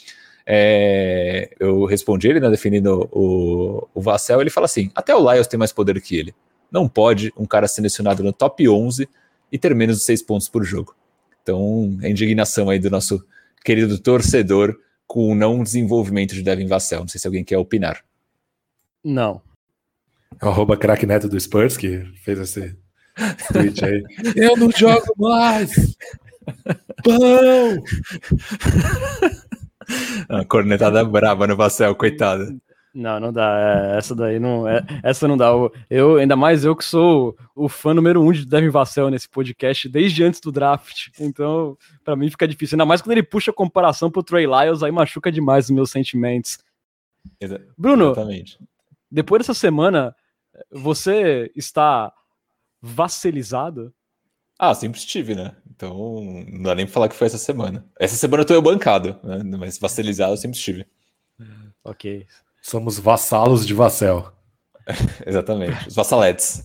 [0.44, 5.47] é, eu respondi ele, né, defendendo o, o Vassell, ele fala assim: até o Lyles
[5.47, 6.35] tem mais poder que ele.
[6.70, 9.09] Não pode um cara selecionado no top 11
[9.51, 10.94] e ter menos de 6 pontos por jogo.
[11.43, 13.24] Então, a indignação aí do nosso
[13.64, 17.01] querido torcedor com o não desenvolvimento de Devin Vassell.
[17.01, 18.05] Não sei se alguém quer opinar.
[19.02, 19.40] Não.
[20.40, 22.77] É o arroba craque neto do Spurs que fez esse,
[23.52, 24.02] Twitch aí.
[24.36, 25.97] Eu não jogo mais!
[27.02, 27.82] Pão!
[30.28, 32.60] A cornetada braba no Vassel, coitado.
[32.93, 33.93] Não, não dá.
[33.93, 34.66] É, essa daí não.
[34.66, 35.51] É, essa não dá.
[35.90, 39.86] Eu, ainda mais eu que sou o fã número um de Devin Vassell nesse podcast
[39.86, 41.09] desde antes do draft.
[41.20, 42.76] Então, para mim fica difícil.
[42.76, 45.90] Ainda mais quando ele puxa a comparação pro Trey Lyles, aí machuca demais os meus
[45.90, 46.59] sentimentos.
[47.38, 48.59] Exa Bruno, exatamente.
[49.10, 50.16] depois dessa semana,
[50.70, 52.10] você está
[52.81, 53.93] vasselizado?
[54.59, 55.55] Ah, sempre estive, né?
[55.70, 55.94] Então,
[56.51, 57.86] não dá nem pra falar que foi essa semana.
[57.98, 59.43] Essa semana eu tô eu bancado, né?
[59.59, 60.86] Mas vasselizado eu sempre estive.
[61.85, 62.27] Ok.
[62.62, 64.32] Somos vassalos de Vassel.
[65.27, 66.65] Exatamente, os vassaletes.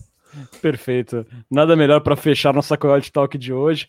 [0.60, 1.26] Perfeito.
[1.50, 3.88] Nada melhor para fechar nossa Coyote Talk de hoje.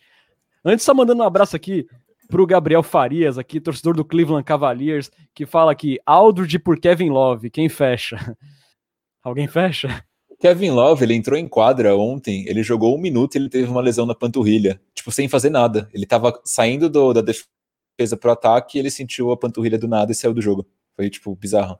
[0.66, 1.88] Antes, só mandando um abraço aqui
[2.28, 7.50] pro Gabriel Farias, aqui, torcedor do Cleveland Cavaliers, que fala aqui, Aldridge por Kevin Love,
[7.50, 8.18] quem fecha?
[9.24, 10.04] Alguém fecha?
[10.44, 13.80] Kevin Love, ele entrou em quadra ontem, ele jogou um minuto e ele teve uma
[13.80, 15.90] lesão na panturrilha, tipo, sem fazer nada.
[15.94, 20.12] Ele tava saindo do, da defesa pro ataque e ele sentiu a panturrilha do nada
[20.12, 20.68] e saiu do jogo.
[20.98, 21.80] Foi, tipo, bizarro.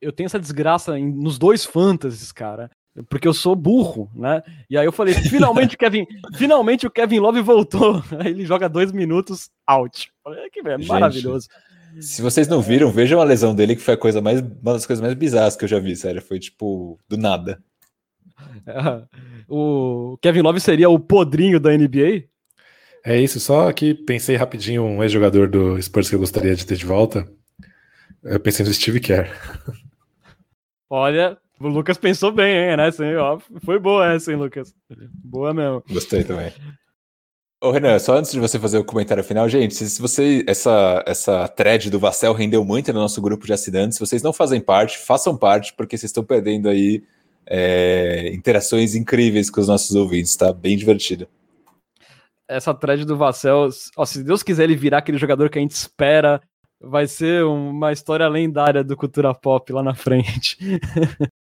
[0.00, 2.70] Eu tenho essa desgraça em, nos dois fantasies, cara
[3.08, 4.42] porque eu sou burro, né?
[4.68, 6.04] E aí eu falei, finalmente o Kevin,
[6.36, 8.02] finalmente o Kevin Love voltou.
[8.18, 10.10] Aí ele joga dois minutos out.
[10.24, 11.48] Falei, é que é maravilhoso.
[12.00, 14.86] Se vocês não viram, vejam a lesão dele, que foi a coisa mais, uma das
[14.86, 16.22] coisas mais bizarras que eu já vi, sério.
[16.22, 17.62] Foi tipo, do nada.
[19.50, 22.24] O Kevin Love seria o podrinho da NBA?
[23.02, 26.76] É isso, só que pensei rapidinho um ex-jogador do Spurs que eu gostaria de ter
[26.76, 27.26] de volta.
[28.22, 29.30] Eu pensei no Steve Kerr.
[30.90, 32.88] Olha, o Lucas pensou bem, hein, né?
[32.88, 34.74] Assim, ó, foi boa essa, hein, Lucas?
[35.24, 35.82] Boa mesmo.
[35.88, 36.52] Gostei também.
[37.60, 41.48] Ô, Renan, só antes de você fazer o comentário final, gente, se você essa essa
[41.48, 44.96] thread do Vassel rendeu muito no nosso grupo de assinantes, se vocês não fazem parte,
[44.96, 47.02] façam parte, porque vocês estão perdendo aí
[47.44, 50.52] é, interações incríveis com os nossos ouvintes, tá?
[50.52, 51.26] Bem divertido.
[52.46, 55.72] Essa thread do Vassel, ó, se Deus quiser ele virar aquele jogador que a gente
[55.72, 56.40] espera,
[56.80, 60.56] vai ser uma história lendária do cultura pop lá na frente.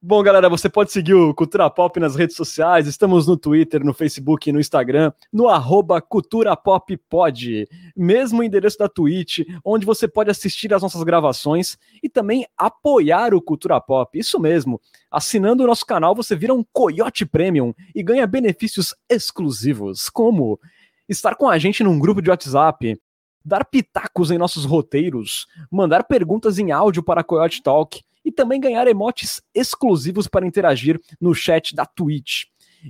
[0.00, 2.86] Bom, galera, você pode seguir o Cultura Pop nas redes sociais.
[2.86, 7.68] Estamos no Twitter, no Facebook e no Instagram, no arroba Cultura Pop Pod.
[7.96, 13.42] Mesmo endereço da Twitch, onde você pode assistir as nossas gravações e também apoiar o
[13.42, 14.16] Cultura Pop.
[14.16, 14.80] Isso mesmo.
[15.10, 20.60] Assinando o nosso canal, você vira um Coyote Premium e ganha benefícios exclusivos, como
[21.08, 22.96] estar com a gente num grupo de WhatsApp,
[23.44, 28.60] dar pitacos em nossos roteiros, mandar perguntas em áudio para a Coyote Talk e também
[28.60, 32.44] ganhar emotes exclusivos para interagir no chat da Twitch.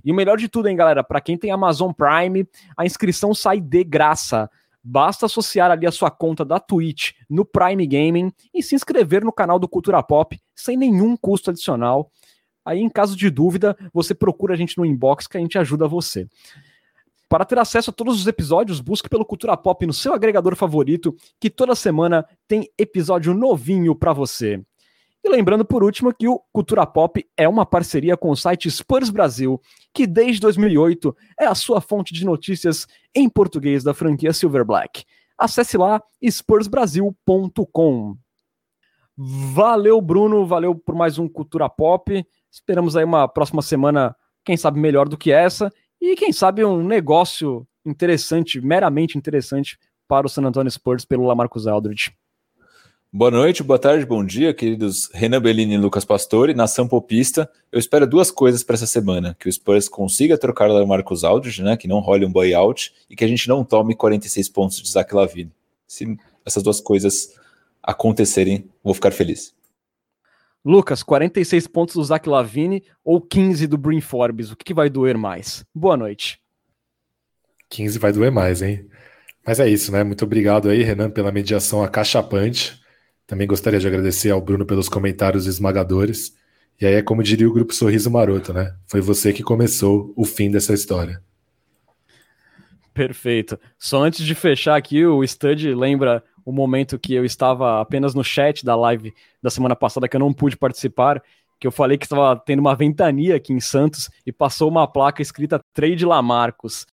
[0.05, 2.45] E o melhor de tudo, hein, galera, para quem tem Amazon Prime,
[2.77, 4.51] a inscrição sai de graça.
[4.83, 9.33] Basta associar ali a sua conta da Twitch no Prime Gaming e se inscrever no
[9.33, 12.11] canal do Cultura Pop sem nenhum custo adicional.
[12.65, 15.87] Aí, em caso de dúvida, você procura a gente no inbox que a gente ajuda
[15.87, 16.27] você.
[17.29, 21.15] Para ter acesso a todos os episódios, busque pelo Cultura Pop no seu agregador favorito,
[21.39, 24.61] que toda semana tem episódio novinho para você.
[25.29, 29.11] E lembrando por último que o Cultura Pop é uma parceria com o site Spurs
[29.11, 29.61] Brasil,
[29.93, 35.05] que desde 2008 é a sua fonte de notícias em português da franquia Silver Black.
[35.37, 38.17] Acesse lá spursbrasil.com.
[39.15, 42.27] Valeu, Bruno, valeu por mais um Cultura Pop.
[42.51, 46.83] Esperamos aí uma próxima semana, quem sabe melhor do que essa, e quem sabe um
[46.83, 49.79] negócio interessante, meramente interessante
[50.09, 52.17] para o San Antonio Spurs pelo Lamarcus Aldridge.
[53.11, 57.51] Boa noite, boa tarde, bom dia, queridos Renan Bellini e Lucas Pastore, nação popista.
[57.73, 61.63] Eu espero duas coisas para essa semana: que o Spurs consiga trocar o Marcos Aldridge,
[61.63, 64.91] né, que não role um buyout, e que a gente não tome 46 pontos de
[64.91, 65.51] Zach Lavine.
[65.87, 67.35] Se essas duas coisas
[67.83, 69.55] acontecerem, vou ficar feliz.
[70.63, 74.51] Lucas, 46 pontos do Zach Lavine ou 15 do Brin Forbes?
[74.51, 75.65] O que, que vai doer mais?
[75.75, 76.39] Boa noite.
[77.71, 78.87] 15 vai doer mais, hein?
[79.47, 80.05] Mas é isso, né?
[80.05, 82.87] Muito obrigado aí, Renan, pela mediação acachapante.
[83.29, 86.35] Também gostaria de agradecer ao Bruno pelos comentários esmagadores.
[86.81, 88.75] E aí é como diria o grupo Sorriso Maroto, né?
[88.87, 91.23] Foi você que começou o fim dessa história.
[92.95, 93.61] Perfeito.
[93.79, 98.25] Só antes de fechar aqui, o Stud lembra o momento que eu estava apenas no
[98.25, 101.23] chat da live da semana passada que eu não pude participar,
[101.61, 105.21] que eu falei que estava tendo uma ventania aqui em Santos e passou uma placa
[105.21, 106.87] escrita Trade Lamarcos.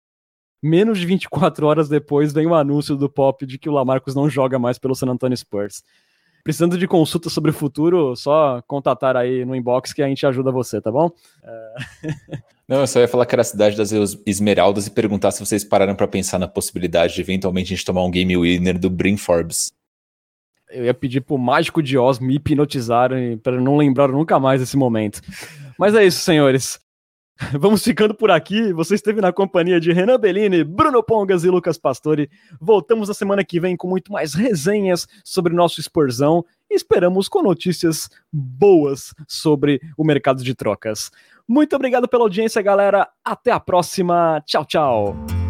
[0.62, 4.30] Menos de 24 horas depois vem o anúncio do Pop de que o Lamarcus não
[4.30, 5.82] joga mais pelo San Antonio Spurs
[6.42, 10.50] precisando de consulta sobre o futuro, só contatar aí no inbox que a gente ajuda
[10.50, 11.10] você, tá bom?
[11.42, 11.74] É...
[12.68, 13.92] Não, eu só ia falar que era a cidade das
[14.24, 18.04] Esmeraldas e perguntar se vocês pararam para pensar na possibilidade de eventualmente a gente tomar
[18.04, 19.72] um game winner do Brin Forbes.
[20.70, 23.10] Eu ia pedir pro Mágico de Oz me hipnotizar
[23.42, 25.20] para não lembrar nunca mais desse momento.
[25.78, 26.80] Mas é isso, senhores.
[27.58, 28.72] Vamos ficando por aqui.
[28.72, 32.30] Você esteve na companhia de Renan Bellini, Bruno Pongas e Lucas Pastore.
[32.60, 37.42] Voltamos na semana que vem com muito mais resenhas sobre nosso Spursão e esperamos com
[37.42, 41.10] notícias boas sobre o mercado de trocas.
[41.46, 43.08] Muito obrigado pela audiência, galera.
[43.24, 44.42] Até a próxima.
[44.46, 45.41] Tchau, tchau.